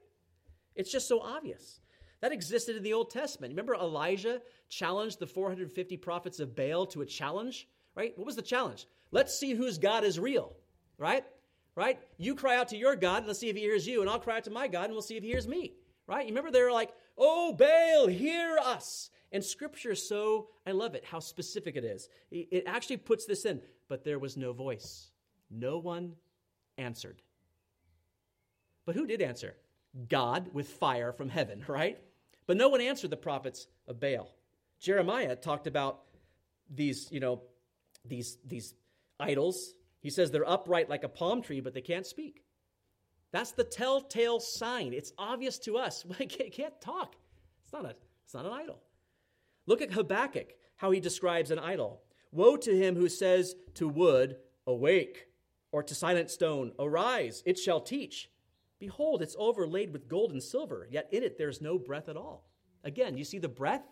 It's 0.78 0.92
just 0.92 1.08
so 1.08 1.20
obvious. 1.20 1.82
That 2.22 2.32
existed 2.32 2.76
in 2.76 2.84
the 2.84 2.94
Old 2.94 3.12
Testament. 3.12 3.52
Remember 3.52 3.76
Elijah 3.76 4.42
challenged 4.70 5.20
the 5.20 5.28
450 5.28 5.98
prophets 5.98 6.40
of 6.40 6.56
Baal 6.56 6.86
to 6.88 7.02
a 7.02 7.06
challenge, 7.06 7.68
right? 7.96 8.18
What 8.18 8.26
was 8.26 8.36
the 8.36 8.42
challenge? 8.42 8.88
Let's 9.12 9.38
see 9.38 9.54
whose 9.54 9.78
God 9.78 10.04
is 10.04 10.20
real, 10.20 10.56
right? 10.98 11.26
Right? 11.76 12.00
You 12.18 12.34
cry 12.34 12.58
out 12.58 12.70
to 12.70 12.78
your 12.78 12.96
God, 12.96 13.20
and 13.20 13.28
let's 13.28 13.40
see 13.40 13.50
if 13.50 13.56
he 13.56 13.62
hears 13.62 13.86
you, 13.86 14.02
and 14.02 14.10
I'll 14.10 14.20
cry 14.20 14.38
out 14.38 14.46
to 14.46 14.50
my 14.50 14.68
God, 14.68 14.86
and 14.86 14.94
we'll 14.94 15.04
see 15.04 15.18
if 15.18 15.24
he 15.24 15.30
hears 15.30 15.48
me, 15.48 15.74
right? 16.08 16.26
You 16.26 16.30
remember 16.30 16.50
they're 16.50 16.72
like, 16.72 16.92
oh, 17.18 17.54
Baal, 17.54 18.08
hear 18.08 18.58
us. 18.58 19.12
And 19.32 19.44
scripture 19.44 19.94
so, 19.94 20.48
I 20.66 20.72
love 20.72 20.96
it, 20.96 21.06
how 21.06 21.20
specific 21.20 21.76
it 21.76 21.84
is. 21.84 22.10
It 22.32 22.64
actually 22.66 22.98
puts 22.98 23.26
this 23.26 23.46
in, 23.46 23.62
but 23.90 24.04
there 24.04 24.18
was 24.18 24.38
no 24.38 24.54
voice. 24.54 25.12
No 25.52 25.78
one 25.78 26.14
answered. 26.78 27.22
But 28.86 28.96
who 28.96 29.06
did 29.06 29.22
answer? 29.22 29.56
God 30.10 30.50
with 30.54 30.70
fire 30.70 31.12
from 31.12 31.30
heaven, 31.30 31.64
right? 31.68 31.98
But 32.46 32.58
no 32.58 32.70
one 32.70 32.82
answered 32.82 33.10
the 33.10 33.18
prophets 33.18 33.68
of 33.88 34.00
Baal. 34.00 34.34
Jeremiah 34.80 35.36
talked 35.36 35.68
about 35.68 36.02
these, 36.74 37.08
you 37.12 37.20
know, 37.20 37.42
these, 38.06 38.38
these 38.46 38.74
idols. 39.20 39.74
He 40.02 40.10
says 40.10 40.32
they're 40.32 40.48
upright 40.48 40.90
like 40.90 41.04
a 41.04 41.10
palm 41.10 41.42
tree, 41.42 41.60
but 41.60 41.74
they 41.74 41.82
can't 41.82 42.06
speak. 42.06 42.44
That's 43.32 43.52
the 43.52 43.64
telltale 43.64 44.40
sign. 44.40 44.94
It's 44.94 45.14
obvious 45.18 45.60
to 45.60 45.78
us. 45.78 46.06
It 46.20 46.54
can't 46.54 46.80
talk. 46.80 47.16
It's 47.64 47.74
not, 47.74 47.86
a, 47.86 47.96
it's 48.24 48.34
not 48.34 48.46
an 48.46 48.54
idol. 48.54 48.80
Look 49.66 49.82
at 49.82 49.92
Habakkuk, 49.92 50.54
how 50.78 50.92
he 50.92 51.00
describes 51.00 51.52
an 51.52 51.60
idol. 51.60 52.02
Woe 52.32 52.56
to 52.58 52.76
him 52.76 52.96
who 52.96 53.10
says 53.10 53.56
to 53.76 53.88
wood, 53.88 54.38
Awake, 54.66 55.28
or 55.72 55.84
to 55.84 55.96
silent 55.96 56.30
stone, 56.32 56.72
Arise, 56.80 57.44
it 57.46 57.60
shall 57.60 57.82
teach. 57.82 58.30
Behold, 58.80 59.22
it's 59.22 59.36
overlaid 59.40 59.92
with 59.92 60.08
gold 60.08 60.32
and 60.32 60.42
silver, 60.42 60.88
yet 60.90 61.08
in 61.12 61.24
it 61.24 61.38
there's 61.38 61.62
no 61.62 61.78
breath 61.80 62.10
at 62.10 62.18
all. 62.18 62.46
Again, 62.84 63.18
you 63.18 63.24
see 63.24 63.40
the 63.40 63.48
breath? 63.48 63.84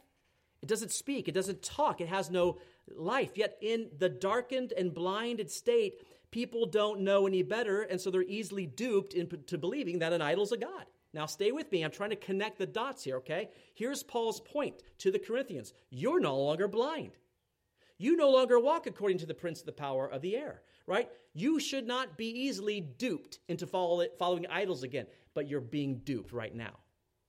It 0.61 0.69
doesn't 0.69 0.91
speak, 0.91 1.27
it 1.27 1.33
doesn't 1.33 1.63
talk, 1.63 2.01
it 2.01 2.07
has 2.07 2.29
no 2.29 2.59
life. 2.87 3.31
Yet 3.35 3.57
in 3.61 3.89
the 3.97 4.09
darkened 4.09 4.73
and 4.73 4.93
blinded 4.93 5.49
state, 5.51 6.01
people 6.31 6.65
don't 6.65 7.01
know 7.01 7.27
any 7.27 7.43
better, 7.43 7.83
and 7.83 7.99
so 7.99 8.09
they're 8.09 8.23
easily 8.23 8.65
duped 8.65 9.13
into 9.13 9.57
believing 9.57 9.99
that 9.99 10.13
an 10.13 10.21
idol's 10.21 10.51
a 10.51 10.57
god. 10.57 10.85
Now, 11.13 11.25
stay 11.25 11.51
with 11.51 11.71
me. 11.71 11.83
I'm 11.83 11.91
trying 11.91 12.09
to 12.09 12.15
connect 12.17 12.57
the 12.57 12.65
dots 12.65 13.03
here, 13.03 13.17
okay? 13.17 13.49
Here's 13.73 14.03
Paul's 14.03 14.41
point 14.41 14.83
to 14.97 15.11
the 15.11 15.19
Corinthians 15.19 15.73
You're 15.89 16.19
no 16.19 16.37
longer 16.37 16.67
blind. 16.67 17.11
You 17.97 18.15
no 18.15 18.29
longer 18.29 18.59
walk 18.59 18.87
according 18.87 19.19
to 19.19 19.25
the 19.25 19.33
prince 19.33 19.59
of 19.59 19.65
the 19.65 19.71
power 19.71 20.07
of 20.07 20.21
the 20.21 20.35
air 20.35 20.61
right? 20.87 21.09
You 21.33 21.59
should 21.59 21.87
not 21.87 22.17
be 22.17 22.27
easily 22.27 22.81
duped 22.81 23.39
into 23.47 23.67
follow, 23.67 24.05
following 24.17 24.47
idols 24.47 24.83
again, 24.83 25.07
but 25.33 25.47
you're 25.47 25.61
being 25.61 25.99
duped 25.99 26.31
right 26.31 26.53
now. 26.53 26.71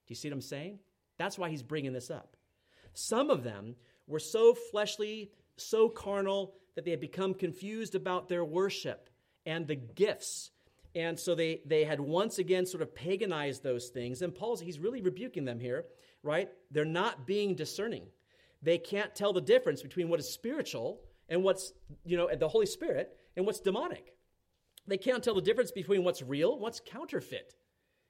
Do 0.06 0.12
you 0.12 0.16
see 0.16 0.28
what 0.28 0.34
I'm 0.34 0.40
saying? 0.40 0.78
That's 1.18 1.38
why 1.38 1.50
he's 1.50 1.62
bringing 1.62 1.92
this 1.92 2.10
up. 2.10 2.36
Some 2.92 3.30
of 3.30 3.42
them 3.42 3.76
were 4.06 4.20
so 4.20 4.54
fleshly, 4.54 5.30
so 5.56 5.88
carnal, 5.88 6.54
that 6.74 6.84
they 6.84 6.90
had 6.90 7.00
become 7.00 7.34
confused 7.34 7.94
about 7.94 8.28
their 8.28 8.44
worship 8.44 9.08
and 9.46 9.66
the 9.66 9.76
gifts. 9.76 10.50
And 10.94 11.18
so 11.18 11.34
they, 11.34 11.60
they 11.66 11.84
had 11.84 12.00
once 12.00 12.38
again 12.38 12.66
sort 12.66 12.82
of 12.82 12.94
paganized 12.94 13.62
those 13.62 13.88
things. 13.88 14.22
And 14.22 14.34
Paul's, 14.34 14.60
he's 14.60 14.78
really 14.78 15.00
rebuking 15.00 15.44
them 15.44 15.58
here, 15.58 15.86
right? 16.22 16.48
They're 16.70 16.84
not 16.84 17.26
being 17.26 17.54
discerning. 17.54 18.06
They 18.62 18.78
can't 18.78 19.14
tell 19.14 19.32
the 19.32 19.40
difference 19.40 19.82
between 19.82 20.08
what 20.08 20.20
is 20.20 20.28
spiritual 20.28 21.00
and 21.28 21.42
what's, 21.42 21.72
you 22.04 22.16
know, 22.16 22.28
the 22.34 22.48
Holy 22.48 22.66
Spirit 22.66 23.16
and 23.36 23.44
what's 23.46 23.60
demonic. 23.60 24.14
They 24.86 24.96
can't 24.96 25.22
tell 25.22 25.34
the 25.34 25.42
difference 25.42 25.72
between 25.72 26.04
what's 26.04 26.22
real 26.22 26.58
what's 26.58 26.80
counterfeit. 26.80 27.54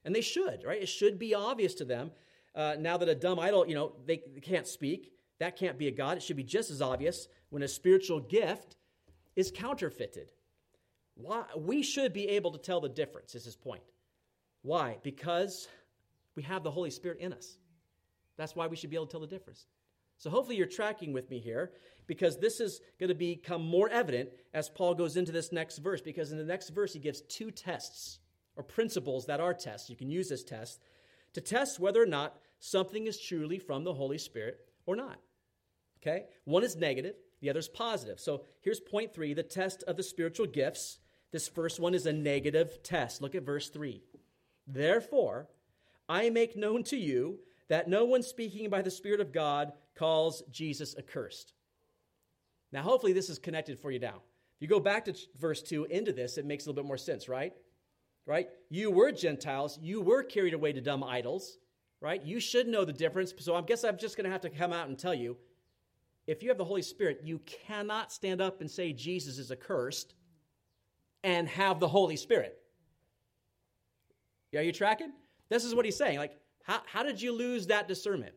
And 0.05 0.14
they 0.14 0.20
should, 0.20 0.62
right? 0.64 0.80
It 0.80 0.88
should 0.88 1.18
be 1.18 1.34
obvious 1.34 1.74
to 1.74 1.84
them. 1.84 2.12
Uh, 2.55 2.76
now 2.78 2.97
that 2.97 3.09
a 3.09 3.14
dumb 3.14 3.38
idol, 3.38 3.66
you 3.66 3.74
know, 3.74 3.92
they, 4.07 4.22
they 4.34 4.40
can't 4.40 4.66
speak, 4.66 5.12
that 5.40 5.57
can't 5.57 5.78
be 5.78 5.88
a 5.88 5.90
God. 5.90 6.16
It 6.16 6.22
should 6.22 6.36
be 6.36 6.44
just 6.44 6.70
as 6.70 6.80
obvious 6.80 7.28
when 7.51 7.62
a 7.62 7.68
spiritual 7.68 8.20
gift 8.20 8.76
is 9.34 9.51
counterfeited. 9.51 10.30
Why? 11.16 11.44
We 11.57 11.82
should 11.82 12.12
be 12.12 12.28
able 12.28 12.53
to 12.53 12.59
tell 12.59 12.80
the 12.80 12.88
difference, 12.88 13.34
is 13.34 13.44
his 13.44 13.57
point. 13.57 13.82
Why? 14.62 14.99
Because 15.03 15.68
we 16.34 16.42
have 16.44 16.62
the 16.62 16.70
Holy 16.70 16.90
Spirit 16.90 17.18
in 17.20 17.32
us. 17.32 17.59
That's 18.36 18.55
why 18.55 18.66
we 18.66 18.76
should 18.76 18.90
be 18.90 18.97
able 18.97 19.07
to 19.07 19.12
tell 19.12 19.20
the 19.20 19.26
difference. 19.26 19.66
So 20.18 20.30
hopefully 20.30 20.56
you're 20.56 20.66
tracking 20.66 21.12
with 21.12 21.30
me 21.30 21.38
here 21.38 21.72
because 22.06 22.38
this 22.38 22.60
is 22.60 22.80
going 22.98 23.08
to 23.08 23.14
become 23.14 23.62
more 23.62 23.88
evident 23.88 24.30
as 24.54 24.68
Paul 24.68 24.94
goes 24.94 25.16
into 25.16 25.32
this 25.32 25.52
next 25.52 25.78
verse 25.78 26.00
because 26.00 26.32
in 26.32 26.38
the 26.38 26.44
next 26.44 26.70
verse 26.70 26.92
he 26.92 26.98
gives 26.98 27.20
two 27.22 27.50
tests 27.50 28.18
or 28.56 28.62
principles 28.62 29.26
that 29.26 29.40
are 29.40 29.54
tests. 29.54 29.90
You 29.90 29.96
can 29.96 30.10
use 30.10 30.28
this 30.28 30.44
test 30.44 30.80
to 31.34 31.40
test 31.40 31.78
whether 31.78 32.02
or 32.02 32.06
not 32.06 32.38
something 32.58 33.06
is 33.06 33.20
truly 33.20 33.58
from 33.58 33.84
the 33.84 33.92
Holy 33.92 34.18
Spirit 34.18 34.58
or 34.86 34.96
not. 34.96 35.18
Okay? 36.00 36.24
One 36.44 36.64
is 36.64 36.76
negative, 36.76 37.14
the 37.40 37.50
other 37.50 37.60
is 37.60 37.68
positive. 37.68 38.18
So 38.20 38.44
here's 38.60 38.80
point 38.80 39.14
3, 39.14 39.34
the 39.34 39.42
test 39.42 39.82
of 39.86 39.96
the 39.96 40.02
spiritual 40.02 40.46
gifts. 40.46 40.98
This 41.32 41.48
first 41.48 41.80
one 41.80 41.94
is 41.94 42.06
a 42.06 42.12
negative 42.12 42.82
test. 42.82 43.20
Look 43.20 43.34
at 43.34 43.42
verse 43.42 43.68
3. 43.68 44.02
Therefore, 44.66 45.48
I 46.08 46.30
make 46.30 46.56
known 46.56 46.84
to 46.84 46.96
you 46.96 47.40
that 47.68 47.88
no 47.88 48.04
one 48.04 48.22
speaking 48.22 48.70
by 48.70 48.82
the 48.82 48.90
Spirit 48.90 49.20
of 49.20 49.32
God 49.32 49.72
calls 49.97 50.42
Jesus 50.51 50.94
accursed. 50.99 51.55
Now, 52.72 52.82
hopefully, 52.82 53.12
this 53.12 53.30
is 53.30 53.38
connected 53.38 53.78
for 53.80 53.90
you 53.90 53.99
now. 53.99 54.22
If 54.57 54.62
you 54.62 54.68
go 54.68 54.80
back 54.80 55.05
to 55.07 55.14
verse 55.38 55.62
2 55.62 55.86
into 55.86 56.12
this, 56.12 56.38
it 56.38 56.47
makes 56.47 56.64
a 56.64 56.68
little 56.68 56.82
bit 56.82 56.88
more 56.88 56.97
sense, 56.97 57.28
right? 57.28 57.53
Right? 58.26 58.49
You 58.70 58.90
were 58.90 59.12
Gentiles, 59.12 59.78
you 59.80 60.01
were 60.01 60.22
carried 60.22 60.55
away 60.55 60.72
to 60.72 60.80
dumb 60.80 61.05
idols, 61.05 61.59
right? 62.01 62.22
You 62.24 62.40
should 62.40 62.66
know 62.66 62.84
the 62.84 62.92
difference. 62.92 63.32
So 63.38 63.55
I 63.55 63.62
guess 63.62 63.84
I'm 63.84 63.99
just 63.99 64.16
going 64.16 64.24
to 64.24 64.30
have 64.30 64.40
to 64.42 64.51
come 64.51 64.72
out 64.72 64.88
and 64.88 64.99
tell 64.99 65.14
you 65.14 65.36
if 66.26 66.42
you 66.42 66.49
have 66.49 66.59
the 66.59 66.64
Holy 66.64 66.82
Spirit, 66.82 67.20
you 67.22 67.38
cannot 67.66 68.12
stand 68.12 68.40
up 68.40 68.61
and 68.61 68.70
say 68.70 68.92
Jesus 68.92 69.38
is 69.38 69.53
accursed 69.53 70.14
and 71.22 71.49
have 71.49 71.78
the 71.78 71.88
Holy 71.88 72.16
Spirit. 72.16 72.59
Are 74.55 74.62
you 74.62 74.72
tracking? 74.72 75.12
This 75.49 75.64
is 75.64 75.74
what 75.74 75.84
he's 75.84 75.97
saying. 75.97 76.18
Like, 76.18 76.38
how, 76.62 76.80
how 76.86 77.03
did 77.03 77.20
you 77.20 77.32
lose 77.32 77.66
that 77.66 77.88
discernment? 77.88 78.34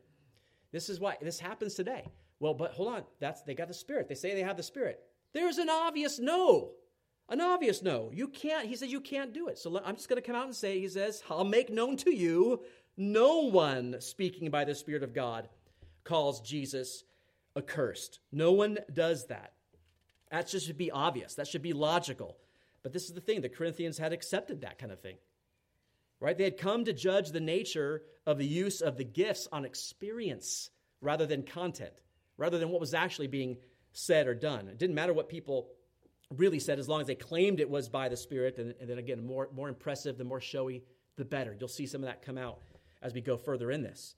This 0.72 0.88
is 0.88 1.00
why 1.00 1.16
this 1.20 1.40
happens 1.40 1.74
today. 1.74 2.06
Well, 2.38 2.54
but 2.54 2.72
hold 2.72 2.94
on. 2.94 3.02
That's 3.18 3.42
they 3.42 3.54
got 3.54 3.68
the 3.68 3.74
Spirit. 3.74 4.08
They 4.08 4.14
say 4.14 4.34
they 4.34 4.42
have 4.42 4.56
the 4.56 4.62
Spirit. 4.62 5.00
There's 5.32 5.58
an 5.58 5.68
obvious 5.68 6.18
no. 6.18 6.72
An 7.28 7.40
obvious 7.40 7.82
no. 7.82 8.10
You 8.12 8.26
can't, 8.26 8.66
he 8.66 8.74
says, 8.74 8.90
you 8.90 9.00
can't 9.00 9.32
do 9.32 9.48
it. 9.48 9.58
So 9.58 9.80
I'm 9.84 9.94
just 9.94 10.08
going 10.08 10.20
to 10.20 10.26
come 10.26 10.34
out 10.34 10.46
and 10.46 10.54
say, 10.54 10.80
he 10.80 10.88
says, 10.88 11.22
I'll 11.30 11.44
make 11.44 11.70
known 11.70 11.96
to 11.98 12.14
you, 12.14 12.62
no 12.96 13.42
one 13.48 13.96
speaking 14.00 14.50
by 14.50 14.64
the 14.64 14.74
Spirit 14.74 15.04
of 15.04 15.14
God 15.14 15.48
calls 16.02 16.40
Jesus 16.40 17.04
accursed. 17.56 18.18
No 18.32 18.52
one 18.52 18.78
does 18.92 19.26
that. 19.26 19.52
That 20.30 20.48
should 20.48 20.78
be 20.78 20.90
obvious. 20.90 21.34
That 21.34 21.46
should 21.46 21.62
be 21.62 21.72
logical. 21.72 22.36
But 22.82 22.92
this 22.92 23.04
is 23.04 23.14
the 23.14 23.20
thing 23.20 23.40
the 23.40 23.48
Corinthians 23.48 23.98
had 23.98 24.12
accepted 24.12 24.62
that 24.62 24.78
kind 24.78 24.90
of 24.90 25.00
thing. 25.00 25.16
Right? 26.20 26.36
They 26.36 26.44
had 26.44 26.58
come 26.58 26.84
to 26.84 26.92
judge 26.92 27.30
the 27.30 27.40
nature 27.40 28.02
of 28.26 28.36
the 28.36 28.46
use 28.46 28.82
of 28.82 28.98
the 28.98 29.04
gifts 29.04 29.48
on 29.50 29.64
experience 29.64 30.70
rather 31.00 31.26
than 31.26 31.42
content, 31.42 31.94
rather 32.36 32.58
than 32.58 32.68
what 32.68 32.80
was 32.80 32.92
actually 32.92 33.28
being 33.28 33.56
said 33.92 34.26
or 34.26 34.34
done. 34.34 34.68
It 34.68 34.78
didn't 34.78 34.94
matter 34.94 35.14
what 35.14 35.30
people 35.30 35.70
really 36.36 36.60
said 36.60 36.78
as 36.78 36.88
long 36.88 37.00
as 37.00 37.06
they 37.06 37.14
claimed 37.14 37.58
it 37.58 37.70
was 37.70 37.88
by 37.88 38.08
the 38.08 38.16
Spirit. 38.16 38.58
And, 38.58 38.74
and 38.80 38.88
then 38.88 38.98
again, 38.98 39.26
more, 39.26 39.48
more 39.54 39.68
impressive, 39.68 40.18
the 40.18 40.24
more 40.24 40.40
showy, 40.40 40.84
the 41.16 41.24
better. 41.24 41.56
You'll 41.58 41.68
see 41.68 41.86
some 41.86 42.02
of 42.02 42.06
that 42.06 42.22
come 42.22 42.38
out 42.38 42.58
as 43.02 43.14
we 43.14 43.22
go 43.22 43.38
further 43.38 43.70
in 43.70 43.82
this. 43.82 44.14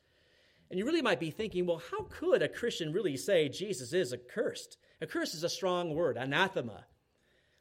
And 0.70 0.78
you 0.78 0.86
really 0.86 1.02
might 1.02 1.20
be 1.20 1.30
thinking, 1.30 1.66
well, 1.66 1.82
how 1.90 2.04
could 2.04 2.42
a 2.42 2.48
Christian 2.48 2.92
really 2.92 3.16
say 3.16 3.48
Jesus 3.48 3.92
is 3.92 4.12
accursed? 4.12 4.78
Accursed 5.00 5.34
is 5.34 5.44
a 5.44 5.48
strong 5.48 5.94
word, 5.94 6.16
anathema. 6.16 6.84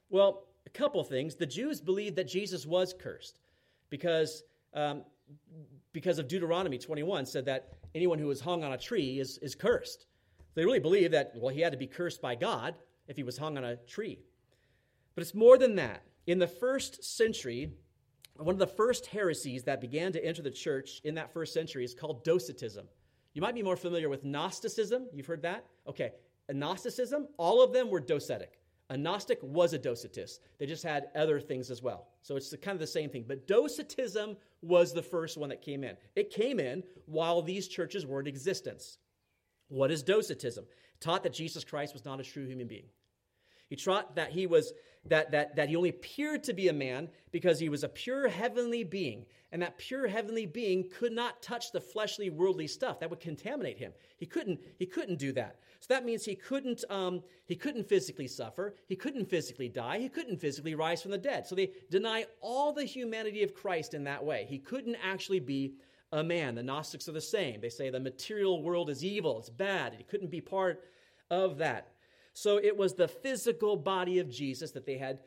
Well, 0.10 0.48
a 0.66 0.70
couple 0.70 1.04
things. 1.04 1.36
The 1.36 1.46
Jews 1.46 1.82
believed 1.82 2.16
that 2.16 2.28
Jesus 2.28 2.66
was 2.66 2.94
cursed 2.98 3.38
because, 3.92 4.42
um, 4.74 5.04
because 5.94 6.18
of 6.18 6.28
Deuteronomy 6.28 6.80
21 6.80 7.28
said 7.28 7.46
that 7.46 7.74
anyone 7.94 8.18
who 8.18 8.26
was 8.26 8.42
hung 8.42 8.64
on 8.64 8.72
a 8.72 8.78
tree 8.78 9.20
is, 9.20 9.38
is 9.40 9.54
cursed. 9.54 10.08
They 10.56 10.66
really 10.66 10.80
believed 10.80 11.14
that, 11.14 11.34
well, 11.36 11.54
he 11.54 11.62
had 11.62 11.72
to 11.74 11.78
be 11.78 11.86
cursed 11.86 12.22
by 12.22 12.34
God 12.34 12.74
if 13.08 13.16
he 13.16 13.24
was 13.24 13.38
hung 13.38 13.58
on 13.58 13.64
a 13.64 13.76
tree. 13.76 14.18
But 15.14 15.22
it's 15.22 15.36
more 15.36 15.60
than 15.60 15.76
that. 15.76 16.02
In 16.26 16.40
the 16.40 16.48
first 16.48 17.04
century, 17.04 17.72
one 18.38 18.56
of 18.56 18.60
the 18.60 18.68
first 18.68 19.06
heresies 19.06 19.64
that 19.64 19.82
began 19.82 20.12
to 20.14 20.26
enter 20.26 20.42
the 20.42 20.52
church 20.52 21.02
in 21.04 21.16
that 21.16 21.32
first 21.32 21.54
century 21.54 21.84
is 21.84 21.94
called 21.94 22.24
Docetism. 22.24 22.88
You 23.34 23.42
might 23.42 23.56
be 23.56 23.64
more 23.64 23.78
familiar 23.78 24.10
with 24.10 24.24
Gnosticism. 24.24 25.08
You've 25.14 25.26
heard 25.26 25.44
that? 25.44 25.66
Okay. 25.88 26.12
Gnosticism, 26.52 27.28
all 27.38 27.64
of 27.64 27.72
them 27.72 27.90
were 27.90 28.02
docetic. 28.02 28.61
A 28.92 28.98
Gnostic 28.98 29.40
was 29.42 29.72
a 29.72 29.80
Docetist. 29.80 30.40
They 30.60 30.66
just 30.66 30.84
had 30.84 31.08
other 31.16 31.40
things 31.40 31.72
as 31.72 31.82
well. 31.82 32.10
So 32.24 32.36
it's 32.36 32.54
kind 32.62 32.76
of 32.76 32.82
the 32.82 32.86
same 32.86 33.10
thing. 33.10 33.24
But 33.26 33.48
Docetism 33.48 34.36
was 34.62 34.92
the 34.92 35.02
first 35.02 35.38
one 35.38 35.48
that 35.48 35.62
came 35.62 35.86
in. 35.86 35.96
It 36.14 36.30
came 36.30 36.60
in 36.60 36.84
while 37.06 37.42
these 37.42 37.70
churches 37.70 38.06
were 38.06 38.20
in 38.20 38.28
existence. 38.28 38.98
What 39.70 39.92
is 39.92 40.04
Docetism? 40.04 40.66
It 40.66 41.00
taught 41.00 41.24
that 41.24 41.32
Jesus 41.32 41.64
Christ 41.64 41.94
was 41.94 42.04
not 42.04 42.20
a 42.20 42.24
true 42.24 42.46
human 42.46 42.68
being. 42.68 42.88
He 43.70 43.78
taught 43.78 44.18
that 44.18 44.34
he 44.34 44.46
was 44.46 44.74
that, 45.06 45.32
that, 45.32 45.56
that 45.56 45.70
he 45.70 45.76
only 45.76 45.90
appeared 45.90 46.44
to 46.44 46.54
be 46.54 46.68
a 46.68 46.74
man 46.74 47.10
because 47.32 47.60
he 47.60 47.70
was 47.70 47.84
a 47.84 47.90
pure 47.90 48.28
heavenly 48.28 48.84
being. 48.84 49.26
And 49.52 49.62
that 49.62 49.78
pure 49.78 50.08
heavenly 50.08 50.46
being 50.46 50.90
could 50.90 51.12
not 51.12 51.42
touch 51.42 51.72
the 51.72 51.82
fleshly, 51.82 52.30
worldly 52.30 52.68
stuff. 52.68 53.00
That 53.00 53.10
would 53.10 53.20
contaminate 53.20 53.78
him. 53.78 53.92
He 54.18 54.26
couldn't, 54.26 54.60
he 54.78 54.86
couldn't 54.86 55.20
do 55.20 55.34
that. 55.34 55.58
So 55.80 55.94
that 55.94 56.06
means 56.06 56.24
he 56.24 56.36
couldn't, 56.36 56.84
um, 56.90 57.24
he 57.46 57.56
couldn't 57.56 57.90
physically 57.90 58.28
suffer. 58.28 58.76
He 58.88 58.96
couldn't 58.96 59.30
physically 59.30 59.68
die. 59.68 60.00
He 60.00 60.08
couldn't 60.08 60.40
physically 60.40 60.76
rise 60.76 61.02
from 61.02 61.12
the 61.12 61.18
dead. 61.18 61.48
So 61.48 61.56
they 61.56 61.72
deny 61.90 62.26
all 62.40 62.72
the 62.72 62.86
humanity 62.86 63.44
of 63.44 63.56
Christ 63.56 63.94
in 63.94 64.04
that 64.04 64.24
way. 64.24 64.46
He 64.48 64.60
couldn't 64.60 64.98
actually 65.04 65.40
be 65.40 65.74
a 66.12 66.24
man. 66.24 66.56
The 66.56 66.64
Gnostics 66.64 67.10
are 67.10 67.14
the 67.14 67.22
same. 67.22 67.60
They 67.60 67.70
say 67.70 67.90
the 67.90 68.00
material 68.00 68.62
world 68.62 68.90
is 68.90 69.04
evil, 69.04 69.40
it's 69.40 69.50
bad. 69.50 69.96
He 69.98 70.04
couldn't 70.04 70.32
be 70.32 70.42
part 70.42 70.84
of 71.30 71.58
that. 71.58 71.88
So 72.34 72.58
it 72.58 72.76
was 72.76 72.94
the 72.94 73.08
physical 73.08 73.76
body 73.76 74.20
of 74.20 74.30
Jesus 74.30 74.72
that 74.72 74.86
they 74.86 74.98
had 74.98 75.20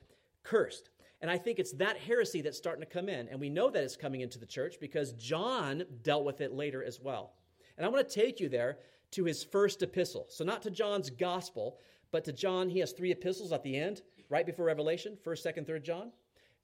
cursed. 0.43 0.91
And 1.21 1.31
I 1.31 1.39
think 1.39 1.59
it's 1.59 1.73
that 1.73 1.97
heresy 1.97 2.43
that's 2.43 2.59
starting 2.59 2.85
to 2.85 2.91
come 2.91 3.09
in. 3.09 3.29
And 3.29 3.41
we 3.41 3.49
know 3.49 3.71
that 3.71 3.83
it's 3.83 3.97
coming 3.97 4.21
into 4.21 4.39
the 4.39 4.47
church 4.47 4.77
because 4.81 5.13
John 5.13 5.85
dealt 6.03 6.25
with 6.25 6.41
it 6.41 6.53
later 6.53 6.85
as 6.85 7.01
well. 7.01 7.33
And 7.77 7.87
I 7.87 7.89
want 7.89 8.07
to 8.07 8.15
take 8.15 8.41
you 8.41 8.49
there 8.49 8.79
to 9.13 9.25
his 9.25 9.43
first 9.43 9.83
epistle. 9.83 10.27
So, 10.29 10.45
not 10.45 10.63
to 10.63 10.71
John's 10.71 11.11
gospel, 11.11 11.79
but 12.11 12.25
to 12.25 12.33
John. 12.33 12.69
He 12.69 12.79
has 12.81 12.93
three 12.93 13.11
epistles 13.11 13.53
at 13.53 13.63
the 13.63 13.77
end, 13.77 14.03
right 14.29 14.47
before 14.47 14.67
Revelation 14.67 15.17
1st, 15.25 15.57
2nd, 15.57 15.67
3rd 15.67 15.83
John. 15.83 16.13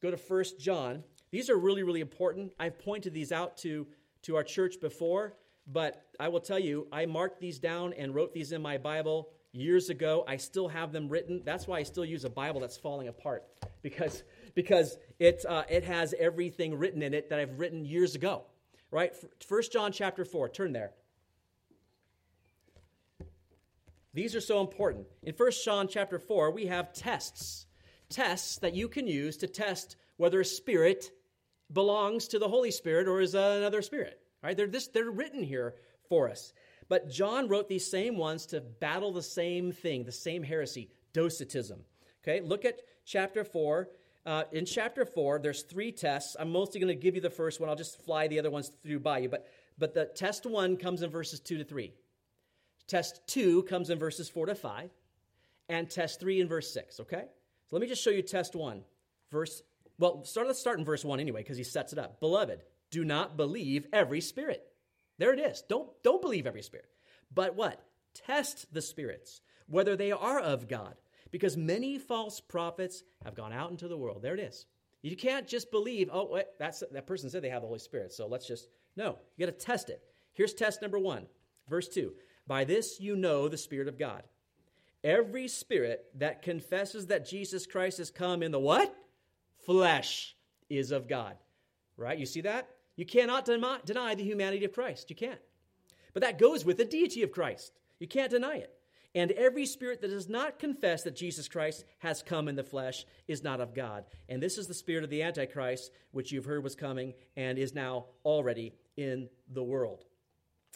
Go 0.02 0.10
to 0.10 0.16
1st 0.16 0.58
John. 0.58 1.04
These 1.30 1.50
are 1.50 1.56
really, 1.56 1.82
really 1.82 2.00
important. 2.00 2.52
I've 2.58 2.78
pointed 2.78 3.14
these 3.14 3.32
out 3.32 3.56
to, 3.58 3.86
to 4.22 4.36
our 4.36 4.44
church 4.44 4.80
before, 4.80 5.34
but 5.66 6.04
I 6.18 6.28
will 6.28 6.40
tell 6.40 6.58
you, 6.58 6.86
I 6.92 7.06
marked 7.06 7.40
these 7.40 7.58
down 7.58 7.92
and 7.94 8.14
wrote 8.14 8.32
these 8.32 8.52
in 8.52 8.62
my 8.62 8.78
Bible 8.78 9.30
years 9.52 9.90
ago. 9.90 10.24
I 10.26 10.36
still 10.36 10.68
have 10.68 10.92
them 10.92 11.08
written. 11.08 11.42
That's 11.44 11.66
why 11.66 11.78
I 11.78 11.82
still 11.82 12.04
use 12.04 12.24
a 12.24 12.30
Bible 12.30 12.60
that's 12.60 12.76
falling 12.76 13.08
apart 13.08 13.44
because, 13.82 14.22
because 14.54 14.96
it, 15.18 15.44
uh, 15.48 15.64
it 15.68 15.84
has 15.84 16.14
everything 16.18 16.78
written 16.78 17.02
in 17.02 17.14
it 17.14 17.30
that 17.30 17.38
I've 17.38 17.58
written 17.58 17.84
years 17.84 18.14
ago. 18.14 18.42
Right? 18.90 19.12
First 19.46 19.72
John 19.72 19.92
chapter 19.92 20.24
4. 20.24 20.48
Turn 20.48 20.72
there. 20.72 20.92
These 24.12 24.34
are 24.34 24.40
so 24.40 24.60
important. 24.60 25.06
In 25.22 25.34
First 25.34 25.64
John 25.64 25.86
chapter 25.86 26.18
4, 26.18 26.50
we 26.50 26.66
have 26.66 26.92
tests. 26.92 27.66
Tests 28.08 28.58
that 28.58 28.74
you 28.74 28.88
can 28.88 29.06
use 29.06 29.36
to 29.38 29.46
test 29.46 29.96
whether 30.16 30.40
a 30.40 30.44
spirit 30.44 31.12
belongs 31.72 32.26
to 32.28 32.40
the 32.40 32.48
Holy 32.48 32.72
Spirit 32.72 33.06
or 33.06 33.20
is 33.20 33.34
another 33.34 33.82
spirit. 33.82 34.20
Right? 34.42 34.56
They're, 34.56 34.66
this, 34.66 34.88
they're 34.88 35.10
written 35.10 35.44
here 35.44 35.74
for 36.08 36.28
us. 36.28 36.52
But 36.90 37.08
John 37.08 37.46
wrote 37.46 37.68
these 37.68 37.88
same 37.88 38.16
ones 38.16 38.46
to 38.46 38.60
battle 38.60 39.12
the 39.12 39.22
same 39.22 39.70
thing, 39.70 40.02
the 40.02 40.10
same 40.10 40.42
heresy, 40.42 40.90
docetism. 41.12 41.78
Okay, 42.22 42.40
look 42.40 42.64
at 42.64 42.80
chapter 43.06 43.44
4. 43.44 43.88
Uh, 44.26 44.42
in 44.50 44.66
chapter 44.66 45.06
4, 45.06 45.38
there's 45.38 45.62
three 45.62 45.92
tests. 45.92 46.36
I'm 46.38 46.50
mostly 46.50 46.80
going 46.80 46.94
to 46.94 47.00
give 47.00 47.14
you 47.14 47.20
the 47.20 47.30
first 47.30 47.60
one. 47.60 47.70
I'll 47.70 47.76
just 47.76 48.02
fly 48.04 48.26
the 48.26 48.40
other 48.40 48.50
ones 48.50 48.72
through 48.82 48.98
by 48.98 49.18
you. 49.18 49.28
But, 49.28 49.46
but 49.78 49.94
the 49.94 50.06
test 50.06 50.46
1 50.46 50.76
comes 50.78 51.02
in 51.02 51.10
verses 51.10 51.38
2 51.38 51.58
to 51.58 51.64
3. 51.64 51.92
Test 52.88 53.20
2 53.28 53.62
comes 53.62 53.88
in 53.88 53.98
verses 54.00 54.28
4 54.28 54.46
to 54.46 54.56
5. 54.56 54.90
And 55.68 55.88
test 55.88 56.18
3 56.18 56.40
in 56.40 56.48
verse 56.48 56.74
6, 56.74 56.98
okay? 57.00 57.22
So 57.68 57.76
let 57.76 57.82
me 57.82 57.86
just 57.86 58.02
show 58.02 58.10
you 58.10 58.22
test 58.22 58.56
1. 58.56 58.82
Verse, 59.30 59.62
well, 60.00 60.24
start, 60.24 60.48
let's 60.48 60.58
start 60.58 60.80
in 60.80 60.84
verse 60.84 61.04
1 61.04 61.20
anyway, 61.20 61.42
because 61.42 61.56
he 61.56 61.62
sets 61.62 61.92
it 61.92 62.00
up. 62.00 62.18
Beloved, 62.18 62.64
do 62.90 63.04
not 63.04 63.36
believe 63.36 63.86
every 63.92 64.20
spirit 64.20 64.69
there 65.20 65.34
it 65.34 65.38
is. 65.38 65.62
Don't, 65.68 65.90
don't 66.02 66.22
believe 66.22 66.46
every 66.46 66.62
spirit. 66.62 66.88
But 67.32 67.54
what? 67.54 67.84
Test 68.14 68.72
the 68.72 68.80
spirits, 68.80 69.42
whether 69.68 69.94
they 69.94 70.12
are 70.12 70.40
of 70.40 70.66
God, 70.66 70.94
because 71.30 71.58
many 71.58 71.98
false 71.98 72.40
prophets 72.40 73.04
have 73.22 73.34
gone 73.34 73.52
out 73.52 73.70
into 73.70 73.86
the 73.86 73.98
world. 73.98 74.22
There 74.22 74.34
it 74.34 74.40
is. 74.40 74.64
You 75.02 75.14
can't 75.16 75.46
just 75.46 75.70
believe, 75.70 76.08
oh, 76.10 76.28
wait, 76.32 76.46
that's, 76.58 76.82
that 76.90 77.06
person 77.06 77.28
said 77.28 77.42
they 77.42 77.50
have 77.50 77.60
the 77.60 77.68
Holy 77.68 77.78
Spirit, 77.78 78.12
so 78.12 78.26
let's 78.26 78.46
just, 78.46 78.68
no, 78.96 79.18
you 79.36 79.46
got 79.46 79.58
to 79.58 79.64
test 79.66 79.90
it. 79.90 80.02
Here's 80.32 80.54
test 80.54 80.80
number 80.80 80.98
one, 80.98 81.26
verse 81.68 81.88
2. 81.88 82.12
By 82.46 82.64
this 82.64 82.98
you 82.98 83.14
know 83.14 83.46
the 83.46 83.58
Spirit 83.58 83.88
of 83.88 83.98
God. 83.98 84.22
Every 85.04 85.48
spirit 85.48 86.06
that 86.16 86.42
confesses 86.42 87.08
that 87.08 87.28
Jesus 87.28 87.66
Christ 87.66 87.98
has 87.98 88.10
come 88.10 88.42
in 88.42 88.52
the 88.52 88.58
what? 88.58 88.94
Flesh 89.66 90.34
is 90.70 90.92
of 90.92 91.08
God. 91.08 91.36
Right? 91.96 92.18
You 92.18 92.26
see 92.26 92.40
that? 92.42 92.68
You 93.00 93.06
cannot 93.06 93.46
deny 93.46 94.14
the 94.14 94.22
humanity 94.22 94.66
of 94.66 94.74
Christ. 94.74 95.08
You 95.08 95.16
can't. 95.16 95.40
But 96.12 96.20
that 96.22 96.38
goes 96.38 96.66
with 96.66 96.76
the 96.76 96.84
deity 96.84 97.22
of 97.22 97.32
Christ. 97.32 97.72
You 97.98 98.06
can't 98.06 98.30
deny 98.30 98.56
it. 98.56 98.74
And 99.14 99.30
every 99.30 99.64
spirit 99.64 100.02
that 100.02 100.10
does 100.10 100.28
not 100.28 100.58
confess 100.58 101.02
that 101.04 101.16
Jesus 101.16 101.48
Christ 101.48 101.86
has 102.00 102.22
come 102.22 102.46
in 102.46 102.56
the 102.56 102.62
flesh 102.62 103.06
is 103.26 103.42
not 103.42 103.62
of 103.62 103.74
God. 103.74 104.04
And 104.28 104.42
this 104.42 104.58
is 104.58 104.66
the 104.66 104.74
spirit 104.74 105.02
of 105.02 105.08
the 105.08 105.22
Antichrist, 105.22 105.92
which 106.10 106.30
you've 106.30 106.44
heard 106.44 106.62
was 106.62 106.74
coming 106.74 107.14
and 107.38 107.58
is 107.58 107.74
now 107.74 108.04
already 108.22 108.74
in 108.98 109.30
the 109.50 109.64
world. 109.64 110.04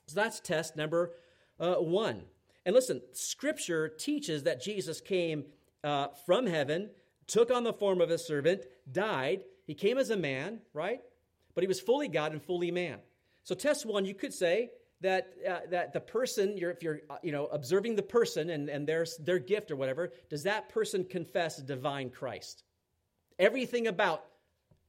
So 0.07 0.15
that's 0.19 0.41
test 0.41 0.77
number 0.77 1.13
uh, 1.61 1.75
one. 1.75 2.23
And 2.65 2.75
listen, 2.75 3.03
Scripture 3.13 3.87
teaches 3.87 4.45
that 4.45 4.63
Jesus 4.63 5.03
came 5.03 5.45
uh, 5.85 6.07
from 6.25 6.47
heaven, 6.47 6.89
took 7.27 7.51
on 7.51 7.65
the 7.65 7.75
form 7.75 8.01
of 8.01 8.09
a 8.09 8.17
servant, 8.17 8.65
died. 8.91 9.45
He 9.67 9.75
came 9.75 9.99
as 9.99 10.09
a 10.09 10.17
man, 10.17 10.61
right? 10.73 11.03
But 11.55 11.63
he 11.63 11.69
was 11.69 11.81
fully 11.81 12.09
God 12.09 12.33
and 12.33 12.43
fully 12.43 12.71
man. 12.71 12.99
So, 13.43 13.55
test 13.55 13.85
one, 13.87 14.05
you 14.05 14.15
could 14.15 14.33
say 14.33 14.71
that, 15.01 15.35
uh, 15.49 15.61
that 15.71 15.93
the 15.93 16.01
person, 16.01 16.57
you're, 16.57 16.71
if 16.71 16.83
you're 16.83 17.01
uh, 17.11 17.17
you 17.23 17.33
know, 17.33 17.47
observing 17.47 17.97
the 17.97 18.03
person 18.03 18.51
and, 18.51 18.69
and 18.69 18.87
their, 18.87 19.07
their 19.21 19.39
gift 19.39 19.71
or 19.71 19.77
whatever, 19.77 20.13
does 20.31 20.45
that 20.45 20.69
person 20.69 21.05
confess 21.05 21.59
divine 21.59 22.11
Christ? 22.11 22.65
Everything 23.39 23.87
about 23.87 24.25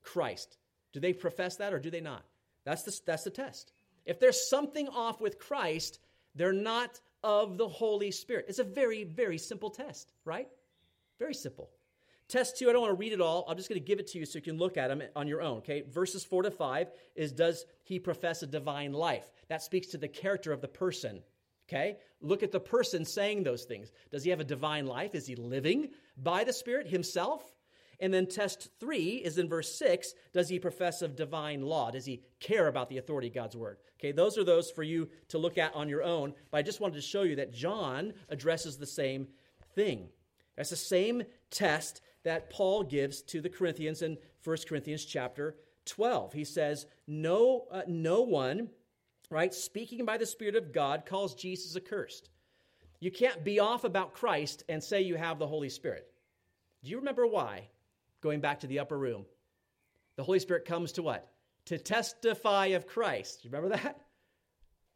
Christ. 0.03 0.57
Do 0.93 0.99
they 0.99 1.11
profess 1.11 1.57
that 1.57 1.74
or 1.74 1.80
do 1.80 1.91
they 1.91 2.01
not? 2.01 2.24
That's 2.63 2.84
the, 2.84 2.99
that's 3.05 3.24
the 3.24 3.30
test. 3.30 3.74
If 4.05 4.20
there's 4.20 4.49
something 4.49 4.88
off 4.88 5.20
with 5.20 5.39
Christ, 5.39 5.99
they're 6.36 6.53
not 6.53 6.99
of 7.24 7.57
the 7.57 7.68
Holy 7.68 8.11
Spirit. 8.11 8.45
It's 8.47 8.59
a 8.59 8.63
very, 8.63 9.03
very 9.03 9.38
simple 9.38 9.70
test, 9.70 10.13
right? 10.24 10.47
Very 11.20 11.34
simple. 11.34 11.70
Test 12.28 12.57
two, 12.57 12.69
I 12.69 12.73
don't 12.73 12.82
want 12.82 12.91
to 12.91 12.99
read 12.99 13.13
it 13.13 13.21
all. 13.21 13.45
I'm 13.47 13.55
just 13.55 13.69
going 13.69 13.80
to 13.80 13.86
give 13.86 13.99
it 13.99 14.07
to 14.07 14.19
you 14.19 14.26
so 14.26 14.38
you 14.38 14.41
can 14.41 14.57
look 14.57 14.78
at 14.78 14.88
them 14.88 15.03
on 15.15 15.28
your 15.28 15.41
own. 15.41 15.57
Okay, 15.59 15.84
verses 15.91 16.23
four 16.23 16.41
to 16.41 16.51
five 16.51 16.88
is 17.15 17.32
Does 17.32 17.65
he 17.84 17.99
profess 17.99 18.41
a 18.41 18.47
divine 18.47 18.93
life? 18.93 19.32
That 19.47 19.61
speaks 19.61 19.88
to 19.88 19.97
the 19.97 20.07
character 20.07 20.51
of 20.51 20.61
the 20.61 20.67
person. 20.67 21.21
Okay? 21.67 21.97
Look 22.21 22.43
at 22.43 22.51
the 22.51 22.59
person 22.59 23.05
saying 23.05 23.43
those 23.43 23.63
things. 23.63 23.91
Does 24.11 24.23
he 24.23 24.30
have 24.30 24.39
a 24.39 24.45
divine 24.45 24.86
life? 24.86 25.15
Is 25.15 25.26
he 25.26 25.36
living 25.36 25.89
by 26.17 26.43
the 26.43 26.53
Spirit 26.53 26.88
himself? 26.88 27.43
And 27.99 28.13
then 28.13 28.28
test 28.28 28.69
three 28.80 29.15
is 29.23 29.38
in 29.38 29.47
verse 29.47 29.73
six. 29.73 30.13
Does 30.34 30.49
he 30.49 30.59
profess 30.59 31.01
of 31.01 31.15
divine 31.15 31.61
law? 31.61 31.91
Does 31.91 32.05
he 32.05 32.21
care 32.39 32.67
about 32.67 32.89
the 32.89 32.97
authority 32.97 33.30
of 33.30 33.34
God's 33.34 33.55
word? 33.55 33.78
Okay, 33.99 34.11
those 34.11 34.38
are 34.38 34.43
those 34.43 34.69
for 34.69 34.84
you 34.84 35.09
to 35.30 35.38
look 35.38 35.57
at 35.57 35.73
on 35.73 35.89
your 35.89 36.03
own. 36.03 36.34
But 36.51 36.57
I 36.57 36.61
just 36.61 36.82
wanted 36.82 36.95
to 36.95 37.01
show 37.01 37.21
you 37.21 37.38
that 37.38 37.53
John 37.53 38.13
addresses 38.30 38.78
the 38.78 38.86
same 38.86 39.28
thing. 39.76 40.09
That's 40.57 40.69
the 40.69 40.76
same 40.76 41.23
test 41.49 42.01
that 42.26 42.49
Paul 42.49 42.84
gives 42.84 43.21
to 43.23 43.39
the 43.39 43.49
Corinthians 43.49 44.01
in 44.01 44.17
1 44.43 44.57
Corinthians 44.67 45.05
chapter 45.05 45.55
12. 45.86 46.34
He 46.34 46.43
says, 46.43 46.86
No, 47.07 47.65
uh, 47.71 47.84
no 47.88 48.21
one, 48.21 48.69
right, 49.30 49.53
speaking 49.53 50.05
by 50.05 50.17
the 50.17 50.26
Spirit 50.26 50.55
of 50.55 50.73
God, 50.73 51.05
calls 51.05 51.36
Jesus 51.36 51.76
accursed. 51.76 52.30
You 52.99 53.11
can't 53.11 53.43
be 53.43 53.59
off 53.59 53.84
about 53.84 54.13
Christ 54.13 54.63
and 54.67 54.84
say 54.84 55.01
you 55.01 55.15
have 55.15 55.39
the 55.39 55.47
Holy 55.47 55.69
Spirit. 55.69 56.07
Do 56.84 56.91
you 56.91 56.97
remember 56.97 57.26
why? 57.26 57.69
Going 58.21 58.41
back 58.41 58.61
to 58.61 58.67
the 58.67 58.80
upper 58.80 58.97
room. 58.97 59.26
The 60.15 60.23
Holy 60.23 60.39
Spirit 60.39 60.65
comes 60.65 60.93
to 60.93 61.03
what? 61.03 61.28
To 61.65 61.78
testify 61.78 62.67
of 62.67 62.88
Christ. 62.88 63.43
You 63.43 63.51
remember 63.51 63.78
that? 63.78 64.01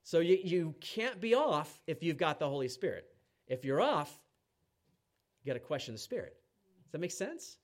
So 0.03 0.19
you, 0.19 0.39
you 0.43 0.75
can't 0.82 1.21
be 1.21 1.36
off 1.36 1.82
if 1.86 2.01
you've 2.01 2.17
got 2.17 2.39
the 2.39 2.49
Holy 2.49 2.69
Spirit. 2.69 3.05
If 3.47 3.65
you're 3.65 3.82
off, 3.82 4.11
you 5.43 5.49
got 5.51 5.59
to 5.59 5.65
question 5.65 5.93
the 5.93 5.99
Spirit. 5.99 6.38
Does 6.89 6.93
that 6.93 7.01
make 7.01 7.11
sense? 7.11 7.57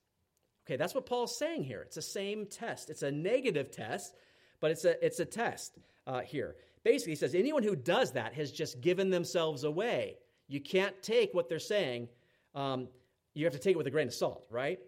Okay, 0.64 0.76
that's 0.76 0.94
what 0.94 1.04
Paul's 1.04 1.36
saying 1.36 1.64
here. 1.64 1.82
It's 1.82 1.96
the 1.96 2.02
same 2.02 2.46
test. 2.46 2.90
It's 2.90 3.02
a 3.02 3.10
negative 3.10 3.72
test, 3.72 4.14
but 4.60 4.70
it's 4.70 4.84
a, 4.84 5.04
it's 5.04 5.18
a 5.18 5.24
test 5.24 5.78
uh, 6.06 6.20
here. 6.20 6.54
Basically, 6.84 7.12
he 7.12 7.16
says 7.16 7.34
anyone 7.34 7.64
who 7.64 7.74
does 7.74 8.12
that 8.12 8.34
has 8.34 8.52
just 8.52 8.80
given 8.80 9.10
themselves 9.10 9.64
away. 9.64 10.16
You 10.46 10.60
can't 10.60 11.00
take 11.02 11.34
what 11.34 11.48
they're 11.48 11.58
saying, 11.58 12.08
um, 12.54 12.86
you 13.34 13.44
have 13.44 13.52
to 13.52 13.58
take 13.58 13.74
it 13.74 13.78
with 13.78 13.88
a 13.88 13.90
grain 13.90 14.06
of 14.06 14.14
salt, 14.14 14.46
right? 14.48 14.78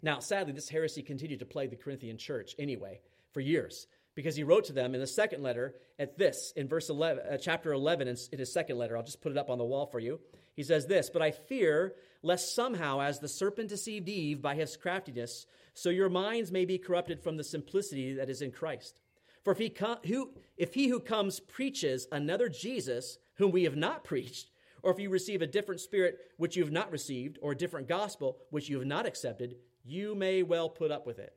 Now, 0.00 0.20
sadly, 0.20 0.54
this 0.54 0.70
heresy 0.70 1.02
continued 1.02 1.40
to 1.40 1.46
plague 1.46 1.70
the 1.70 1.76
Corinthian 1.76 2.16
church 2.16 2.54
anyway 2.58 3.00
for 3.32 3.40
years 3.40 3.86
because 4.14 4.34
he 4.34 4.42
wrote 4.42 4.64
to 4.64 4.72
them 4.72 4.94
in 4.94 5.00
the 5.00 5.06
second 5.06 5.42
letter 5.44 5.74
at 5.98 6.18
this 6.18 6.52
in 6.56 6.66
verse 6.66 6.88
11 6.88 7.24
uh, 7.24 7.36
chapter 7.36 7.72
11 7.72 8.08
in, 8.08 8.16
in 8.32 8.38
his 8.40 8.52
second 8.52 8.76
letter 8.76 8.96
i'll 8.96 9.04
just 9.04 9.20
put 9.20 9.30
it 9.30 9.38
up 9.38 9.48
on 9.48 9.58
the 9.58 9.64
wall 9.64 9.86
for 9.86 10.00
you 10.00 10.18
he 10.56 10.64
says 10.64 10.86
this 10.86 11.08
but 11.08 11.22
i 11.22 11.30
fear 11.30 11.94
lest 12.22 12.54
somehow 12.54 13.00
as 13.00 13.18
the 13.18 13.28
serpent 13.28 13.68
deceived 13.68 14.08
eve 14.08 14.42
by 14.42 14.54
his 14.54 14.76
craftiness 14.76 15.46
so 15.74 15.90
your 15.90 16.08
minds 16.08 16.50
may 16.50 16.64
be 16.64 16.78
corrupted 16.78 17.22
from 17.22 17.36
the 17.36 17.44
simplicity 17.44 18.14
that 18.14 18.30
is 18.30 18.42
in 18.42 18.50
christ 18.50 19.00
for 19.44 19.52
if 19.52 19.58
he, 19.58 19.74
who, 20.06 20.30
if 20.56 20.74
he 20.74 20.88
who 20.88 21.00
comes 21.00 21.40
preaches 21.40 22.06
another 22.12 22.48
jesus 22.48 23.18
whom 23.36 23.50
we 23.50 23.64
have 23.64 23.76
not 23.76 24.04
preached 24.04 24.50
or 24.82 24.92
if 24.92 24.98
you 24.98 25.10
receive 25.10 25.42
a 25.42 25.46
different 25.46 25.80
spirit 25.80 26.18
which 26.36 26.56
you 26.56 26.62
have 26.62 26.72
not 26.72 26.90
received 26.90 27.38
or 27.42 27.52
a 27.52 27.56
different 27.56 27.88
gospel 27.88 28.38
which 28.50 28.68
you 28.68 28.78
have 28.78 28.86
not 28.86 29.06
accepted 29.06 29.56
you 29.84 30.14
may 30.14 30.42
well 30.42 30.68
put 30.68 30.90
up 30.90 31.06
with 31.06 31.18
it 31.18 31.34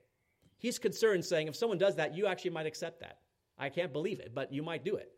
He's 0.61 0.77
concerned, 0.77 1.25
saying, 1.25 1.47
if 1.47 1.55
someone 1.55 1.79
does 1.79 1.95
that, 1.95 2.15
you 2.15 2.27
actually 2.27 2.51
might 2.51 2.67
accept 2.67 2.99
that. 2.99 3.17
I 3.57 3.69
can't 3.69 3.91
believe 3.91 4.19
it, 4.19 4.35
but 4.35 4.53
you 4.53 4.61
might 4.61 4.85
do 4.85 4.95
it. 4.95 5.11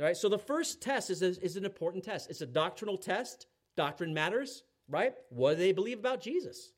All 0.00 0.06
right, 0.06 0.16
so 0.16 0.28
the 0.28 0.36
first 0.36 0.82
test 0.82 1.10
is, 1.10 1.22
a, 1.22 1.28
is 1.40 1.56
an 1.56 1.64
important 1.64 2.02
test. 2.02 2.28
It's 2.28 2.40
a 2.40 2.46
doctrinal 2.46 2.98
test. 2.98 3.46
Doctrine 3.76 4.12
matters, 4.12 4.64
right? 4.88 5.14
What 5.30 5.54
do 5.54 5.56
they 5.60 5.72
believe 5.72 5.98
about 5.98 6.20
Jesus? 6.20 6.72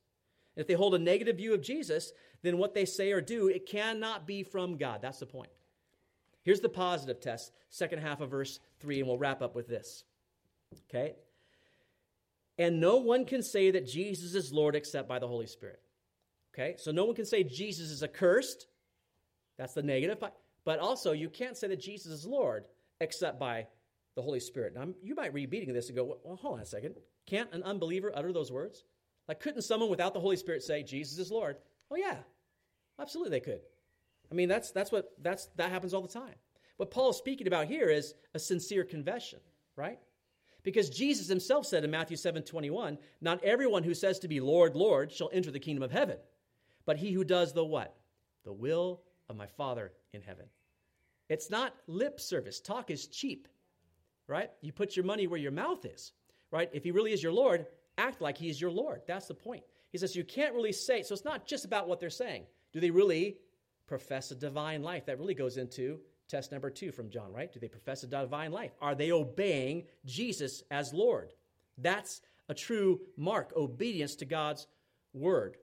If 0.56 0.66
they 0.66 0.74
hold 0.74 0.94
a 0.94 0.98
negative 0.98 1.36
view 1.36 1.54
of 1.54 1.62
Jesus, 1.62 2.12
then 2.42 2.58
what 2.58 2.74
they 2.74 2.84
say 2.84 3.12
or 3.12 3.20
do, 3.20 3.48
it 3.48 3.66
cannot 3.66 4.26
be 4.26 4.42
from 4.42 4.76
God. 4.76 5.02
That's 5.02 5.18
the 5.18 5.26
point. 5.26 5.50
Here's 6.42 6.60
the 6.60 6.68
positive 6.68 7.20
test, 7.20 7.52
second 7.70 8.00
half 8.00 8.20
of 8.20 8.30
verse 8.30 8.60
3, 8.80 9.00
and 9.00 9.08
we'll 9.08 9.18
wrap 9.18 9.42
up 9.42 9.54
with 9.54 9.66
this. 9.66 10.04
Okay? 10.88 11.14
And 12.58 12.80
no 12.80 12.96
one 12.96 13.24
can 13.24 13.42
say 13.42 13.70
that 13.70 13.86
Jesus 13.86 14.34
is 14.34 14.52
Lord 14.52 14.76
except 14.76 15.08
by 15.08 15.18
the 15.18 15.28
Holy 15.28 15.46
Spirit. 15.46 15.80
Okay, 16.54 16.74
so 16.78 16.90
no 16.90 17.04
one 17.04 17.14
can 17.14 17.26
say 17.26 17.44
Jesus 17.44 17.90
is 17.90 18.02
accursed. 18.02 18.66
That's 19.58 19.74
the 19.74 19.82
negative. 19.82 20.22
But 20.64 20.78
also, 20.78 21.12
you 21.12 21.28
can't 21.28 21.56
say 21.56 21.68
that 21.68 21.80
Jesus 21.80 22.12
is 22.12 22.26
Lord 22.26 22.64
except 23.00 23.38
by 23.38 23.66
the 24.16 24.22
Holy 24.22 24.40
Spirit. 24.40 24.74
Now, 24.74 24.88
you 25.02 25.14
might 25.14 25.32
read 25.32 25.52
reading 25.52 25.72
this 25.72 25.88
and 25.88 25.96
go, 25.96 26.18
well, 26.24 26.36
hold 26.36 26.54
on 26.54 26.60
a 26.60 26.66
second. 26.66 26.96
Can't 27.26 27.52
an 27.52 27.62
unbeliever 27.62 28.10
utter 28.14 28.32
those 28.32 28.50
words? 28.50 28.84
Like, 29.28 29.40
couldn't 29.40 29.62
someone 29.62 29.90
without 29.90 30.14
the 30.14 30.20
Holy 30.20 30.36
Spirit 30.36 30.62
say, 30.62 30.82
Jesus 30.82 31.18
is 31.18 31.30
Lord? 31.30 31.56
Oh, 31.90 31.96
yeah. 31.96 32.16
Absolutely, 32.98 33.30
they 33.30 33.40
could. 33.40 33.60
I 34.30 34.34
mean, 34.34 34.48
that's, 34.48 34.72
that's 34.72 34.90
what, 34.90 35.12
that's, 35.22 35.46
that 35.56 35.70
happens 35.70 35.94
all 35.94 36.02
the 36.02 36.08
time. 36.08 36.34
What 36.78 36.90
Paul 36.90 37.10
is 37.10 37.16
speaking 37.16 37.46
about 37.46 37.66
here 37.66 37.88
is 37.88 38.14
a 38.34 38.38
sincere 38.38 38.84
confession, 38.84 39.38
right? 39.76 39.98
Because 40.62 40.90
Jesus 40.90 41.28
himself 41.28 41.66
said 41.66 41.84
in 41.84 41.90
Matthew 41.90 42.16
7 42.16 42.42
21, 42.42 42.98
Not 43.20 43.44
everyone 43.44 43.84
who 43.84 43.94
says 43.94 44.18
to 44.20 44.28
be 44.28 44.40
Lord, 44.40 44.74
Lord 44.74 45.12
shall 45.12 45.30
enter 45.32 45.50
the 45.50 45.60
kingdom 45.60 45.82
of 45.82 45.92
heaven 45.92 46.16
but 46.86 46.96
he 46.96 47.12
who 47.12 47.24
does 47.24 47.52
the 47.52 47.64
what? 47.64 47.94
The 48.44 48.52
will 48.52 49.02
of 49.28 49.36
my 49.36 49.46
Father 49.46 49.92
in 50.14 50.22
heaven. 50.22 50.46
It's 51.28 51.50
not 51.50 51.74
lip 51.88 52.20
service. 52.20 52.60
Talk 52.60 52.90
is 52.90 53.08
cheap, 53.08 53.48
right? 54.28 54.50
You 54.60 54.72
put 54.72 54.96
your 54.96 55.04
money 55.04 55.26
where 55.26 55.40
your 55.40 55.52
mouth 55.52 55.84
is, 55.84 56.12
right? 56.50 56.70
If 56.72 56.84
he 56.84 56.90
really 56.90 57.12
is 57.12 57.22
your 57.22 57.32
Lord, 57.32 57.66
act 57.98 58.20
like 58.20 58.38
he 58.38 58.48
is 58.48 58.60
your 58.60 58.70
Lord. 58.70 59.02
That's 59.06 59.26
the 59.26 59.34
point. 59.34 59.62
He 59.92 59.98
says 59.98 60.16
you 60.16 60.24
can't 60.24 60.54
really 60.54 60.72
say, 60.72 61.02
so 61.02 61.14
it's 61.14 61.24
not 61.24 61.46
just 61.46 61.64
about 61.64 61.88
what 61.88 62.00
they're 62.00 62.10
saying. 62.10 62.44
Do 62.72 62.80
they 62.80 62.90
really 62.90 63.38
profess 63.86 64.30
a 64.30 64.34
divine 64.34 64.82
life? 64.82 65.06
That 65.06 65.18
really 65.18 65.34
goes 65.34 65.56
into 65.56 66.00
test 66.28 66.52
number 66.52 66.70
two 66.70 66.90
from 66.90 67.08
John, 67.08 67.32
right? 67.32 67.52
Do 67.52 67.60
they 67.60 67.68
profess 67.68 68.02
a 68.02 68.06
divine 68.06 68.52
life? 68.52 68.72
Are 68.80 68.94
they 68.94 69.12
obeying 69.12 69.84
Jesus 70.04 70.62
as 70.70 70.92
Lord? 70.92 71.32
That's 71.78 72.20
a 72.48 72.54
true 72.54 73.00
mark, 73.16 73.52
obedience 73.56 74.16
to 74.16 74.24
God's 74.24 74.66
word. 75.12 75.56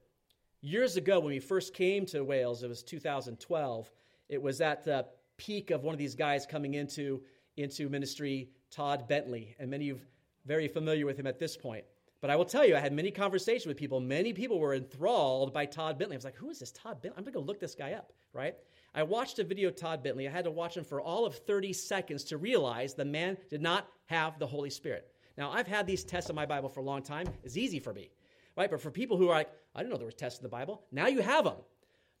Years 0.60 0.96
ago, 0.96 1.20
when 1.20 1.34
we 1.34 1.40
first 1.40 1.74
came 1.74 2.06
to 2.06 2.24
Wales, 2.24 2.62
it 2.62 2.68
was 2.68 2.82
2012, 2.82 3.90
it 4.28 4.40
was 4.40 4.60
at 4.60 4.84
the 4.84 5.06
peak 5.36 5.70
of 5.70 5.82
one 5.82 5.94
of 5.94 5.98
these 5.98 6.14
guys 6.14 6.46
coming 6.46 6.74
into, 6.74 7.22
into 7.56 7.88
ministry, 7.88 8.50
Todd 8.70 9.08
Bentley. 9.08 9.54
And 9.58 9.70
many 9.70 9.90
of 9.90 9.98
you 9.98 10.02
very 10.46 10.68
familiar 10.68 11.06
with 11.06 11.18
him 11.18 11.26
at 11.26 11.38
this 11.38 11.56
point. 11.56 11.84
But 12.20 12.30
I 12.30 12.36
will 12.36 12.44
tell 12.44 12.66
you, 12.66 12.76
I 12.76 12.80
had 12.80 12.92
many 12.92 13.10
conversations 13.10 13.66
with 13.66 13.76
people. 13.76 14.00
Many 14.00 14.32
people 14.32 14.58
were 14.58 14.74
enthralled 14.74 15.52
by 15.52 15.66
Todd 15.66 15.98
Bentley. 15.98 16.16
I 16.16 16.18
was 16.18 16.24
like, 16.24 16.36
who 16.36 16.50
is 16.50 16.58
this 16.58 16.72
Todd 16.72 17.02
Bentley? 17.02 17.18
I'm 17.18 17.24
going 17.24 17.34
to 17.34 17.40
go 17.40 17.44
look 17.44 17.60
this 17.60 17.74
guy 17.74 17.92
up, 17.92 18.12
right? 18.32 18.54
I 18.94 19.02
watched 19.02 19.38
a 19.38 19.44
video 19.44 19.68
of 19.68 19.76
Todd 19.76 20.02
Bentley. 20.02 20.26
I 20.26 20.30
had 20.30 20.44
to 20.44 20.50
watch 20.50 20.76
him 20.76 20.84
for 20.84 21.00
all 21.00 21.26
of 21.26 21.36
30 21.36 21.72
seconds 21.72 22.24
to 22.24 22.38
realize 22.38 22.94
the 22.94 23.04
man 23.04 23.36
did 23.50 23.60
not 23.60 23.88
have 24.06 24.38
the 24.38 24.46
Holy 24.46 24.70
Spirit. 24.70 25.08
Now, 25.36 25.50
I've 25.50 25.66
had 25.66 25.86
these 25.86 26.04
tests 26.04 26.30
in 26.30 26.36
my 26.36 26.46
Bible 26.46 26.68
for 26.68 26.80
a 26.80 26.84
long 26.84 27.02
time. 27.02 27.26
It's 27.42 27.56
easy 27.56 27.78
for 27.78 27.92
me 27.92 28.10
right? 28.56 28.70
But 28.70 28.80
for 28.80 28.90
people 28.90 29.16
who 29.16 29.28
are 29.28 29.34
like, 29.34 29.50
I 29.74 29.80
didn't 29.80 29.90
know 29.90 29.98
there 29.98 30.06
was 30.06 30.14
tests 30.14 30.38
in 30.38 30.42
the 30.42 30.48
Bible, 30.48 30.82
now 30.92 31.06
you 31.06 31.20
have 31.22 31.44
them. 31.44 31.56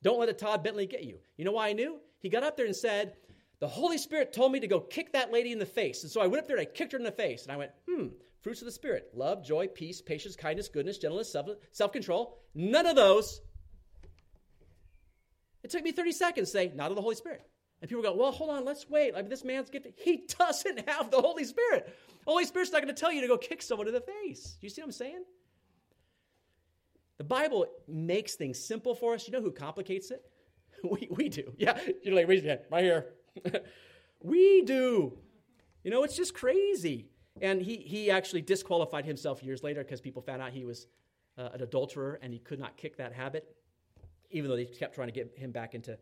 Don't 0.02 0.18
let 0.18 0.28
a 0.28 0.32
Todd 0.32 0.62
Bentley 0.62 0.86
get 0.86 1.04
you. 1.04 1.18
You 1.36 1.44
know 1.44 1.52
why 1.52 1.68
I 1.68 1.72
knew? 1.72 1.98
He 2.20 2.28
got 2.28 2.42
up 2.42 2.56
there 2.56 2.66
and 2.66 2.76
said, 2.76 3.14
The 3.64 3.70
Holy 3.70 3.96
Spirit 3.96 4.34
told 4.34 4.52
me 4.52 4.60
to 4.60 4.66
go 4.66 4.78
kick 4.78 5.14
that 5.14 5.32
lady 5.32 5.50
in 5.50 5.58
the 5.58 5.64
face. 5.64 6.02
And 6.02 6.12
so 6.12 6.20
I 6.20 6.26
went 6.26 6.42
up 6.42 6.46
there 6.46 6.58
and 6.58 6.68
I 6.68 6.70
kicked 6.70 6.92
her 6.92 6.98
in 6.98 7.02
the 7.02 7.10
face. 7.10 7.44
And 7.44 7.50
I 7.52 7.56
went, 7.56 7.70
hmm, 7.88 8.08
fruits 8.42 8.60
of 8.60 8.66
the 8.66 8.72
Spirit 8.72 9.08
love, 9.14 9.42
joy, 9.42 9.68
peace, 9.68 10.02
patience, 10.02 10.36
kindness, 10.36 10.68
goodness, 10.68 10.98
gentleness, 10.98 11.34
self 11.72 11.90
control. 11.90 12.42
None 12.54 12.84
of 12.84 12.94
those. 12.94 13.40
It 15.62 15.70
took 15.70 15.82
me 15.82 15.92
30 15.92 16.12
seconds 16.12 16.50
to 16.50 16.52
say, 16.52 16.72
Not 16.74 16.90
of 16.90 16.96
the 16.96 17.00
Holy 17.00 17.14
Spirit. 17.14 17.40
And 17.80 17.88
people 17.88 18.02
go, 18.02 18.14
Well, 18.14 18.32
hold 18.32 18.50
on, 18.50 18.66
let's 18.66 18.86
wait. 18.90 19.14
Like, 19.14 19.30
this 19.30 19.44
man's 19.44 19.70
gifted. 19.70 19.94
He 19.96 20.26
doesn't 20.38 20.86
have 20.90 21.10
the 21.10 21.22
Holy 21.22 21.44
Spirit. 21.44 21.86
The 21.86 22.30
Holy 22.30 22.44
Spirit's 22.44 22.70
not 22.70 22.82
going 22.82 22.94
to 22.94 23.00
tell 23.00 23.14
you 23.14 23.22
to 23.22 23.28
go 23.28 23.38
kick 23.38 23.62
someone 23.62 23.88
in 23.88 23.94
the 23.94 24.02
face. 24.02 24.58
Do 24.60 24.66
you 24.66 24.68
see 24.68 24.82
what 24.82 24.88
I'm 24.88 24.92
saying? 24.92 25.24
The 27.16 27.24
Bible 27.24 27.64
makes 27.88 28.34
things 28.34 28.62
simple 28.62 28.94
for 28.94 29.14
us. 29.14 29.26
You 29.26 29.32
know 29.32 29.40
who 29.40 29.52
complicates 29.52 30.10
it? 30.10 30.22
We, 30.82 31.08
we 31.10 31.28
do. 31.30 31.54
Yeah, 31.56 31.78
you're 32.02 32.14
like, 32.14 32.28
raise 32.28 32.42
your 32.42 32.56
hand, 32.56 32.66
right 32.70 32.84
here. 32.84 33.14
we 34.22 34.62
do. 34.62 35.18
You 35.82 35.90
know, 35.90 36.04
it's 36.04 36.16
just 36.16 36.34
crazy. 36.34 37.08
And 37.40 37.60
he, 37.60 37.76
he 37.76 38.10
actually 38.10 38.42
disqualified 38.42 39.04
himself 39.04 39.42
years 39.42 39.62
later 39.62 39.82
because 39.82 40.00
people 40.00 40.22
found 40.22 40.40
out 40.40 40.52
he 40.52 40.64
was 40.64 40.86
uh, 41.36 41.50
an 41.52 41.62
adulterer 41.62 42.18
and 42.22 42.32
he 42.32 42.38
could 42.38 42.58
not 42.60 42.76
kick 42.76 42.96
that 42.98 43.12
habit, 43.12 43.56
even 44.30 44.48
though 44.48 44.56
they 44.56 44.66
kept 44.66 44.94
trying 44.94 45.08
to 45.08 45.12
get 45.12 45.36
him 45.36 45.50
back 45.50 45.74
into 45.74 45.98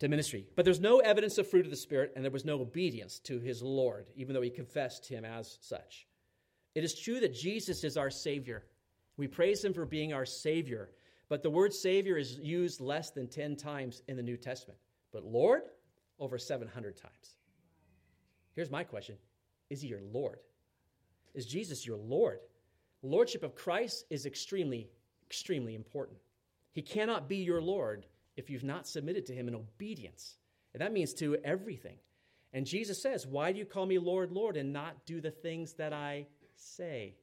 to 0.00 0.08
ministry. 0.08 0.46
But 0.56 0.64
there's 0.64 0.80
no 0.80 0.98
evidence 0.98 1.38
of 1.38 1.48
fruit 1.48 1.64
of 1.64 1.70
the 1.70 1.76
Spirit, 1.76 2.12
and 2.16 2.24
there 2.24 2.32
was 2.32 2.44
no 2.44 2.60
obedience 2.60 3.20
to 3.20 3.38
his 3.38 3.62
Lord, 3.62 4.10
even 4.16 4.34
though 4.34 4.42
he 4.42 4.50
confessed 4.50 5.08
him 5.08 5.24
as 5.24 5.58
such. 5.60 6.06
It 6.74 6.82
is 6.82 6.98
true 6.98 7.20
that 7.20 7.32
Jesus 7.32 7.84
is 7.84 7.96
our 7.96 8.10
Savior. 8.10 8.64
We 9.16 9.28
praise 9.28 9.64
him 9.64 9.72
for 9.72 9.86
being 9.86 10.12
our 10.12 10.26
Savior, 10.26 10.90
but 11.28 11.42
the 11.42 11.50
word 11.50 11.72
Savior 11.72 12.16
is 12.16 12.38
used 12.38 12.80
less 12.80 13.10
than 13.10 13.28
10 13.28 13.56
times 13.56 14.02
in 14.08 14.16
the 14.16 14.22
New 14.22 14.36
Testament. 14.36 14.78
But 15.12 15.24
Lord, 15.24 15.62
over 16.18 16.38
700 16.38 16.96
times. 16.96 17.36
Here's 18.54 18.70
my 18.70 18.84
question 18.84 19.16
Is 19.70 19.82
he 19.82 19.88
your 19.88 20.02
Lord? 20.12 20.38
Is 21.34 21.46
Jesus 21.46 21.86
your 21.86 21.96
Lord? 21.96 22.40
Lordship 23.02 23.42
of 23.42 23.54
Christ 23.54 24.04
is 24.08 24.24
extremely, 24.24 24.88
extremely 25.26 25.74
important. 25.74 26.18
He 26.72 26.82
cannot 26.82 27.28
be 27.28 27.36
your 27.36 27.60
Lord 27.60 28.06
if 28.36 28.48
you've 28.48 28.64
not 28.64 28.86
submitted 28.86 29.26
to 29.26 29.34
him 29.34 29.48
in 29.48 29.54
obedience. 29.54 30.36
And 30.72 30.80
that 30.80 30.92
means 30.92 31.14
to 31.14 31.36
everything. 31.44 31.98
And 32.52 32.66
Jesus 32.66 33.02
says, 33.02 33.26
Why 33.26 33.52
do 33.52 33.58
you 33.58 33.64
call 33.64 33.86
me 33.86 33.98
Lord, 33.98 34.32
Lord, 34.32 34.56
and 34.56 34.72
not 34.72 35.04
do 35.06 35.20
the 35.20 35.30
things 35.30 35.74
that 35.74 35.92
I 35.92 36.26
say? 36.56 37.14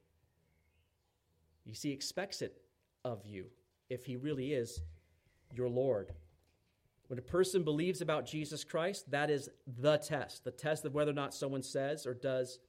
You 1.66 1.74
see, 1.74 1.92
expects 1.92 2.42
it 2.42 2.62
of 3.04 3.26
you 3.26 3.46
if 3.90 4.06
he 4.06 4.16
really 4.16 4.54
is 4.54 4.82
your 5.54 5.70
Lord. 5.70 6.12
When 7.12 7.20
a 7.20 7.24
person 7.24 7.64
believes 7.64 8.00
about 8.00 8.26
Jesus 8.26 8.64
Christ, 8.64 9.12
that 9.12 9.30
is 9.30 9.50
the 9.68 9.98
test, 9.98 10.46
the 10.46 10.52
test 10.52 10.86
of 10.86 10.94
whether 10.94 11.12
or 11.12 11.14
not 11.14 11.34
someone 11.34 11.62
says 11.62 12.06
or 12.08 12.14
does, 12.14 12.60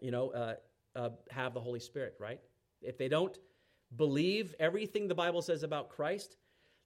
you 0.00 0.10
know, 0.10 0.30
uh, 0.30 0.54
uh, 0.96 1.10
have 1.30 1.52
the 1.52 1.60
Holy 1.60 1.78
Spirit, 1.78 2.14
right? 2.18 2.40
If 2.80 2.96
they 2.96 3.08
don't 3.08 3.38
believe 3.94 4.54
everything 4.58 5.08
the 5.08 5.14
Bible 5.14 5.42
says 5.42 5.62
about 5.62 5.90
Christ, 5.90 6.38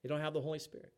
they 0.03 0.09
don't 0.09 0.21
have 0.21 0.35
the 0.35 0.41
Holy 0.41 0.59
Spirit. 0.59 0.93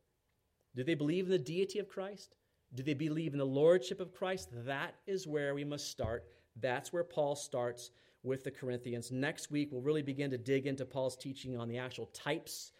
Do 0.75 0.83
they 0.83 0.95
believe 0.95 1.25
in 1.25 1.29
the 1.29 1.37
deity 1.37 1.77
of 1.77 1.87
Christ? 1.87 2.33
Do 2.73 2.81
they 2.81 2.95
believe 2.95 3.33
in 3.33 3.37
the 3.37 3.45
lordship 3.45 3.99
of 3.99 4.15
Christ? 4.15 4.49
That 4.65 4.95
is 5.05 5.27
where 5.27 5.53
we 5.53 5.63
must 5.63 5.91
start. 5.91 6.23
That's 6.59 6.91
where 6.91 7.03
Paul 7.03 7.35
starts 7.35 7.91
with 8.23 8.43
the 8.43 8.49
Corinthians. 8.49 9.11
Next 9.11 9.51
week, 9.51 9.69
we'll 9.71 9.83
really 9.83 10.01
begin 10.01 10.31
to 10.31 10.39
dig 10.39 10.65
into 10.65 10.85
Paul's 10.85 11.15
teaching 11.15 11.55
on 11.55 11.67
the 11.67 11.77
actual 11.77 12.07
types 12.07 12.71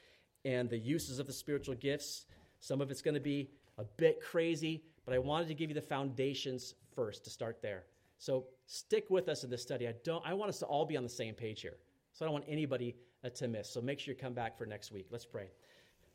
and 0.46 0.68
the 0.68 0.80
uses 0.80 1.20
of 1.20 1.28
the 1.28 1.34
spiritual 1.34 1.76
gifts. 1.76 2.26
Some 2.60 2.82
of 2.82 2.92
it's 2.92 3.02
going 3.02 3.16
to 3.16 3.20
be 3.20 3.50
a 3.78 3.84
bit 3.84 4.22
crazy, 4.22 4.84
but 5.06 5.14
I 5.14 5.20
wanted 5.20 5.48
to 5.50 5.54
give 5.54 5.70
you 5.70 5.76
the 5.76 5.82
foundations 5.82 6.76
first 6.96 7.24
to 7.26 7.30
start 7.30 7.62
there. 7.62 7.84
So 8.18 8.46
stick 8.66 9.10
with 9.10 9.30
us 9.30 9.44
in 9.44 9.50
this 9.50 9.62
study. 9.62 9.88
I 9.88 9.94
don't 10.04 10.26
I 10.26 10.34
want 10.34 10.50
us 10.50 10.60
to 10.60 10.66
all 10.66 10.86
be 10.86 10.98
on 10.98 11.04
the 11.04 11.10
same 11.10 11.36
page 11.36 11.62
here. 11.62 11.78
So 12.14 12.26
I 12.26 12.28
don't 12.28 12.34
want 12.34 12.46
anybody 12.48 12.96
uh, 13.24 13.30
to 13.30 13.48
miss. 13.48 13.70
So 13.70 13.80
make 13.82 14.00
sure 14.00 14.14
you 14.14 14.20
come 14.20 14.34
back 14.34 14.58
for 14.58 14.66
next 14.66 14.92
week. 14.92 15.08
Let's 15.12 15.26
pray. 15.26 15.50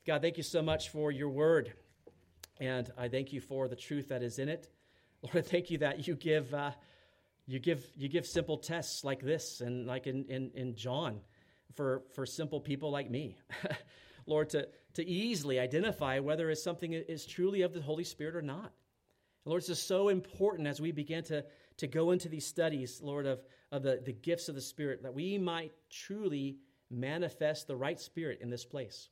God, 0.05 0.21
thank 0.21 0.37
you 0.37 0.43
so 0.43 0.63
much 0.63 0.89
for 0.89 1.13
your 1.13 1.29
word. 1.29 1.73
And 2.59 2.91
I 2.99 3.09
thank 3.09 3.33
you 3.33 3.41
for 3.41 3.69
the 3.69 3.77
truth 3.77 4.09
that 4.09 4.23
is 4.23 4.39
in 4.39 4.49
it. 4.49 4.69
Lord, 5.23 5.37
I 5.37 5.43
thank 5.43 5.71
you 5.71 5.79
that 5.79 6.07
you 6.09 6.17
give 6.17 6.53
uh, 6.53 6.73
you 7.47 7.61
give 7.61 7.87
you 7.97 8.09
give 8.09 8.27
simple 8.27 8.59
tests 8.59 9.05
like 9.05 9.21
this 9.21 9.61
and 9.61 9.87
like 9.87 10.07
in, 10.07 10.25
in, 10.25 10.51
in 10.55 10.75
John 10.75 11.21
for, 11.75 12.03
for 12.15 12.27
simple 12.27 12.61
people 12.61 12.91
like 12.91 13.11
me. 13.11 13.37
Lord, 14.27 14.51
to, 14.51 14.69
to 14.95 15.07
easily 15.07 15.59
identify 15.59 16.19
whether 16.19 16.51
it's 16.51 16.63
something 16.63 16.93
is 16.93 17.27
truly 17.27 17.63
of 17.63 17.73
the 17.73 17.81
Holy 17.81 18.05
Spirit 18.05 18.37
or 18.37 18.43
not. 18.43 18.73
Lord, 19.45 19.63
this 19.63 19.71
is 19.71 19.83
so 19.83 20.09
important 20.09 20.69
as 20.69 20.81
we 20.81 20.93
begin 20.93 21.25
to, 21.25 21.45
to 21.79 21.87
go 21.87 22.13
into 22.13 22.29
these 22.29 22.47
studies, 22.47 23.01
Lord, 23.03 23.27
of, 23.27 23.41
of 23.73 23.83
the, 23.83 24.01
the 24.05 24.13
gifts 24.13 24.49
of 24.49 24.55
the 24.55 24.61
Spirit, 24.61 25.03
that 25.03 25.15
we 25.15 25.39
might 25.39 25.73
truly 25.91 26.59
manifest 26.91 27.67
the 27.67 27.77
right 27.77 27.99
spirit 27.99 28.39
in 28.41 28.51
this 28.51 28.65
place 28.65 29.09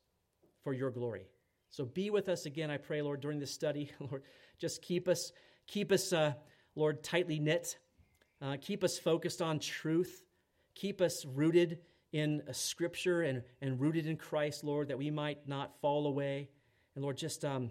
for 0.62 0.72
your 0.72 0.90
glory. 0.90 1.26
So 1.70 1.84
be 1.84 2.10
with 2.10 2.28
us 2.28 2.46
again, 2.46 2.70
I 2.70 2.76
pray, 2.76 3.00
Lord, 3.02 3.20
during 3.20 3.38
this 3.38 3.52
study. 3.52 3.90
Lord, 4.00 4.22
just 4.58 4.82
keep 4.82 5.08
us, 5.08 5.32
keep 5.66 5.90
us, 5.90 6.12
uh, 6.12 6.34
Lord, 6.74 7.02
tightly 7.02 7.38
knit. 7.38 7.78
Uh, 8.42 8.56
keep 8.60 8.84
us 8.84 8.98
focused 8.98 9.42
on 9.42 9.58
truth. 9.58 10.24
Keep 10.74 11.00
us 11.00 11.24
rooted 11.24 11.78
in 12.12 12.42
Scripture 12.52 13.22
and, 13.22 13.42
and 13.60 13.80
rooted 13.80 14.06
in 14.06 14.16
Christ, 14.16 14.64
Lord, 14.64 14.88
that 14.88 14.98
we 14.98 15.10
might 15.10 15.48
not 15.48 15.80
fall 15.80 16.06
away. 16.06 16.48
And 16.94 17.04
Lord, 17.04 17.16
just 17.16 17.44
um, 17.44 17.70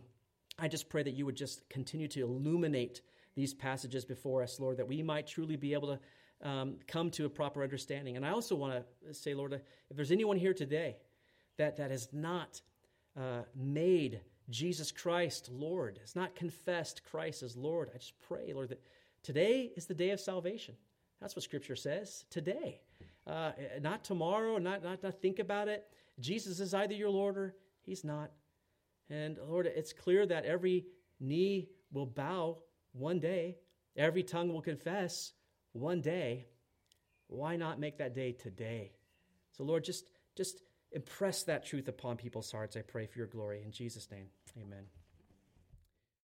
I 0.57 0.67
just 0.67 0.89
pray 0.89 1.03
that 1.03 1.13
you 1.13 1.25
would 1.25 1.35
just 1.35 1.67
continue 1.69 2.07
to 2.09 2.21
illuminate 2.21 3.01
these 3.35 3.53
passages 3.53 4.05
before 4.05 4.43
us, 4.43 4.59
Lord, 4.59 4.77
that 4.77 4.87
we 4.87 5.03
might 5.03 5.27
truly 5.27 5.55
be 5.55 5.73
able 5.73 5.97
to 5.97 6.49
um, 6.49 6.75
come 6.87 7.11
to 7.11 7.25
a 7.25 7.29
proper 7.29 7.63
understanding. 7.63 8.15
And 8.15 8.25
I 8.25 8.31
also 8.31 8.55
want 8.55 8.83
to 9.05 9.13
say, 9.13 9.33
Lord, 9.33 9.53
if 9.53 9.95
there's 9.95 10.11
anyone 10.11 10.37
here 10.37 10.53
today 10.53 10.97
that, 11.57 11.77
that 11.77 11.91
has 11.91 12.09
not 12.13 12.61
uh, 13.17 13.41
made 13.55 14.21
Jesus 14.49 14.91
Christ 14.91 15.49
Lord, 15.51 15.99
has 16.01 16.15
not 16.15 16.35
confessed 16.35 17.03
Christ 17.03 17.43
as 17.43 17.55
Lord, 17.55 17.89
I 17.93 17.97
just 17.97 18.19
pray, 18.27 18.51
Lord, 18.53 18.69
that 18.69 18.81
today 19.21 19.71
is 19.75 19.85
the 19.85 19.93
day 19.93 20.09
of 20.09 20.19
salvation. 20.19 20.75
That's 21.21 21.35
what 21.35 21.43
Scripture 21.43 21.75
says. 21.75 22.25
Today 22.29 22.81
uh, 23.29 23.51
not 23.81 24.03
tomorrow, 24.03 24.57
not, 24.57 24.83
not, 24.83 25.03
not 25.03 25.21
think 25.21 25.39
about 25.39 25.67
it. 25.67 25.85
Jesus 26.19 26.59
is 26.59 26.73
either 26.73 26.93
your 26.93 27.09
Lord 27.09 27.37
or 27.37 27.55
he's 27.81 28.03
not. 28.03 28.31
And 29.09 29.37
Lord, 29.47 29.67
it's 29.67 29.93
clear 29.93 30.25
that 30.25 30.45
every 30.45 30.85
knee 31.19 31.69
will 31.91 32.05
bow 32.05 32.57
one 32.91 33.19
day, 33.19 33.57
every 33.95 34.23
tongue 34.23 34.51
will 34.51 34.61
confess 34.61 35.33
one 35.73 36.01
day. 36.01 36.47
Why 37.27 37.55
not 37.55 37.79
make 37.79 37.99
that 37.99 38.15
day 38.15 38.31
today? 38.31 38.93
So, 39.51 39.63
Lord, 39.63 39.83
just, 39.83 40.09
just 40.35 40.61
impress 40.91 41.43
that 41.43 41.65
truth 41.65 41.87
upon 41.87 42.17
people's 42.17 42.51
hearts, 42.51 42.75
I 42.75 42.81
pray, 42.81 43.05
for 43.05 43.19
your 43.19 43.27
glory. 43.27 43.61
In 43.63 43.71
Jesus' 43.71 44.09
name, 44.11 44.25
amen. 44.57 44.98